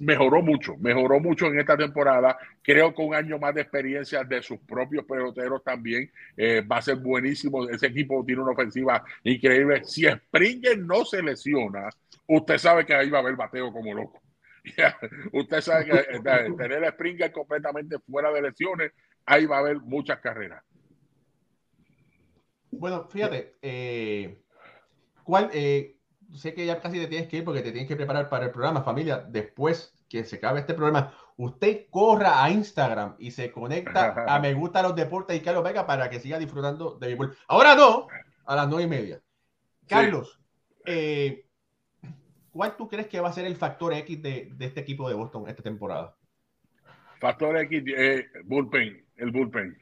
mejoró 0.00 0.42
mucho, 0.42 0.76
mejoró 0.78 1.20
mucho 1.20 1.46
en 1.46 1.58
esta 1.58 1.76
temporada. 1.76 2.38
Creo 2.62 2.94
que 2.94 3.02
un 3.02 3.14
año 3.14 3.38
más 3.38 3.54
de 3.54 3.62
experiencia 3.62 4.24
de 4.24 4.42
sus 4.42 4.58
propios 4.60 5.04
peloteros 5.04 5.62
también 5.62 6.10
eh, 6.36 6.60
va 6.60 6.78
a 6.78 6.82
ser 6.82 6.96
buenísimo. 6.96 7.68
Ese 7.68 7.86
equipo 7.86 8.24
tiene 8.24 8.42
una 8.42 8.52
ofensiva 8.52 9.04
increíble. 9.24 9.84
Si 9.84 10.04
Springer 10.04 10.78
no 10.78 11.04
se 11.04 11.22
lesiona, 11.22 11.88
usted 12.26 12.58
sabe 12.58 12.86
que 12.86 12.94
ahí 12.94 13.10
va 13.10 13.18
a 13.18 13.22
haber 13.22 13.36
bateo 13.36 13.72
como 13.72 13.94
loco. 13.94 14.20
usted 15.32 15.60
sabe 15.60 15.84
que 15.86 15.98
eh, 15.98 16.54
tener 16.56 16.84
a 16.84 16.92
Springer 16.92 17.32
completamente 17.32 17.98
fuera 17.98 18.32
de 18.32 18.42
lesiones, 18.42 18.92
ahí 19.26 19.46
va 19.46 19.56
a 19.56 19.60
haber 19.60 19.80
muchas 19.80 20.20
carreras. 20.20 20.62
Bueno, 22.70 23.06
fíjate, 23.08 23.56
eh, 23.60 24.38
¿cuál, 25.24 25.50
eh, 25.52 25.96
sé 26.34 26.54
que 26.54 26.66
ya 26.66 26.80
casi 26.80 26.98
te 26.98 27.06
tienes 27.06 27.28
que 27.28 27.38
ir 27.38 27.44
porque 27.44 27.62
te 27.62 27.72
tienes 27.72 27.88
que 27.88 27.96
preparar 27.96 28.28
para 28.28 28.46
el 28.46 28.50
programa, 28.50 28.82
familia. 28.82 29.18
Después 29.18 29.94
que 30.08 30.24
se 30.24 30.36
acabe 30.36 30.60
este 30.60 30.74
programa, 30.74 31.14
usted 31.36 31.86
corra 31.90 32.42
a 32.42 32.50
Instagram 32.50 33.16
y 33.18 33.30
se 33.30 33.50
conecta 33.50 34.24
a 34.26 34.38
Me 34.40 34.54
Gusta 34.54 34.82
los 34.82 34.94
Deportes 34.94 35.36
y 35.36 35.40
Carlos 35.40 35.64
Vega 35.64 35.86
para 35.86 36.10
que 36.10 36.20
siga 36.20 36.38
disfrutando 36.38 36.98
de 36.98 37.08
béisbol. 37.08 37.36
Ahora 37.48 37.74
no, 37.74 38.06
a 38.44 38.56
las 38.56 38.68
nueve 38.68 38.84
y 38.84 38.88
media. 38.88 39.22
Carlos, 39.88 40.40
eh, 40.86 41.46
¿cuál 42.50 42.76
tú 42.76 42.88
crees 42.88 43.08
que 43.08 43.20
va 43.20 43.28
a 43.28 43.32
ser 43.32 43.44
el 43.44 43.56
factor 43.56 43.92
X 43.92 44.22
de, 44.22 44.50
de 44.54 44.66
este 44.66 44.80
equipo 44.80 45.08
de 45.08 45.14
Boston 45.14 45.48
esta 45.48 45.62
temporada? 45.62 46.16
Factor 47.20 47.56
X, 47.58 47.84
eh, 47.96 48.26
bullpen, 48.44 49.06
el 49.16 49.30
bullpen. 49.30 49.78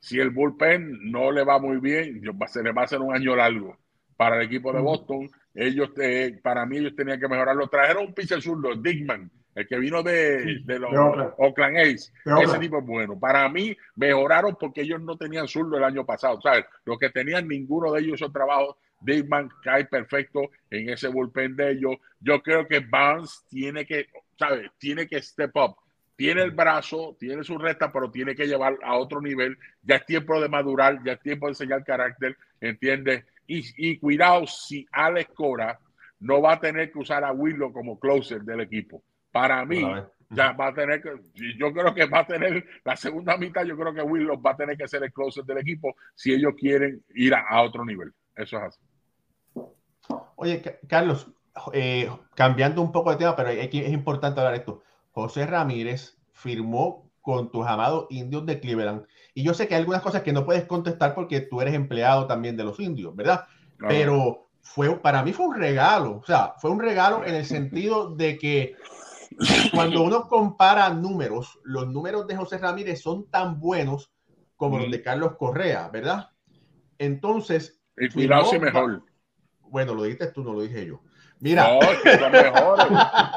Si 0.00 0.18
el 0.18 0.30
bullpen 0.30 1.10
no 1.10 1.30
le 1.30 1.44
va 1.44 1.58
muy 1.58 1.76
bien, 1.76 2.22
se 2.48 2.62
le 2.62 2.72
va 2.72 2.82
a 2.82 2.84
hacer 2.86 3.00
un 3.00 3.14
año 3.14 3.36
largo 3.36 3.78
para 4.16 4.36
el 4.36 4.42
equipo 4.42 4.72
de 4.72 4.80
Boston. 4.80 5.30
Ellos, 5.54 5.90
eh, 6.00 6.38
para 6.42 6.64
mí, 6.66 6.78
ellos 6.78 6.94
tenían 6.94 7.18
que 7.18 7.28
mejorarlo. 7.28 7.68
Trajeron 7.68 8.06
un 8.06 8.14
pitcher 8.14 8.40
zurdo, 8.40 8.74
Digman, 8.74 9.30
el 9.54 9.66
que 9.66 9.78
vino 9.78 10.02
de, 10.02 10.60
de 10.64 10.78
los 10.78 10.90
de 10.90 11.30
Oakland. 11.38 11.78
A's. 11.78 12.12
Ese 12.42 12.58
tipo 12.58 12.78
es 12.78 12.86
bueno. 12.86 13.18
Para 13.18 13.48
mí, 13.48 13.76
mejoraron 13.96 14.56
porque 14.58 14.82
ellos 14.82 15.00
no 15.00 15.16
tenían 15.16 15.48
zurdo 15.48 15.76
el 15.76 15.84
año 15.84 16.06
pasado. 16.06 16.40
¿sabes? 16.40 16.64
Los 16.84 16.98
que 16.98 17.10
tenían, 17.10 17.48
ninguno 17.48 17.92
de 17.92 18.00
ellos 18.00 18.14
esos 18.14 18.32
trabajos. 18.32 18.76
Digman 19.02 19.48
cae 19.62 19.86
perfecto 19.86 20.50
en 20.70 20.90
ese 20.90 21.08
bullpen 21.08 21.56
de 21.56 21.70
ellos. 21.70 21.96
Yo 22.20 22.42
creo 22.42 22.68
que 22.68 22.80
Barnes 22.80 23.44
tiene 23.48 23.86
que, 23.86 24.08
¿sabes? 24.38 24.70
Tiene 24.78 25.08
que 25.08 25.22
step 25.22 25.56
up 25.56 25.76
tiene 26.20 26.42
el 26.42 26.50
brazo, 26.50 27.16
tiene 27.18 27.42
su 27.42 27.56
recta, 27.56 27.90
pero 27.90 28.10
tiene 28.10 28.34
que 28.34 28.46
llevar 28.46 28.76
a 28.84 28.94
otro 28.98 29.22
nivel. 29.22 29.56
Ya 29.82 29.96
es 29.96 30.04
tiempo 30.04 30.38
de 30.38 30.50
madurar, 30.50 31.02
ya 31.02 31.12
es 31.12 31.20
tiempo 31.20 31.46
de 31.46 31.52
enseñar 31.52 31.82
carácter, 31.82 32.36
¿entiendes? 32.60 33.24
Y, 33.52 33.64
y 33.76 33.98
cuidado 33.98 34.46
si 34.46 34.86
Alex 34.92 35.32
Cora 35.34 35.80
no 36.20 36.40
va 36.40 36.52
a 36.52 36.60
tener 36.60 36.92
que 36.92 37.00
usar 37.00 37.24
a 37.24 37.32
Willow 37.32 37.72
como 37.72 37.98
closer 37.98 38.42
del 38.42 38.60
equipo. 38.60 39.02
Para 39.32 39.64
mí, 39.64 39.82
ya 40.28 40.52
va 40.52 40.68
a 40.68 40.74
tener 40.74 41.02
que, 41.02 41.10
yo 41.58 41.72
creo 41.72 41.92
que 41.92 42.06
va 42.06 42.20
a 42.20 42.26
tener 42.26 42.64
la 42.84 42.96
segunda 42.96 43.36
mitad, 43.36 43.64
yo 43.64 43.76
creo 43.76 43.92
que 43.92 44.02
Willow 44.02 44.40
va 44.40 44.52
a 44.52 44.56
tener 44.56 44.76
que 44.76 44.86
ser 44.86 45.02
el 45.02 45.12
closer 45.12 45.44
del 45.44 45.58
equipo 45.58 45.96
si 46.14 46.32
ellos 46.32 46.52
quieren 46.56 47.02
ir 47.14 47.34
a, 47.34 47.40
a 47.48 47.62
otro 47.62 47.84
nivel. 47.84 48.12
Eso 48.36 48.58
es 48.58 48.62
así. 48.62 48.80
Oye, 50.36 50.62
Carlos, 50.88 51.32
eh, 51.72 52.08
cambiando 52.34 52.82
un 52.82 52.92
poco 52.92 53.10
de 53.10 53.16
tema, 53.16 53.34
pero 53.34 53.50
aquí 53.50 53.80
es 53.80 53.92
importante 53.92 54.40
hablar 54.40 54.54
esto. 54.54 54.82
José 55.10 55.46
Ramírez 55.46 56.16
firmó 56.32 57.10
con 57.20 57.50
tus 57.50 57.66
amados 57.66 58.06
indios 58.10 58.46
de 58.46 58.60
Cleveland. 58.60 59.06
Y 59.40 59.42
yo 59.42 59.54
sé 59.54 59.66
que 59.66 59.74
hay 59.74 59.80
algunas 59.80 60.02
cosas 60.02 60.20
que 60.20 60.34
no 60.34 60.44
puedes 60.44 60.64
contestar 60.64 61.14
porque 61.14 61.40
tú 61.40 61.62
eres 61.62 61.72
empleado 61.72 62.26
también 62.26 62.58
de 62.58 62.64
los 62.64 62.78
indios, 62.78 63.16
¿verdad? 63.16 63.46
Pero 63.78 64.50
fue, 64.60 64.94
para 64.98 65.22
mí 65.22 65.32
fue 65.32 65.46
un 65.46 65.56
regalo, 65.56 66.18
o 66.18 66.26
sea, 66.26 66.52
fue 66.58 66.70
un 66.70 66.78
regalo 66.78 67.24
en 67.24 67.34
el 67.34 67.46
sentido 67.46 68.14
de 68.14 68.36
que 68.36 68.76
cuando 69.72 70.02
uno 70.02 70.28
compara 70.28 70.90
números, 70.90 71.58
los 71.62 71.88
números 71.88 72.26
de 72.26 72.36
José 72.36 72.58
Ramírez 72.58 73.00
son 73.00 73.30
tan 73.30 73.58
buenos 73.58 74.12
como 74.56 74.78
los 74.78 74.90
de 74.90 75.00
Carlos 75.00 75.36
Correa, 75.38 75.88
¿verdad? 75.88 76.28
Entonces... 76.98 77.80
El 77.96 78.12
cuidado 78.12 78.52
mejor. 78.60 79.02
Bueno, 79.70 79.94
lo 79.94 80.02
dijiste 80.04 80.28
tú, 80.28 80.42
no 80.42 80.52
lo 80.52 80.62
dije 80.62 80.86
yo. 80.86 81.00
Mira. 81.40 81.68
No, 81.68 81.80
es 81.80 82.02
que 82.02 82.18
son 82.18 82.32
mejores. 82.32 82.86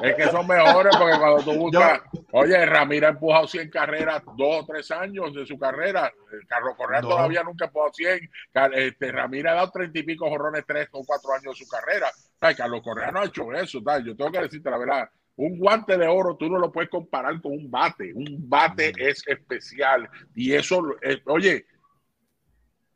es 0.04 0.16
que 0.16 0.24
son 0.30 0.48
mejores 0.48 0.96
porque 0.98 1.18
cuando 1.18 1.44
tú 1.44 1.54
buscas. 1.54 2.02
Oye, 2.32 2.66
Ramírez 2.66 3.08
ha 3.08 3.12
empujado 3.12 3.48
100 3.48 3.70
carreras, 3.70 4.22
dos 4.36 4.62
o 4.62 4.66
tres 4.66 4.92
años 4.92 5.34
de 5.34 5.46
su 5.46 5.58
carrera. 5.58 6.12
Carlos 6.48 6.76
Correa 6.76 7.02
todavía 7.02 7.44
nunca 7.44 7.66
ha 7.66 7.68
empujado 7.68 7.94
100. 7.94 8.30
Este, 8.74 9.12
Ramírez 9.12 9.52
ha 9.52 9.56
dado 9.56 9.72
30 9.72 10.00
y 10.00 10.04
pico 10.04 10.30
jorrones, 10.30 10.66
tres 10.68 10.90
o 10.92 11.04
cuatro 11.06 11.34
años 11.34 11.58
de 11.58 11.66
su 11.66 11.70
carrera. 11.70 12.12
Carlos 12.58 12.82
Correa 12.84 13.12
no 13.12 13.22
ha 13.22 13.26
hecho 13.26 13.52
eso. 13.54 13.80
Yo 14.04 14.16
tengo 14.16 14.32
que 14.32 14.42
decirte 14.42 14.70
la 14.70 14.78
verdad. 14.78 15.10
Un 15.36 15.58
guante 15.58 15.98
de 15.98 16.08
oro 16.08 16.36
tú 16.36 16.48
no 16.50 16.60
lo 16.60 16.72
puedes 16.72 16.90
comparar 16.90 17.42
con 17.42 17.54
un 17.54 17.72
bate. 17.72 18.14
Un 18.14 18.50
bate 18.50 18.92
mm. 18.92 18.96
es 19.00 19.24
especial. 19.28 20.10
Y 20.36 20.54
eso, 20.54 20.84
eh, 21.02 21.22
oye, 21.26 21.66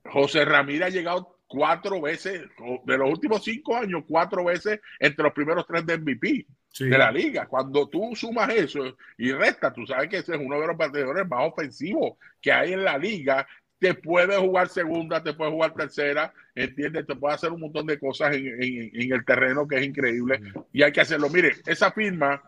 José 0.05 0.43
Ramírez 0.43 0.88
ha 0.88 0.89
llegado 0.89 1.36
cuatro 1.47 2.01
veces, 2.01 2.43
de 2.85 2.97
los 2.97 3.09
últimos 3.09 3.43
cinco 3.43 3.75
años, 3.75 4.03
cuatro 4.07 4.43
veces 4.43 4.79
entre 4.99 5.23
los 5.23 5.33
primeros 5.33 5.65
tres 5.65 5.85
de 5.85 5.97
MVP 5.97 6.45
de 6.79 6.97
la 6.97 7.11
liga. 7.11 7.47
Cuando 7.47 7.89
tú 7.89 8.15
sumas 8.15 8.49
eso 8.49 8.97
y 9.17 9.31
restas, 9.31 9.73
tú 9.73 9.85
sabes 9.85 10.09
que 10.09 10.17
ese 10.17 10.35
es 10.35 10.41
uno 10.41 10.59
de 10.59 10.67
los 10.67 10.77
bateadores 10.77 11.27
más 11.27 11.51
ofensivos 11.51 12.17
que 12.41 12.51
hay 12.51 12.73
en 12.73 12.83
la 12.83 12.97
liga. 12.97 13.47
Te 13.79 13.93
puede 13.93 14.37
jugar 14.37 14.69
segunda, 14.69 15.21
te 15.21 15.33
puede 15.33 15.51
jugar 15.51 15.73
tercera, 15.73 16.33
¿entiendes? 16.55 17.05
Te 17.05 17.15
puede 17.15 17.35
hacer 17.35 17.51
un 17.51 17.61
montón 17.61 17.85
de 17.85 17.99
cosas 17.99 18.35
en, 18.35 18.47
en 18.61 19.13
el 19.13 19.23
terreno 19.23 19.67
que 19.67 19.77
es 19.77 19.85
increíble 19.85 20.41
y 20.73 20.81
hay 20.81 20.91
que 20.91 21.01
hacerlo. 21.01 21.29
Mire, 21.29 21.53
esa 21.65 21.91
firma 21.91 22.41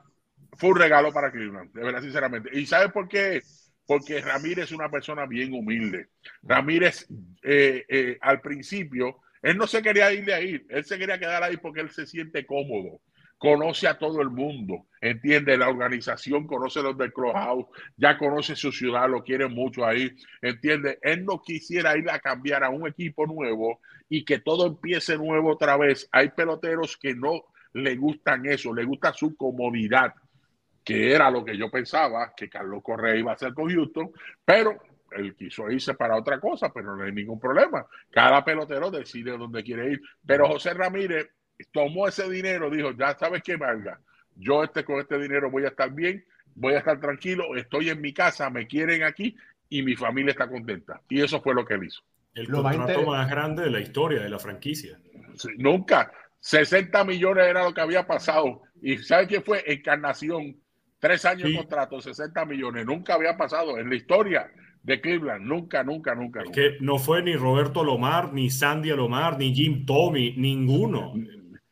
fue 0.57 0.69
un 0.71 0.77
regalo 0.77 1.13
para 1.13 1.31
Cleveland, 1.31 1.71
de 1.73 1.83
verdad, 1.83 2.01
sinceramente. 2.01 2.49
¿Y 2.51 2.65
sabes 2.65 2.91
por 2.91 3.07
qué? 3.07 3.41
Porque 3.89 4.21
Ramírez 4.21 4.65
es 4.65 4.71
una 4.71 4.87
persona 4.91 5.25
bien 5.25 5.51
humilde. 5.51 6.09
Ramírez, 6.43 7.07
eh, 7.41 7.83
eh, 7.89 8.19
al 8.21 8.39
principio, 8.39 9.21
él 9.41 9.57
no 9.57 9.65
se 9.65 9.81
quería 9.81 10.13
ir 10.13 10.25
de 10.25 10.33
ahí, 10.35 10.63
él 10.69 10.85
se 10.85 10.99
quería 10.99 11.17
quedar 11.17 11.41
ahí 11.41 11.57
porque 11.57 11.81
él 11.81 11.89
se 11.89 12.05
siente 12.05 12.45
cómodo, 12.45 13.01
conoce 13.39 13.87
a 13.87 13.97
todo 13.97 14.21
el 14.21 14.29
mundo, 14.29 14.85
entiende 15.01 15.57
la 15.57 15.69
organización, 15.69 16.45
conoce 16.45 16.83
los 16.83 16.95
del 16.99 17.11
Clubhouse, 17.11 17.65
ya 17.97 18.15
conoce 18.19 18.55
su 18.55 18.71
ciudad, 18.71 19.09
lo 19.09 19.23
quiere 19.23 19.47
mucho 19.47 19.83
ahí, 19.83 20.15
entiende. 20.43 20.99
Él 21.01 21.25
no 21.25 21.41
quisiera 21.41 21.97
ir 21.97 22.11
a 22.11 22.19
cambiar 22.19 22.63
a 22.63 22.69
un 22.69 22.87
equipo 22.87 23.25
nuevo 23.25 23.81
y 24.07 24.23
que 24.23 24.37
todo 24.37 24.67
empiece 24.67 25.17
nuevo 25.17 25.53
otra 25.53 25.77
vez. 25.77 26.07
Hay 26.11 26.29
peloteros 26.29 26.95
que 26.95 27.15
no 27.15 27.43
le 27.73 27.95
gustan 27.95 28.45
eso, 28.45 28.71
le 28.71 28.83
gusta 28.83 29.13
su 29.13 29.35
comodidad 29.35 30.13
que 30.83 31.13
era 31.13 31.29
lo 31.29 31.43
que 31.43 31.57
yo 31.57 31.69
pensaba 31.69 32.33
que 32.35 32.49
Carlos 32.49 32.81
Correa 32.83 33.15
iba 33.15 33.31
a 33.31 33.35
hacer 33.35 33.53
con 33.53 33.69
Houston, 33.69 34.11
pero 34.43 34.77
él 35.11 35.35
quiso 35.35 35.69
irse 35.69 35.93
para 35.93 36.17
otra 36.17 36.39
cosa, 36.39 36.71
pero 36.71 36.95
no 36.95 37.03
hay 37.03 37.11
ningún 37.11 37.39
problema. 37.39 37.85
Cada 38.11 38.43
pelotero 38.43 38.91
decide 38.91 39.37
dónde 39.37 39.63
quiere 39.63 39.93
ir. 39.93 40.01
Pero 40.25 40.47
José 40.47 40.73
Ramírez 40.73 41.29
tomó 41.71 42.07
ese 42.07 42.29
dinero, 42.29 42.69
dijo, 42.69 42.91
ya 42.91 43.17
sabes 43.17 43.41
qué, 43.43 43.57
valga, 43.57 43.99
yo 44.35 44.63
este, 44.63 44.83
con 44.85 44.99
este 44.99 45.19
dinero 45.19 45.51
voy 45.51 45.65
a 45.65 45.69
estar 45.69 45.91
bien, 45.91 46.23
voy 46.55 46.73
a 46.73 46.79
estar 46.79 46.99
tranquilo, 46.99 47.55
estoy 47.55 47.89
en 47.89 48.01
mi 48.01 48.13
casa, 48.13 48.49
me 48.49 48.67
quieren 48.67 49.03
aquí 49.03 49.35
y 49.67 49.83
mi 49.83 49.95
familia 49.95 50.31
está 50.31 50.47
contenta. 50.47 51.01
Y 51.09 51.21
eso 51.21 51.41
fue 51.41 51.53
lo 51.53 51.65
que 51.65 51.75
él 51.75 51.85
hizo. 51.85 52.01
El 52.33 52.45
lo 52.45 52.63
contrato 52.63 53.03
más, 53.03 53.29
grande 53.29 53.63
de 53.63 53.71
la 53.71 53.79
historia 53.79 54.21
de 54.21 54.29
la 54.29 54.39
franquicia. 54.39 54.99
nunca. 55.57 56.11
60 56.41 57.03
millones 57.03 57.47
era 57.47 57.65
lo 57.65 57.73
que 57.73 57.81
había 57.81 58.07
pasado. 58.07 58.61
¿Y 58.81 58.97
sabe 58.99 59.27
qué 59.27 59.41
fue? 59.41 59.61
Encarnación 59.65 60.55
Tres 60.99 61.23
años 61.23 61.49
de 61.49 61.55
contrato, 61.55 62.01
60 62.01 62.45
millones. 62.45 62.85
Nunca 62.85 63.13
había 63.13 63.37
pasado 63.37 63.77
en 63.77 63.89
la 63.89 63.95
historia 63.95 64.51
de 64.83 64.99
Cleveland. 64.99 65.45
Nunca, 65.45 65.83
nunca, 65.83 66.13
nunca. 66.13 66.41
Es 66.43 66.51
que 66.51 66.77
no 66.81 66.97
fue 66.99 67.21
ni 67.23 67.35
Roberto 67.35 67.83
Lomar, 67.85 68.33
ni 68.33 68.49
Sandy 68.49 68.89
Lomar, 68.89 69.37
ni 69.37 69.55
Jim 69.55 69.85
Tommy, 69.85 70.33
ninguno. 70.35 71.13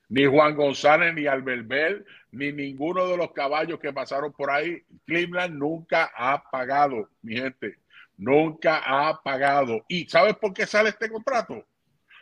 Ni 0.10 0.26
Juan 0.26 0.56
González, 0.56 1.14
ni 1.14 1.28
Albert 1.28 1.68
Bell, 1.68 2.06
ni 2.32 2.54
ninguno 2.54 3.06
de 3.08 3.18
los 3.18 3.34
caballos 3.34 3.80
que 3.80 3.92
pasaron 3.92 4.32
por 4.32 4.50
ahí. 4.50 4.82
Cleveland 5.06 5.56
nunca 5.56 6.10
ha 6.16 6.42
pagado, 6.50 7.10
mi 7.22 7.36
gente. 7.36 7.76
Nunca 8.16 8.82
ha 8.86 9.22
pagado. 9.22 9.84
¿Y 9.90 10.06
sabes 10.06 10.36
por 10.36 10.54
qué 10.54 10.66
sale 10.66 10.90
este 10.90 11.10
contrato? 11.10 11.66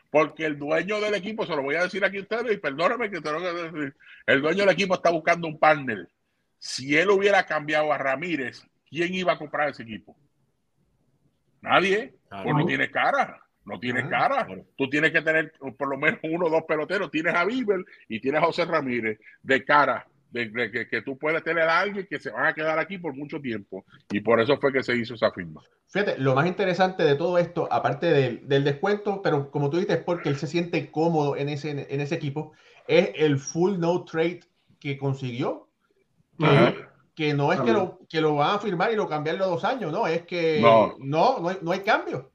Porque 0.10 0.46
el 0.46 0.58
dueño 0.58 1.00
del 1.00 1.14
equipo, 1.14 1.46
se 1.46 1.56
lo 1.56 1.62
voy 1.62 1.76
a 1.76 1.84
decir 1.84 2.04
aquí 2.04 2.18
a 2.18 2.22
ustedes, 2.22 2.54
y 2.54 2.58
perdóname 2.58 3.12
que 3.12 3.22
te 3.22 3.32
lo 3.32 3.40
el 4.26 4.42
dueño 4.42 4.62
del 4.62 4.74
equipo 4.74 4.96
está 4.96 5.12
buscando 5.12 5.48
un 5.48 5.60
partner 5.60 6.10
si 6.66 6.98
él 6.98 7.12
hubiera 7.12 7.46
cambiado 7.46 7.94
a 7.94 7.98
Ramírez, 8.00 8.66
¿quién 8.90 9.14
iba 9.14 9.34
a 9.34 9.38
comprar 9.38 9.70
ese 9.70 9.84
equipo? 9.84 10.18
Nadie. 11.62 12.16
Pues 12.28 12.56
no 12.56 12.66
tiene 12.66 12.90
cara. 12.90 13.40
No 13.66 13.80
tiene 13.80 14.10
cara. 14.10 14.48
Tú 14.76 14.90
tienes 14.90 15.12
que 15.12 15.22
tener 15.22 15.54
por 15.78 15.88
lo 15.88 15.96
menos 15.96 16.20
uno 16.24 16.48
o 16.48 16.50
dos 16.50 16.64
peloteros. 16.68 17.12
Tienes 17.12 17.36
a 17.36 17.46
Bieber 17.46 17.86
y 18.10 18.20
tienes 18.20 18.42
a 18.42 18.48
José 18.48 18.66
Ramírez 18.66 19.20
de 19.44 19.64
cara. 19.64 20.08
De, 20.32 20.88
que, 20.90 21.02
tú 21.04 21.20
puedes 21.20 21.44
tener 21.44 21.70
a 21.70 21.82
alguien 21.82 22.08
que 22.10 22.20
se 22.20 22.32
van 22.32 22.48
a 22.48 22.54
quedar 22.56 22.80
aquí 22.80 22.98
por 22.98 23.14
mucho 23.14 23.40
tiempo. 23.40 23.86
Y 24.10 24.22
por 24.22 24.42
eso 24.42 24.58
fue 24.58 24.74
que 24.74 24.82
se 24.82 24.98
hizo 24.98 25.14
esa 25.14 25.32
firma. 25.32 25.62
Fíjate, 25.88 26.18
lo 26.18 26.34
más 26.34 26.48
interesante 26.48 27.04
de 27.04 27.14
todo 27.14 27.38
esto, 27.38 27.72
aparte 27.72 28.08
del, 28.08 28.48
del 28.48 28.64
descuento, 28.64 29.22
pero 29.22 29.52
como 29.52 29.70
tú 29.70 29.78
dices, 29.78 30.00
porque 30.04 30.30
él 30.30 30.38
se 30.38 30.48
siente 30.48 30.90
cómodo 30.90 31.38
en 31.38 31.48
ese, 31.48 31.70
en 31.70 32.02
ese 32.02 32.16
equipo, 32.16 32.54
es 32.88 33.12
el 33.14 33.38
full 33.38 33.78
no 33.78 34.04
trade 34.04 34.40
que 34.80 34.98
consiguió 34.98 35.65
que, 37.16 37.34
no 37.34 37.54
es 37.54 37.62
que 37.62 37.72
lo, 37.72 38.00
que 38.10 38.22
lo 38.22 38.36
van 38.36 38.56
a 38.56 38.60
firmar 38.60 38.92
y 38.92 38.96
lo 38.96 39.08
cambiar 39.08 39.38
los 39.38 39.48
dos 39.48 39.64
años, 39.64 39.92
no, 39.92 40.06
es 40.08 40.26
que 40.26 40.60
no, 40.62 40.96
no, 41.00 41.40
no, 41.40 41.50
hay, 41.50 41.58
no 41.62 41.72
hay 41.72 41.80
cambio. 41.80 42.32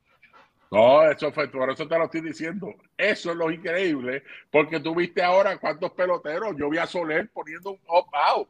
No, 0.70 1.03
eso 1.11 1.32
fue, 1.32 1.48
por 1.48 1.68
eso 1.70 1.86
te 1.88 1.98
lo 1.98 2.05
estoy 2.05 2.20
diciendo. 2.20 2.72
Eso 2.96 3.32
es 3.32 3.36
lo 3.36 3.51
increíble, 3.51 4.22
porque 4.51 4.78
tú 4.78 4.94
viste 4.94 5.22
ahora 5.22 5.59
cuántos 5.59 5.90
peloteros. 5.92 6.55
Yo 6.57 6.70
vi 6.70 6.78
a 6.78 6.86
Soler 6.86 7.28
poniendo 7.32 7.72
un 7.72 7.80
opt-out. 7.88 8.48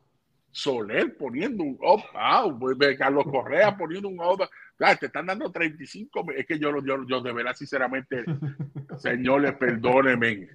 Soler 0.51 1.17
poniendo 1.17 1.65
un 1.65 1.79
opt-out. 1.81 2.59
Carlos 2.99 3.25
Correa 3.25 3.75
poniendo 3.77 4.09
un 4.09 4.21
opt-out 4.21 4.51
te 4.99 5.07
están 5.07 5.27
dando 5.27 5.53
35. 5.53 6.33
Es 6.37 6.47
que 6.47 6.59
yo, 6.59 6.71
yo, 6.83 7.07
yo 7.07 7.21
de 7.21 7.33
verdad, 7.33 7.55
sinceramente, 7.55 8.25
señores, 8.99 9.53
perdónenme. 9.55 10.49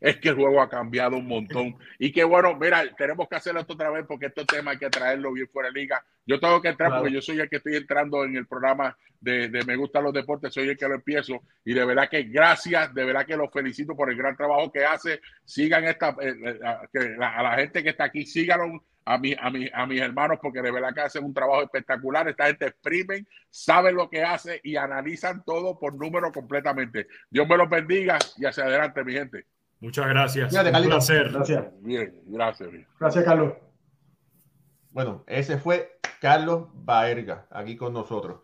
Es 0.00 0.18
que 0.18 0.28
el 0.28 0.36
juego 0.36 0.62
ha 0.62 0.68
cambiado 0.68 1.16
un 1.16 1.26
montón. 1.26 1.76
Y 1.98 2.12
que 2.12 2.22
bueno, 2.22 2.56
mira, 2.56 2.84
tenemos 2.96 3.28
que 3.28 3.36
hacerlo 3.36 3.60
esto 3.60 3.72
otra 3.72 3.90
vez 3.90 4.04
porque 4.06 4.26
este 4.26 4.44
tema 4.44 4.70
hay 4.70 4.78
que 4.78 4.88
traerlo 4.88 5.32
bien 5.32 5.48
fuera 5.48 5.68
de 5.68 5.80
liga. 5.80 6.04
Yo 6.24 6.38
tengo 6.38 6.62
que 6.62 6.68
entrar 6.68 6.92
porque 6.96 7.12
yo 7.12 7.20
soy 7.20 7.40
el 7.40 7.48
que 7.48 7.56
estoy 7.56 7.74
entrando 7.74 8.24
en 8.24 8.36
el 8.36 8.46
programa 8.46 8.96
de, 9.20 9.48
Me 9.66 9.76
Gustan 9.76 10.04
los 10.04 10.12
Deportes, 10.12 10.54
soy 10.54 10.68
el 10.68 10.76
que 10.76 10.86
lo 10.86 10.94
empiezo. 10.94 11.42
Y 11.64 11.74
de 11.74 11.84
verdad 11.84 12.08
que 12.08 12.22
gracias, 12.22 12.94
de 12.94 13.04
verdad 13.04 13.26
que 13.26 13.36
los 13.36 13.50
felicito 13.50 13.96
por 13.96 14.10
el 14.10 14.16
gran 14.16 14.36
trabajo 14.36 14.70
que 14.70 14.84
hace. 14.84 15.20
Sigan 15.44 15.84
esta, 15.84 16.16
eh, 16.20 16.34
eh, 16.94 17.16
a 17.20 17.42
la 17.42 17.56
gente 17.56 17.82
que 17.82 17.90
está 17.90 18.04
aquí, 18.04 18.24
síganlo 18.26 18.84
a, 19.04 19.18
mi, 19.18 19.34
a, 19.38 19.50
mi, 19.50 19.68
a 19.72 19.86
mis 19.86 20.00
hermanos 20.00 20.38
porque 20.40 20.62
de 20.62 20.70
verdad 20.70 20.94
que 20.94 21.00
hacen 21.00 21.24
un 21.24 21.34
trabajo 21.34 21.62
espectacular. 21.62 22.28
Esta 22.28 22.46
gente 22.46 22.66
exprimen, 22.66 23.26
saben 23.50 23.96
lo 23.96 24.08
que 24.08 24.22
hace 24.22 24.60
y 24.62 24.76
analizan 24.76 25.44
todo 25.44 25.78
por 25.78 25.94
número 25.94 26.32
completamente. 26.32 27.06
Dios 27.30 27.48
me 27.48 27.56
los 27.56 27.68
bendiga 27.68 28.18
y 28.36 28.46
hacia 28.46 28.64
adelante, 28.64 29.04
mi 29.04 29.12
gente. 29.12 29.46
Muchas 29.80 30.06
gracias. 30.06 30.52
un 30.52 30.84
placer. 30.84 31.32
Gracias. 31.32 31.64
Bien, 31.80 32.22
gracias. 32.26 32.70
Gracias, 33.00 33.24
Carlos. 33.24 33.54
Bueno, 34.90 35.24
ese 35.26 35.58
fue 35.58 35.98
Carlos 36.20 36.68
Baerga, 36.72 37.46
aquí 37.50 37.76
con 37.76 37.92
nosotros. 37.92 38.40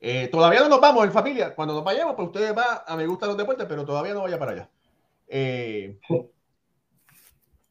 Eh, 0.00 0.28
todavía 0.28 0.60
no 0.60 0.68
nos 0.68 0.80
vamos 0.80 1.04
en 1.04 1.12
familia. 1.12 1.54
Cuando 1.54 1.74
nos 1.74 1.84
vayamos, 1.84 2.14
pues 2.16 2.26
ustedes 2.26 2.54
va 2.56 2.84
a 2.86 2.96
Me 2.96 3.06
Gustan 3.06 3.28
los 3.28 3.38
Deportes, 3.38 3.66
pero 3.68 3.84
todavía 3.84 4.12
no 4.12 4.22
vaya 4.22 4.38
para 4.38 4.52
allá. 4.52 4.68
Eh, 5.28 5.98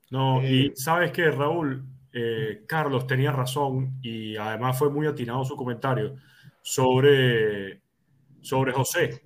no, 0.10 0.42
y 0.42 0.68
eh, 0.68 0.72
sabes 0.76 1.12
que 1.12 1.30
Raúl, 1.30 1.84
eh, 2.14 2.64
Carlos 2.68 3.08
tenía 3.08 3.32
razón 3.32 4.00
y 4.02 4.36
además 4.36 4.78
fue 4.78 4.90
muy 4.90 5.08
atinado 5.08 5.46
su 5.46 5.56
comentario 5.56 6.16
sobre, 6.62 7.82
sobre 8.42 8.72
José, 8.72 9.22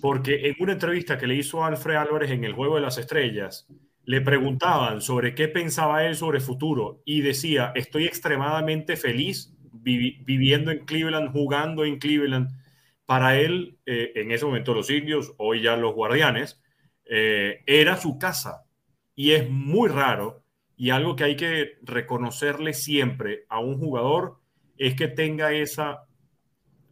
porque 0.00 0.48
en 0.48 0.56
una 0.60 0.72
entrevista 0.72 1.18
que 1.18 1.26
le 1.26 1.36
hizo 1.36 1.64
Alfred 1.64 1.96
Álvarez 1.96 2.30
en 2.30 2.44
el 2.44 2.52
Juego 2.52 2.76
de 2.76 2.82
las 2.82 2.98
Estrellas, 2.98 3.66
le 4.04 4.20
preguntaban 4.20 5.00
sobre 5.00 5.34
qué 5.34 5.48
pensaba 5.48 6.04
él 6.04 6.14
sobre 6.14 6.40
futuro 6.40 7.02
y 7.04 7.22
decía, 7.22 7.72
estoy 7.74 8.04
extremadamente 8.04 8.96
feliz 8.96 9.52
viviendo 9.72 10.70
en 10.70 10.84
Cleveland, 10.84 11.32
jugando 11.32 11.84
en 11.84 11.98
Cleveland. 11.98 12.50
Para 13.04 13.38
él, 13.38 13.78
eh, 13.86 14.12
en 14.16 14.30
ese 14.32 14.44
momento 14.44 14.74
los 14.74 14.90
indios, 14.90 15.34
hoy 15.38 15.62
ya 15.62 15.76
los 15.76 15.94
guardianes, 15.94 16.60
eh, 17.08 17.62
era 17.66 17.96
su 17.96 18.18
casa 18.18 18.64
Y 19.14 19.32
es 19.32 19.48
muy 19.48 19.88
raro 19.88 20.42
y 20.76 20.90
algo 20.90 21.16
que 21.16 21.24
hay 21.24 21.36
que 21.36 21.78
reconocerle 21.82 22.74
siempre 22.74 23.46
a 23.48 23.60
un 23.60 23.78
jugador 23.78 24.38
es 24.76 24.94
que 24.94 25.08
tenga 25.08 25.52
esa 25.52 26.06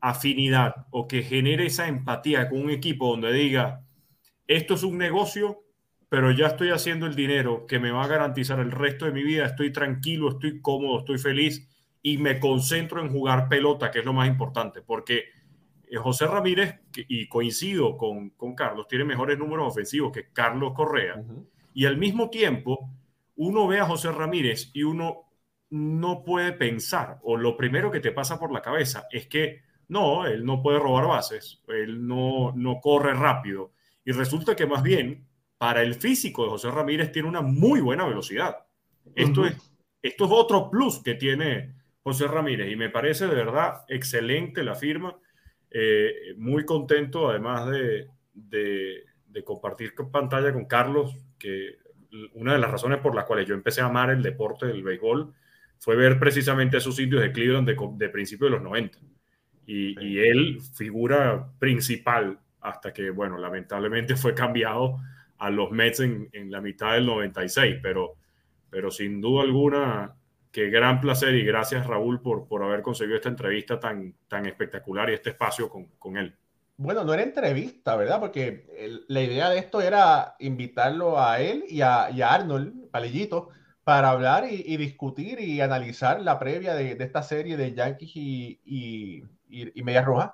afinidad 0.01 0.87
o 0.91 1.07
que 1.07 1.22
genere 1.22 1.66
esa 1.66 1.87
empatía 1.89 2.49
con 2.49 2.62
un 2.62 2.70
equipo 2.70 3.09
donde 3.11 3.32
diga, 3.32 3.85
esto 4.47 4.74
es 4.74 4.82
un 4.82 4.99
negocio, 4.99 5.64
pero 6.09 6.30
ya 6.30 6.49
estoy 6.49 6.70
haciendo 6.70 7.07
el 7.07 7.14
dinero 7.14 7.66
que 7.66 7.78
me 7.78 7.91
va 7.91 8.05
a 8.05 8.09
garantizar 8.09 8.59
el 8.61 8.70
resto 8.70 9.05
de 9.05 9.12
mi 9.12 9.22
vida, 9.22 9.47
estoy 9.47 9.72
tranquilo, 9.72 10.30
estoy 10.30 10.61
cómodo, 10.61 11.01
estoy 11.01 11.18
feliz 11.18 11.68
y 12.03 12.18
me 12.18 12.39
concentro 12.39 13.01
en 13.01 13.11
jugar 13.11 13.49
pelota, 13.49 13.91
que 13.91 14.01
es 14.01 14.05
lo 14.05 14.12
más 14.12 14.28
importante, 14.28 14.82
porque 14.82 15.24
eh, 15.87 15.97
José 15.97 16.26
Ramírez, 16.26 16.80
y 16.95 17.26
coincido 17.26 17.97
con, 17.97 18.30
con 18.30 18.55
Carlos, 18.55 18.87
tiene 18.87 19.05
mejores 19.05 19.39
números 19.39 19.68
ofensivos 19.68 20.12
que 20.12 20.28
Carlos 20.32 20.72
Correa, 20.74 21.22
y 21.72 21.87
al 21.87 21.97
mismo 21.97 22.28
tiempo 22.28 22.91
uno 23.37 23.66
ve 23.66 23.80
a 23.80 23.87
José 23.87 24.12
Ramírez 24.12 24.70
y 24.72 24.82
uno 24.82 25.24
no 25.70 26.22
puede 26.24 26.53
pensar, 26.53 27.18
o 27.22 27.37
lo 27.37 27.57
primero 27.57 27.91
que 27.91 28.01
te 28.01 28.12
pasa 28.12 28.39
por 28.39 28.53
la 28.53 28.62
cabeza 28.62 29.07
es 29.11 29.26
que 29.26 29.62
no, 29.89 30.26
él 30.26 30.45
no 30.45 30.62
puede 30.62 30.78
robar 30.78 31.07
bases, 31.07 31.62
él 31.68 32.07
no, 32.07 32.53
no 32.55 32.80
corre 32.80 33.14
rápido, 33.14 33.72
y 34.05 34.12
resulta 34.12 34.55
que 34.55 34.66
más 34.66 34.82
bien 34.82 35.26
para 35.59 35.82
el 35.82 35.95
físico 35.95 36.45
de 36.45 36.51
José 36.51 36.70
Ramírez 36.70 37.11
tiene 37.11 37.28
una 37.28 37.41
muy 37.41 37.80
buena 37.80 38.07
velocidad. 38.07 38.57
Esto, 39.14 39.47
es, 39.47 39.57
esto 40.03 40.24
es 40.24 40.30
otro 40.30 40.70
plus 40.70 41.03
que 41.03 41.14
tiene 41.14 41.74
José 42.03 42.26
Ramírez 42.26 42.70
y 42.70 42.76
me 42.76 42.91
parece 42.91 43.26
de 43.26 43.35
verdad 43.35 43.85
excelente 43.89 44.62
la 44.62 44.74
firma. 44.74 45.18
Eh, 45.70 46.35
muy 46.37 46.64
contento 46.64 47.30
además 47.30 47.68
de, 47.70 48.09
de, 48.32 49.05
de, 49.26 49.45
compartir 49.45 49.95
pantalla 50.12 50.53
con 50.53 50.66
Carlos, 50.66 51.16
que 51.39 51.78
una 52.35 52.53
de 52.53 52.59
las 52.59 52.71
razones 52.71 52.99
por 52.99 53.15
las 53.15 53.25
cuales 53.25 53.47
yo 53.47 53.55
empecé 53.55 53.81
a 53.81 53.87
amar 53.87 54.11
el 54.11 54.23
deporte 54.23 54.67
del 54.67 54.83
béisbol 54.83 55.33
fue 55.79 55.97
ver 55.97 56.19
precisamente 56.19 56.77
a 56.77 56.79
esos 56.79 56.99
indios 56.99 57.23
de 57.23 57.33
Cleveland 57.33 57.69
de, 57.69 57.77
de 57.97 58.09
principios 58.09 58.51
de 58.51 58.57
los 58.57 58.62
90. 58.62 58.99
Y, 59.67 59.99
y, 60.03 60.19
él 60.19 60.61
figura 60.75 61.51
principal 61.59 62.39
hasta 62.61 62.93
que, 62.93 63.11
bueno, 63.11 63.39
lamentablemente 63.39 64.17
fue 64.17 64.35
cambiado 64.35 64.99
a 65.39 65.51
los 65.51 65.71
Mets 65.71 66.01
en, 66.01 66.29
en 66.33 66.51
la 66.51 66.61
mitad 66.61 66.95
del 66.95 67.07
96, 67.07 67.81
pero, 67.83 68.15
pero 68.71 68.91
sin 68.91 69.21
duda 69.21 69.43
alguna, 69.43 70.15
qué 70.51 70.71
gran 70.71 71.01
placer 71.01 71.35
y 71.35 71.45
gracias 71.45 71.87
Raúl 71.87 72.23
por, 72.23 72.47
por 72.47 72.62
haber 72.62 72.81
conseguido 72.81 73.17
esta 73.17 73.29
entrevista 73.29 73.81
tan, 73.81 74.15
tan 74.29 74.47
espectacular 74.47 75.11
y 75.11 75.15
este 75.15 75.31
espacio 75.31 75.69
con, 75.69 75.87
con 75.99 76.17
él. 76.17 76.35
Bueno, 76.77 77.05
no 77.05 77.14
era 77.14 77.22
entrevista, 77.22 77.95
¿verdad? 77.97 78.18
Porque 78.20 78.66
la 79.09 79.20
idea 79.20 79.49
de 79.51 79.59
esto 79.59 79.81
era 79.81 80.35
invitarlo 80.41 81.20
a 81.20 81.41
él 81.41 81.64
y 81.68 81.83
a, 81.83 82.07
Arnold, 82.07 82.91
Palillito, 82.91 83.51
para 83.85 84.11
hablar 84.11 84.47
y, 84.51 84.77
discutir 84.77 85.41
y 85.41 85.61
analizar 85.61 86.20
la 86.20 86.39
previa 86.39 86.75
de, 86.75 86.97
esta 86.99 87.22
serie 87.22 87.57
de 87.57 87.75
Yankees 87.75 88.16
y, 88.16 88.61
y, 88.64 89.25
y 89.49 89.83
Medias 89.83 90.05
Rojas, 90.05 90.33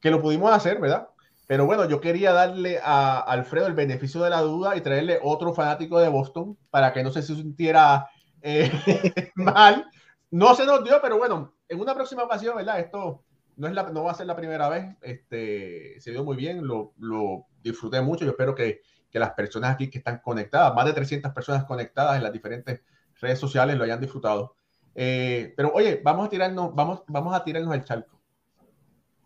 que 0.00 0.10
lo 0.10 0.20
pudimos 0.20 0.52
hacer, 0.52 0.80
¿verdad? 0.80 1.08
Pero 1.50 1.66
bueno, 1.66 1.84
yo 1.88 2.00
quería 2.00 2.32
darle 2.32 2.80
a 2.80 3.18
Alfredo 3.18 3.66
el 3.66 3.74
beneficio 3.74 4.22
de 4.22 4.30
la 4.30 4.40
duda 4.40 4.76
y 4.76 4.82
traerle 4.82 5.18
otro 5.20 5.52
fanático 5.52 5.98
de 5.98 6.08
Boston 6.08 6.56
para 6.70 6.92
que 6.92 7.02
no 7.02 7.10
se 7.10 7.22
sintiera 7.22 8.08
eh, 8.40 8.70
mal. 9.34 9.90
No 10.30 10.54
se 10.54 10.64
nos 10.64 10.84
dio, 10.84 11.00
pero 11.02 11.18
bueno, 11.18 11.54
en 11.68 11.80
una 11.80 11.94
próxima 11.94 12.22
ocasión, 12.22 12.56
¿verdad? 12.56 12.78
Esto 12.78 13.24
no, 13.60 13.68
es 13.68 13.74
la, 13.74 13.90
no 13.90 14.04
va 14.04 14.12
a 14.12 14.14
ser 14.14 14.26
la 14.26 14.34
primera 14.34 14.70
vez. 14.70 14.96
Este, 15.02 16.00
se 16.00 16.12
dio 16.12 16.24
muy 16.24 16.34
bien, 16.34 16.66
lo, 16.66 16.94
lo 16.98 17.44
disfruté 17.62 18.00
mucho. 18.00 18.24
Yo 18.24 18.30
espero 18.30 18.54
que, 18.54 18.80
que, 19.10 19.18
las 19.18 19.32
personas 19.32 19.74
aquí 19.74 19.90
que 19.90 19.98
están 19.98 20.20
conectadas, 20.20 20.74
más 20.74 20.86
de 20.86 20.94
300 20.94 21.30
personas 21.32 21.64
conectadas 21.64 22.16
en 22.16 22.22
las 22.22 22.32
diferentes 22.32 22.80
redes 23.20 23.38
sociales, 23.38 23.76
lo 23.76 23.84
hayan 23.84 24.00
disfrutado. 24.00 24.56
Eh, 24.94 25.52
pero 25.58 25.72
oye, 25.74 26.00
vamos 26.02 26.26
a 26.26 26.30
tirarnos, 26.30 26.74
vamos, 26.74 27.02
vamos 27.06 27.34
a 27.34 27.44
tirarnos 27.44 27.74
el 27.74 27.84
charco. 27.84 28.18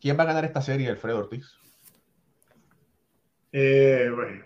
¿Quién 0.01 0.19
va 0.19 0.25
a 0.25 0.27
ganar 0.27 0.45
esta 0.45 0.61
serie, 0.61 0.91
Alfredo 0.91 1.19
Ortiz? 1.19 1.47
Eh, 3.53 4.11
bueno. 4.13 4.45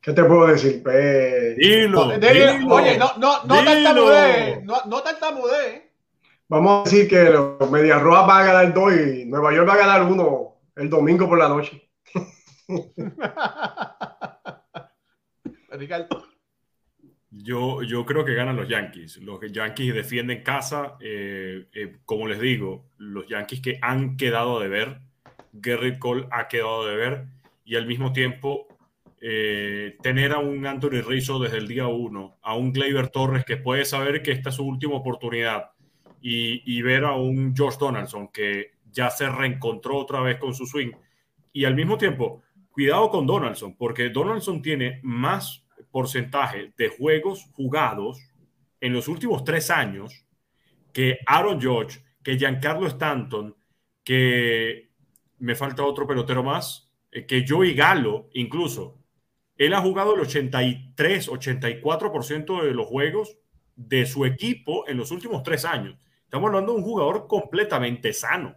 ¿Qué 0.00 0.12
te 0.12 0.24
puedo 0.24 0.48
decir? 0.48 0.82
Pues... 0.82 1.56
Dilo, 1.56 2.18
dilo, 2.18 2.52
dilo, 2.52 2.74
Oye, 2.74 2.98
no, 2.98 3.16
no, 3.18 3.44
no 3.44 3.64
tartamudee, 3.64 4.60
no, 4.64 4.82
no 4.86 5.02
tartamudee. 5.02 5.85
Vamos 6.48 6.86
a 6.86 6.90
decir 6.90 7.08
que 7.08 7.30
los 7.30 7.70
Medias 7.70 8.00
Rojas 8.00 8.26
van 8.26 8.42
a 8.42 8.52
ganar 8.52 8.72
dos 8.72 8.92
y 8.92 9.24
Nueva 9.24 9.52
York 9.52 9.68
va 9.68 9.74
a 9.74 9.78
ganar 9.78 10.04
uno 10.04 10.60
el 10.76 10.88
domingo 10.88 11.28
por 11.28 11.38
la 11.38 11.48
noche. 11.48 11.90
Ricardo. 15.70 16.26
Yo, 17.30 17.82
yo 17.82 18.06
creo 18.06 18.24
que 18.24 18.34
ganan 18.34 18.56
los 18.56 18.68
Yankees. 18.68 19.18
Los 19.18 19.40
Yankees 19.52 19.94
defienden 19.94 20.42
casa. 20.42 20.96
Eh, 21.00 21.66
eh, 21.74 21.96
como 22.04 22.28
les 22.28 22.40
digo, 22.40 22.86
los 22.96 23.28
Yankees 23.28 23.60
que 23.60 23.78
han 23.82 24.16
quedado 24.16 24.60
de 24.60 24.68
ver 24.68 25.00
Gerrit 25.62 25.98
Cole 25.98 26.26
ha 26.30 26.48
quedado 26.48 26.86
de 26.86 26.96
ver 26.96 27.26
y 27.64 27.76
al 27.76 27.86
mismo 27.86 28.12
tiempo 28.12 28.68
eh, 29.20 29.96
tener 30.02 30.32
a 30.32 30.38
un 30.38 30.66
Anthony 30.66 31.02
Rizzo 31.06 31.38
desde 31.38 31.58
el 31.58 31.68
día 31.68 31.86
uno, 31.88 32.38
a 32.42 32.54
un 32.54 32.72
Gleyber 32.72 33.08
Torres 33.08 33.44
que 33.44 33.56
puede 33.56 33.84
saber 33.84 34.22
que 34.22 34.32
esta 34.32 34.50
es 34.50 34.56
su 34.56 34.64
última 34.64 34.94
oportunidad 34.94 35.70
y, 36.28 36.62
y, 36.64 36.82
ver 36.82 37.04
a 37.04 37.12
un 37.12 37.54
Josh 37.56 37.76
Donaldson 37.78 38.28
que 38.28 38.72
ya 38.90 39.10
se 39.10 39.28
reencontró 39.28 39.96
otra 39.96 40.20
vez 40.20 40.38
con 40.38 40.54
su 40.54 40.66
swing 40.66 40.90
y 41.52 41.64
al 41.64 41.76
mismo 41.76 41.96
tiempo, 41.96 42.42
cuidado 42.72 43.10
con 43.10 43.28
Donaldson 43.28 43.76
porque 43.76 44.08
Donaldson 44.08 44.60
tiene 44.60 44.98
más 45.04 45.64
porcentaje 45.92 46.72
de 46.76 46.88
juegos 46.88 47.46
jugados 47.52 48.18
en 48.80 48.92
los 48.92 49.06
últimos 49.06 49.44
tres 49.44 49.70
años 49.70 50.26
que 50.92 51.20
Aaron 51.26 51.60
George, 51.60 52.00
que 52.24 52.36
Giancarlo 52.36 52.88
Stanton, 52.88 53.54
que 54.02 54.90
me 55.38 55.54
falta 55.54 55.84
otro 55.84 56.08
pelotero 56.08 56.42
más, 56.42 56.92
eh, 57.12 57.24
que 57.24 57.44
Joey 57.46 57.72
Galo, 57.74 58.30
incluso. 58.32 58.98
Él 59.56 59.74
ha 59.74 59.80
jugado 59.80 60.14
el 60.16 60.22
83, 60.22 61.28
84% 61.28 62.62
de 62.64 62.74
los 62.74 62.86
juegos 62.86 63.38
de 63.76 64.06
su 64.06 64.24
equipo 64.24 64.88
en 64.88 64.96
los 64.96 65.12
últimos 65.12 65.44
tres 65.44 65.64
años. 65.64 65.96
Estamos 66.26 66.48
hablando 66.48 66.72
de 66.72 66.78
un 66.78 66.84
jugador 66.84 67.26
completamente 67.26 68.12
sano. 68.12 68.54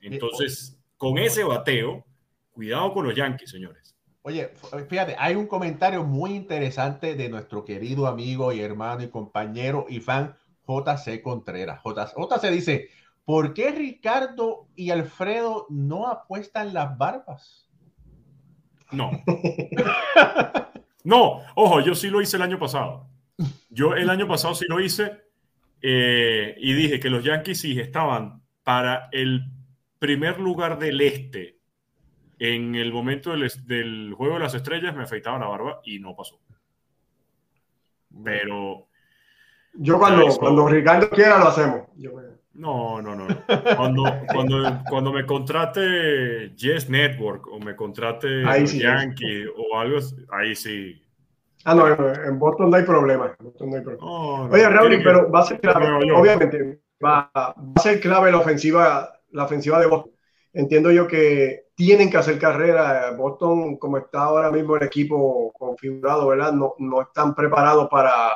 Entonces, 0.00 0.78
con 0.96 1.16
ese 1.18 1.44
bateo, 1.44 2.04
cuidado 2.52 2.92
con 2.92 3.06
los 3.06 3.14
Yankees, 3.14 3.50
señores. 3.50 3.94
Oye, 4.22 4.50
fíjate, 4.88 5.14
hay 5.18 5.36
un 5.36 5.46
comentario 5.46 6.02
muy 6.04 6.32
interesante 6.32 7.14
de 7.14 7.28
nuestro 7.28 7.64
querido 7.64 8.06
amigo 8.06 8.52
y 8.52 8.60
hermano 8.60 9.02
y 9.02 9.08
compañero 9.08 9.86
y 9.88 10.00
fan 10.00 10.36
JC 10.66 11.22
Contreras. 11.22 11.80
JC 11.84 12.50
dice, 12.50 12.90
¿Por 13.30 13.54
qué 13.54 13.70
Ricardo 13.70 14.66
y 14.74 14.90
Alfredo 14.90 15.66
no 15.68 16.08
apuestan 16.08 16.74
las 16.74 16.98
barbas? 16.98 17.68
No. 18.90 19.10
no, 21.04 21.40
ojo, 21.54 21.80
yo 21.80 21.94
sí 21.94 22.08
lo 22.08 22.20
hice 22.20 22.38
el 22.38 22.42
año 22.42 22.58
pasado. 22.58 23.06
Yo 23.68 23.94
el 23.94 24.10
año 24.10 24.26
pasado 24.26 24.56
sí 24.56 24.64
lo 24.68 24.80
hice 24.80 25.29
eh, 25.82 26.54
y 26.58 26.72
dije 26.74 27.00
que 27.00 27.10
los 27.10 27.24
Yankees 27.24 27.60
sí 27.60 27.78
estaban 27.78 28.42
para 28.62 29.08
el 29.12 29.44
primer 29.98 30.38
lugar 30.40 30.78
del 30.78 31.00
este 31.00 31.60
en 32.40 32.74
el 32.74 32.92
momento 32.92 33.30
del, 33.30 33.50
del 33.66 34.14
juego 34.16 34.34
de 34.34 34.40
las 34.40 34.54
estrellas, 34.54 34.96
me 34.96 35.02
afeitaba 35.02 35.38
la 35.38 35.46
barba 35.46 35.80
y 35.84 35.98
no 35.98 36.16
pasó. 36.16 36.40
Pero. 38.24 38.88
Yo 39.74 39.98
cuando, 39.98 40.26
eso, 40.26 40.40
cuando 40.40 40.66
Ricardo 40.66 41.10
quiera 41.10 41.38
lo 41.38 41.48
hacemos. 41.48 41.82
Yo... 41.96 42.12
No, 42.54 43.00
no, 43.00 43.14
no. 43.14 43.26
Cuando, 43.76 44.04
cuando, 44.32 44.82
cuando 44.88 45.12
me 45.12 45.24
contrate 45.24 46.52
Yes 46.56 46.90
Network 46.90 47.46
o 47.46 47.60
me 47.60 47.76
contrate 47.76 48.66
sí, 48.66 48.80
Yankee 48.80 49.44
o 49.46 49.78
algo, 49.78 49.98
ahí 50.32 50.56
sí. 50.56 51.00
Ah, 51.64 51.74
no, 51.74 51.86
en 51.86 52.38
Boston 52.38 52.70
no 52.70 52.76
hay 52.76 52.84
problema. 52.84 53.36
No 53.38 53.76
hay 53.76 53.82
problema. 53.82 54.04
Oh, 54.04 54.46
no. 54.46 54.54
Oye, 54.54 54.68
Raúl, 54.68 54.90
que... 54.90 55.04
pero 55.04 55.30
va 55.30 55.40
a 55.40 55.44
ser 55.44 55.60
clave, 55.60 56.12
obviamente, 56.12 56.80
va, 57.04 57.30
va, 57.34 57.54
a 57.76 57.80
ser 57.80 58.00
clave 58.00 58.30
la 58.30 58.38
ofensiva, 58.38 59.12
la 59.30 59.44
ofensiva 59.44 59.78
de 59.78 59.86
Boston. 59.86 60.12
Entiendo 60.52 60.90
yo 60.90 61.06
que 61.06 61.66
tienen 61.74 62.10
que 62.10 62.16
hacer 62.16 62.38
carrera. 62.38 63.12
Boston, 63.12 63.76
como 63.76 63.98
está 63.98 64.22
ahora 64.22 64.50
mismo 64.50 64.76
el 64.76 64.82
equipo 64.82 65.52
configurado, 65.52 66.28
¿verdad? 66.28 66.52
No, 66.52 66.74
no 66.78 67.02
están 67.02 67.34
preparados 67.34 67.88
para, 67.88 68.32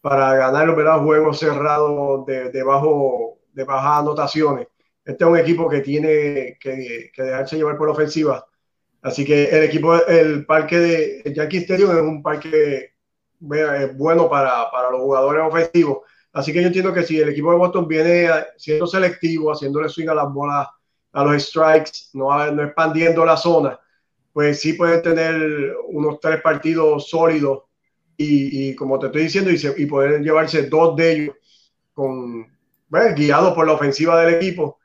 para 0.00 0.34
ganar 0.34 0.74
¿verdad? 0.74 1.02
juegos 1.02 1.38
cerrados 1.38 2.24
de, 2.26 2.50
de 2.50 2.62
bajo 2.62 3.38
de 3.52 3.64
bajas 3.64 4.00
anotaciones. 4.00 4.68
Este 5.04 5.24
es 5.24 5.30
un 5.30 5.36
equipo 5.36 5.68
que 5.68 5.80
tiene 5.80 6.56
que, 6.60 7.10
que, 7.12 7.22
dejarse 7.22 7.56
llevar 7.56 7.76
por 7.76 7.88
ofensiva. 7.88 8.46
Así 9.02 9.24
que 9.24 9.44
el 9.44 9.64
equipo, 9.64 9.94
el 10.06 10.46
parque 10.46 10.78
de 10.78 11.32
Yankee 11.34 11.58
Stadium 11.58 11.90
es 11.90 12.02
un 12.02 12.22
parque 12.22 12.92
bueno 13.40 14.30
para, 14.30 14.70
para 14.70 14.90
los 14.90 15.00
jugadores 15.00 15.42
ofensivos. 15.44 15.98
Así 16.32 16.52
que 16.52 16.60
yo 16.62 16.68
entiendo 16.68 16.94
que 16.94 17.02
si 17.02 17.18
el 17.18 17.28
equipo 17.28 17.50
de 17.50 17.58
Boston 17.58 17.86
viene 17.86 18.28
siendo 18.56 18.86
selectivo, 18.86 19.52
haciéndole 19.52 19.88
swing 19.88 20.08
a 20.08 20.14
las 20.14 20.32
bolas, 20.32 20.68
a 21.12 21.24
los 21.24 21.42
strikes, 21.42 22.10
no, 22.14 22.50
no 22.52 22.62
expandiendo 22.62 23.24
la 23.24 23.36
zona, 23.36 23.78
pues 24.32 24.60
sí 24.60 24.72
pueden 24.74 25.02
tener 25.02 25.74
unos 25.88 26.20
tres 26.20 26.40
partidos 26.40 27.10
sólidos 27.10 27.64
y, 28.16 28.74
como 28.76 29.00
te 29.00 29.06
estoy 29.06 29.22
diciendo, 29.24 29.50
y, 29.50 29.58
y 29.82 29.86
poder 29.86 30.22
llevarse 30.22 30.68
dos 30.68 30.94
de 30.94 31.12
ellos 31.12 31.36
con, 31.92 32.46
bueno, 32.88 33.14
guiados 33.16 33.52
por 33.52 33.66
la 33.66 33.72
ofensiva 33.72 34.22
del 34.22 34.36
equipo. 34.36 34.78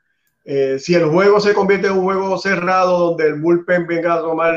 Eh, 0.50 0.78
si 0.78 0.94
el 0.94 1.04
juego 1.04 1.40
se 1.40 1.52
convierte 1.52 1.88
en 1.88 1.92
un 1.92 2.04
juego 2.04 2.38
cerrado 2.38 3.10
donde 3.10 3.26
el 3.26 3.34
bullpen 3.34 3.86
venga 3.86 4.14
a 4.14 4.20
tomar 4.20 4.56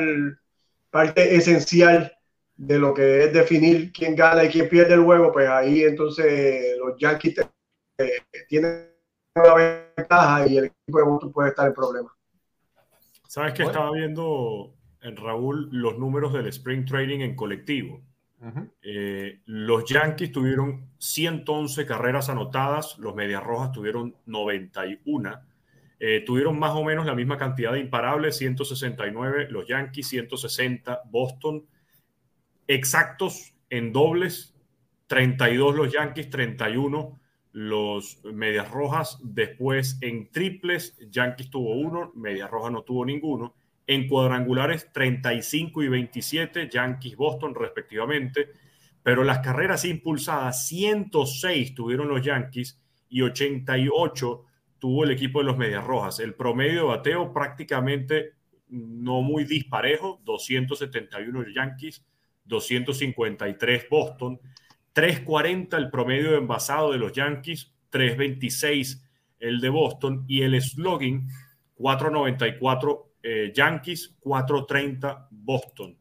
parte 0.90 1.36
esencial 1.36 2.14
de 2.56 2.80
lo 2.80 2.94
que 2.94 3.26
es 3.26 3.34
definir 3.34 3.92
quién 3.92 4.16
gana 4.16 4.46
y 4.46 4.48
quién 4.48 4.70
pierde 4.70 4.94
el 4.94 5.04
juego, 5.04 5.34
pues 5.34 5.50
ahí 5.50 5.84
entonces 5.84 6.78
los 6.78 6.98
Yankees 6.98 7.40
eh, 7.98 8.10
tienen 8.48 8.88
una 9.36 9.54
ventaja 9.98 10.48
y 10.48 10.60
el 10.60 10.66
equipo 10.66 10.98
de 10.98 11.04
Boston 11.04 11.34
puede 11.34 11.50
estar 11.50 11.68
en 11.68 11.74
problemas. 11.74 12.14
Sabes 13.28 13.54
que 13.54 13.64
estaba 13.64 13.92
viendo 13.92 14.74
en 15.02 15.18
Raúl 15.18 15.68
los 15.74 16.00
números 16.00 16.32
del 16.32 16.48
Spring 16.48 16.86
Trading 16.86 17.20
en 17.20 17.36
colectivo. 17.36 18.02
Eh, 18.82 19.42
los 19.44 19.84
Yankees 19.84 20.32
tuvieron 20.32 20.90
111 21.00 21.86
carreras 21.86 22.30
anotadas, 22.30 22.98
los 22.98 23.14
Medias 23.14 23.44
Rojas 23.44 23.74
tuvieron 23.74 24.16
91. 24.26 25.51
Eh, 26.04 26.24
tuvieron 26.26 26.58
más 26.58 26.72
o 26.72 26.84
menos 26.84 27.06
la 27.06 27.14
misma 27.14 27.38
cantidad 27.38 27.74
de 27.74 27.80
imparables, 27.80 28.36
169 28.38 29.50
los 29.52 29.68
Yankees, 29.68 30.08
160 30.08 31.04
Boston. 31.12 31.64
Exactos 32.66 33.54
en 33.70 33.94
dobles, 33.94 34.56
32 35.06 35.76
los 35.76 35.94
Yankees, 35.94 36.32
31 36.32 37.20
los 37.52 38.20
Medias 38.24 38.72
Rojas. 38.72 39.20
Después 39.22 40.00
en 40.02 40.32
triples, 40.32 40.98
Yankees 41.12 41.52
tuvo 41.52 41.76
uno, 41.76 42.12
Medias 42.16 42.50
Rojas 42.50 42.72
no 42.72 42.82
tuvo 42.82 43.06
ninguno. 43.06 43.54
En 43.86 44.08
cuadrangulares, 44.08 44.92
35 44.92 45.84
y 45.84 45.88
27, 45.88 46.68
Yankees, 46.68 47.16
Boston 47.16 47.54
respectivamente. 47.54 48.50
Pero 49.04 49.24
las 49.24 49.38
carreras 49.42 49.86
impulsadas, 49.86 50.68
106 50.68 51.76
tuvieron 51.76 52.08
los 52.08 52.24
Yankees 52.24 52.82
y 53.08 53.22
88 53.22 54.46
tuvo 54.82 55.04
el 55.04 55.12
equipo 55.12 55.40
de 55.40 55.46
los 55.46 55.58
Medias 55.58 55.86
Rojas. 55.86 56.20
El 56.20 56.34
promedio 56.34 56.82
de 56.82 56.88
bateo 56.88 57.32
prácticamente 57.32 58.32
no 58.68 59.22
muy 59.22 59.44
disparejo, 59.44 60.20
271 60.26 61.46
Yankees, 61.54 62.04
253 62.46 63.86
Boston, 63.88 64.40
340 64.94 65.78
el 65.78 65.92
promedio 65.92 66.32
de 66.32 66.38
envasado 66.38 66.92
de 66.92 66.98
los 66.98 67.14
Yankees, 67.14 67.72
326 67.92 69.06
el 69.40 69.62
de 69.62 69.70
Boston 69.70 70.26
y 70.28 70.42
el 70.42 70.60
slugging 70.60 71.30
494 71.76 73.14
eh, 73.22 73.52
Yankees, 73.54 74.16
430 74.20 75.28
Boston. 75.30 75.96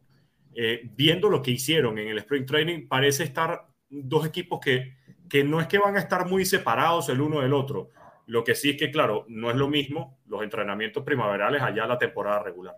Eh, 0.55 0.89
viendo 0.95 1.29
lo 1.29 1.43
que 1.43 1.51
hicieron 1.51 1.99
en 1.99 2.07
el 2.07 2.17
Spring 2.17 2.47
Training, 2.47 2.87
parece 2.87 3.25
estar 3.25 3.67
dos 3.87 4.25
equipos 4.25 4.59
que, 4.59 4.95
que 5.29 5.43
no 5.43 5.61
es 5.61 5.67
que 5.67 5.77
van 5.77 5.97
a 5.97 5.99
estar 5.99 6.27
muy 6.27 6.45
separados 6.45 7.09
el 7.09 7.21
uno 7.21 7.41
del 7.41 7.53
otro, 7.53 7.89
lo 8.31 8.45
que 8.45 8.55
sí 8.55 8.69
es 8.69 8.77
que, 8.77 8.91
claro, 8.91 9.25
no 9.27 9.49
es 9.51 9.57
lo 9.57 9.67
mismo 9.67 10.17
los 10.25 10.41
entrenamientos 10.41 11.03
primaverales 11.03 11.61
allá 11.61 11.85
la 11.85 11.97
temporada 11.97 12.41
regular. 12.41 12.77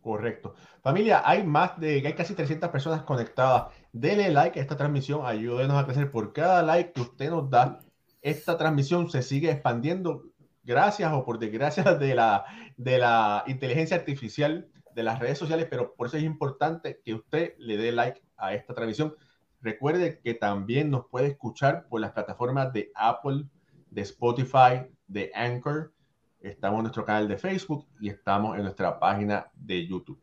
Correcto. 0.00 0.54
Familia, 0.84 1.20
hay 1.24 1.42
más 1.42 1.80
de, 1.80 1.94
hay 2.06 2.12
casi 2.12 2.34
300 2.34 2.70
personas 2.70 3.02
conectadas. 3.02 3.74
Dele 3.92 4.30
like 4.30 4.56
a 4.56 4.62
esta 4.62 4.76
transmisión, 4.76 5.26
ayúdenos 5.26 5.76
a 5.76 5.84
crecer. 5.84 6.12
Por 6.12 6.32
cada 6.32 6.62
like 6.62 6.92
que 6.92 7.00
usted 7.00 7.28
nos 7.28 7.50
da, 7.50 7.80
esta 8.22 8.56
transmisión 8.56 9.10
se 9.10 9.22
sigue 9.22 9.50
expandiendo 9.50 10.22
gracias 10.62 11.12
o 11.12 11.24
por 11.24 11.40
desgracia 11.40 11.82
de 11.96 12.14
la, 12.14 12.44
de 12.76 12.98
la 12.98 13.42
inteligencia 13.48 13.96
artificial 13.96 14.68
de 14.94 15.02
las 15.02 15.18
redes 15.18 15.38
sociales, 15.38 15.66
pero 15.68 15.96
por 15.96 16.06
eso 16.06 16.18
es 16.18 16.22
importante 16.22 17.00
que 17.04 17.14
usted 17.14 17.54
le 17.58 17.76
dé 17.76 17.90
like 17.90 18.22
a 18.36 18.54
esta 18.54 18.74
transmisión. 18.74 19.16
Recuerde 19.60 20.20
que 20.20 20.34
también 20.34 20.88
nos 20.88 21.08
puede 21.08 21.26
escuchar 21.26 21.88
por 21.88 22.00
las 22.00 22.12
plataformas 22.12 22.72
de 22.72 22.92
Apple, 22.94 23.46
de 23.90 24.02
Spotify, 24.02 24.86
de 25.06 25.30
Anchor. 25.34 25.92
Estamos 26.40 26.78
en 26.78 26.82
nuestro 26.84 27.04
canal 27.04 27.28
de 27.28 27.38
Facebook 27.38 27.86
y 28.00 28.08
estamos 28.08 28.56
en 28.56 28.62
nuestra 28.62 28.98
página 28.98 29.50
de 29.54 29.86
YouTube. 29.86 30.20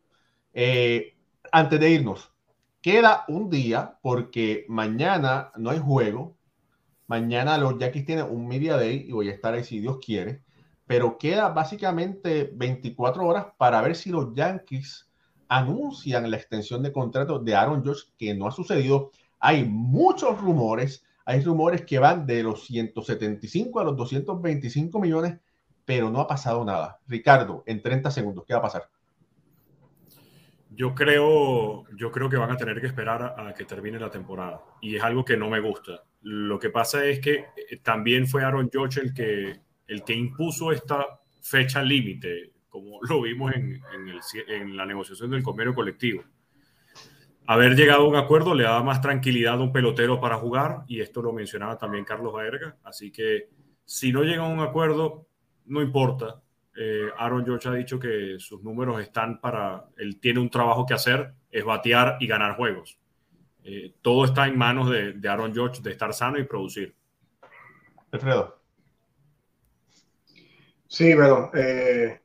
Eh, 0.52 1.16
antes 1.52 1.78
de 1.78 1.90
irnos, 1.90 2.32
queda 2.80 3.24
un 3.28 3.50
día 3.50 3.98
porque 4.02 4.64
mañana 4.68 5.52
no 5.56 5.70
hay 5.70 5.78
juego. 5.78 6.36
Mañana 7.06 7.58
los 7.58 7.78
Yankees 7.78 8.06
tienen 8.06 8.26
un 8.30 8.48
Media 8.48 8.76
Day 8.76 9.04
y 9.06 9.12
voy 9.12 9.28
a 9.28 9.32
estar 9.32 9.54
ahí 9.54 9.64
si 9.64 9.80
Dios 9.80 9.98
quiere. 10.04 10.42
Pero 10.86 11.18
queda 11.18 11.48
básicamente 11.50 12.50
24 12.54 13.26
horas 13.26 13.46
para 13.58 13.80
ver 13.82 13.96
si 13.96 14.10
los 14.10 14.34
Yankees 14.34 15.10
anuncian 15.48 16.30
la 16.30 16.36
extensión 16.36 16.82
de 16.82 16.92
contrato 16.92 17.38
de 17.38 17.54
Aaron 17.54 17.82
George, 17.82 18.04
que 18.16 18.34
no 18.34 18.46
ha 18.46 18.52
sucedido. 18.52 19.10
Hay 19.38 19.64
muchos 19.64 20.40
rumores 20.40 21.04
hay 21.26 21.42
rumores 21.42 21.84
que 21.84 21.98
van 21.98 22.24
de 22.24 22.42
los 22.44 22.66
175 22.66 23.80
a 23.80 23.84
los 23.84 23.96
225 23.96 25.00
millones, 25.00 25.38
pero 25.84 26.08
no 26.08 26.20
ha 26.20 26.28
pasado 26.28 26.64
nada. 26.64 27.00
Ricardo, 27.08 27.64
en 27.66 27.82
30 27.82 28.12
segundos, 28.12 28.44
¿qué 28.46 28.54
va 28.54 28.60
a 28.60 28.62
pasar? 28.62 28.88
Yo 30.70 30.94
creo, 30.94 31.84
yo 31.96 32.12
creo 32.12 32.30
que 32.30 32.36
van 32.36 32.52
a 32.52 32.56
tener 32.56 32.80
que 32.80 32.86
esperar 32.86 33.34
a, 33.36 33.52
que 33.54 33.64
termine 33.64 33.98
la 33.98 34.10
temporada. 34.10 34.62
Y 34.80 34.94
es 34.94 35.02
algo 35.02 35.24
que 35.24 35.36
no 35.36 35.50
me 35.50 35.58
gusta. 35.58 36.04
Lo 36.22 36.60
que 36.60 36.70
pasa 36.70 37.04
es 37.04 37.18
que 37.18 37.46
eh, 37.56 37.78
también 37.82 38.28
fue 38.28 38.44
Aaron 38.44 38.70
George 38.72 39.00
el 39.00 39.12
que, 39.12 39.60
el 39.88 40.04
que 40.04 40.14
impuso 40.14 40.70
esta 40.70 41.04
fecha 41.40 41.82
límite, 41.82 42.52
como 42.68 43.00
lo 43.08 43.22
vimos 43.22 43.52
en, 43.52 43.82
en 44.48 44.76
la 44.76 44.86
negociación 44.86 45.32
del 45.32 45.42
convenio 45.42 45.74
colectivo 45.74 46.22
haber 47.46 47.74
llegado 47.74 48.02
a 48.02 48.08
un 48.08 48.16
acuerdo 48.16 48.54
le 48.54 48.64
da 48.64 48.82
más 48.82 49.00
tranquilidad 49.00 49.54
a 49.54 49.62
un 49.62 49.72
pelotero 49.72 50.20
para 50.20 50.36
jugar 50.36 50.82
y 50.86 51.00
esto 51.00 51.22
lo 51.22 51.32
mencionaba 51.32 51.78
también 51.78 52.04
Carlos 52.04 52.32
Baerga. 52.32 52.76
Así 52.84 53.10
que 53.10 53.48
si 53.84 54.12
no 54.12 54.22
llega 54.22 54.42
a 54.42 54.48
un 54.48 54.60
acuerdo, 54.60 55.26
no 55.66 55.82
importa. 55.82 56.42
Eh, 56.76 57.08
Aaron 57.16 57.44
George 57.44 57.68
ha 57.68 57.72
dicho 57.72 57.98
que 57.98 58.36
sus 58.38 58.62
números 58.62 59.00
están 59.00 59.40
para, 59.40 59.86
él 59.96 60.20
tiene 60.20 60.40
un 60.40 60.50
trabajo 60.50 60.84
que 60.84 60.94
hacer, 60.94 61.32
es 61.50 61.64
batear 61.64 62.18
y 62.20 62.26
ganar 62.26 62.56
juegos. 62.56 62.98
Eh, 63.64 63.94
todo 64.02 64.26
está 64.26 64.46
en 64.46 64.58
manos 64.58 64.90
de, 64.90 65.14
de, 65.14 65.28
Aaron 65.28 65.54
George 65.54 65.80
de 65.82 65.90
estar 65.90 66.12
sano 66.12 66.38
y 66.38 66.44
producir. 66.44 66.94
Alfredo. 68.12 68.60
Sí, 70.86 71.14
bueno, 71.14 71.50
eh, 71.54 72.20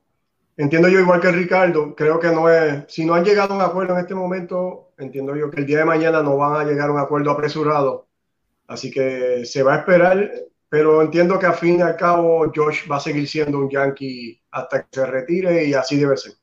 entiendo 0.58 0.88
yo 0.88 1.00
igual 1.00 1.20
que 1.20 1.32
Ricardo, 1.32 1.96
creo 1.96 2.20
que 2.20 2.28
no 2.28 2.50
es, 2.50 2.86
si 2.88 3.06
no 3.06 3.16
han 3.16 3.26
llegado 3.26 3.54
a 3.54 3.58
un 3.58 3.64
acuerdo 3.64 3.94
en 3.94 4.02
este 4.02 4.14
momento, 4.14 4.91
entiendo 5.04 5.36
yo 5.36 5.50
que 5.50 5.62
el 5.62 5.66
día 5.66 5.80
de 5.80 5.86
mañana 5.86 6.22
no 6.22 6.38
van 6.38 6.62
a 6.62 6.64
llegar 6.64 6.90
a 6.90 6.94
un 6.94 7.00
acuerdo 7.00 7.32
apresurado. 7.32 8.08
Así 8.68 8.90
que 8.90 9.46
se 9.46 9.64
va 9.64 9.76
a 9.76 9.78
esperar, 9.80 10.32
pero 10.70 11.02
entiendo 11.02 11.38
que 11.38 11.46
a 11.46 11.54
fin 11.54 11.80
y 11.80 11.82
al 11.82 11.98
cabo 11.98 12.52
Josh 12.56 12.90
va 12.90 12.98
a 12.98 13.02
seguir 13.02 13.28
siendo 13.28 13.60
un 13.60 13.70
Yankee 13.70 14.42
hasta 14.52 14.84
que 14.84 14.88
se 14.92 15.06
retire 15.06 15.66
y 15.66 15.74
así 15.74 15.98
debe 15.98 16.16
ser. 16.16 16.34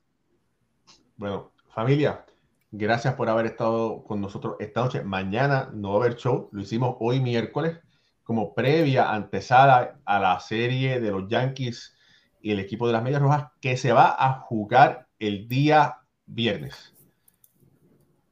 Bueno, 1.17 1.51
familia, 1.73 2.25
gracias 2.71 3.15
por 3.15 3.29
haber 3.29 3.47
estado 3.47 4.03
con 4.03 4.21
nosotros 4.21 4.55
esta 4.59 4.81
noche. 4.81 5.03
Mañana 5.03 5.69
no 5.73 5.89
va 5.89 5.95
a 5.95 6.05
haber 6.05 6.17
show, 6.17 6.49
lo 6.51 6.61
hicimos 6.61 6.95
hoy 6.99 7.19
miércoles 7.19 7.79
como 8.23 8.53
previa 8.53 9.11
antesada 9.11 9.99
a 10.05 10.19
la 10.19 10.39
serie 10.39 10.99
de 10.99 11.09
los 11.09 11.27
Yankees 11.27 11.95
y 12.41 12.51
el 12.51 12.59
equipo 12.59 12.85
de 12.85 12.93
las 12.93 13.01
Medias 13.01 13.21
Rojas 13.21 13.47
que 13.59 13.75
se 13.75 13.91
va 13.91 14.15
a 14.17 14.41
jugar 14.41 15.07
el 15.17 15.47
día 15.47 15.97
viernes. 16.27 16.93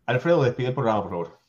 Alfredo, 0.08 0.44
despide 0.44 0.70
el 0.70 0.74
programa, 0.74 1.02
por 1.02 1.12
favor. 1.12 1.40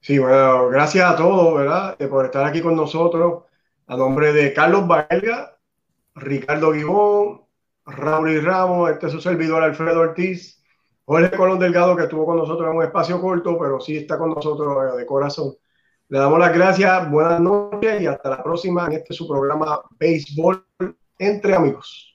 Sí, 0.00 0.18
bueno, 0.18 0.68
gracias 0.68 1.08
a 1.08 1.16
todos, 1.16 1.54
¿verdad? 1.54 1.96
Por 1.96 2.24
estar 2.24 2.44
aquí 2.44 2.60
con 2.60 2.74
nosotros. 2.74 3.44
A 3.86 3.96
nombre 3.96 4.32
de 4.32 4.52
Carlos 4.52 4.86
Valga, 4.86 5.56
Ricardo 6.14 6.72
Guibón, 6.72 7.42
Raúl 7.86 8.32
y 8.32 8.40
Ramos, 8.40 8.90
este 8.90 9.06
es 9.06 9.12
su 9.12 9.20
servidor 9.20 9.62
Alfredo 9.62 10.00
Ortiz, 10.00 10.62
Jorge 11.04 11.36
Colón 11.36 11.58
Delgado, 11.58 11.96
que 11.96 12.02
estuvo 12.02 12.26
con 12.26 12.36
nosotros 12.36 12.68
en 12.68 12.76
un 12.76 12.82
espacio 12.84 13.20
corto, 13.20 13.56
pero 13.58 13.80
sí 13.80 13.96
está 13.96 14.18
con 14.18 14.30
nosotros 14.30 14.96
de 14.96 15.06
corazón. 15.06 15.54
Le 16.08 16.18
damos 16.18 16.38
las 16.38 16.52
gracias, 16.52 17.10
buenas 17.10 17.40
noches 17.40 18.02
y 18.02 18.06
hasta 18.06 18.30
la 18.30 18.42
próxima 18.42 18.86
en 18.86 18.94
este 18.94 19.14
su 19.14 19.28
programa 19.28 19.82
Béisbol 19.98 20.66
entre 21.18 21.54
amigos. 21.54 22.07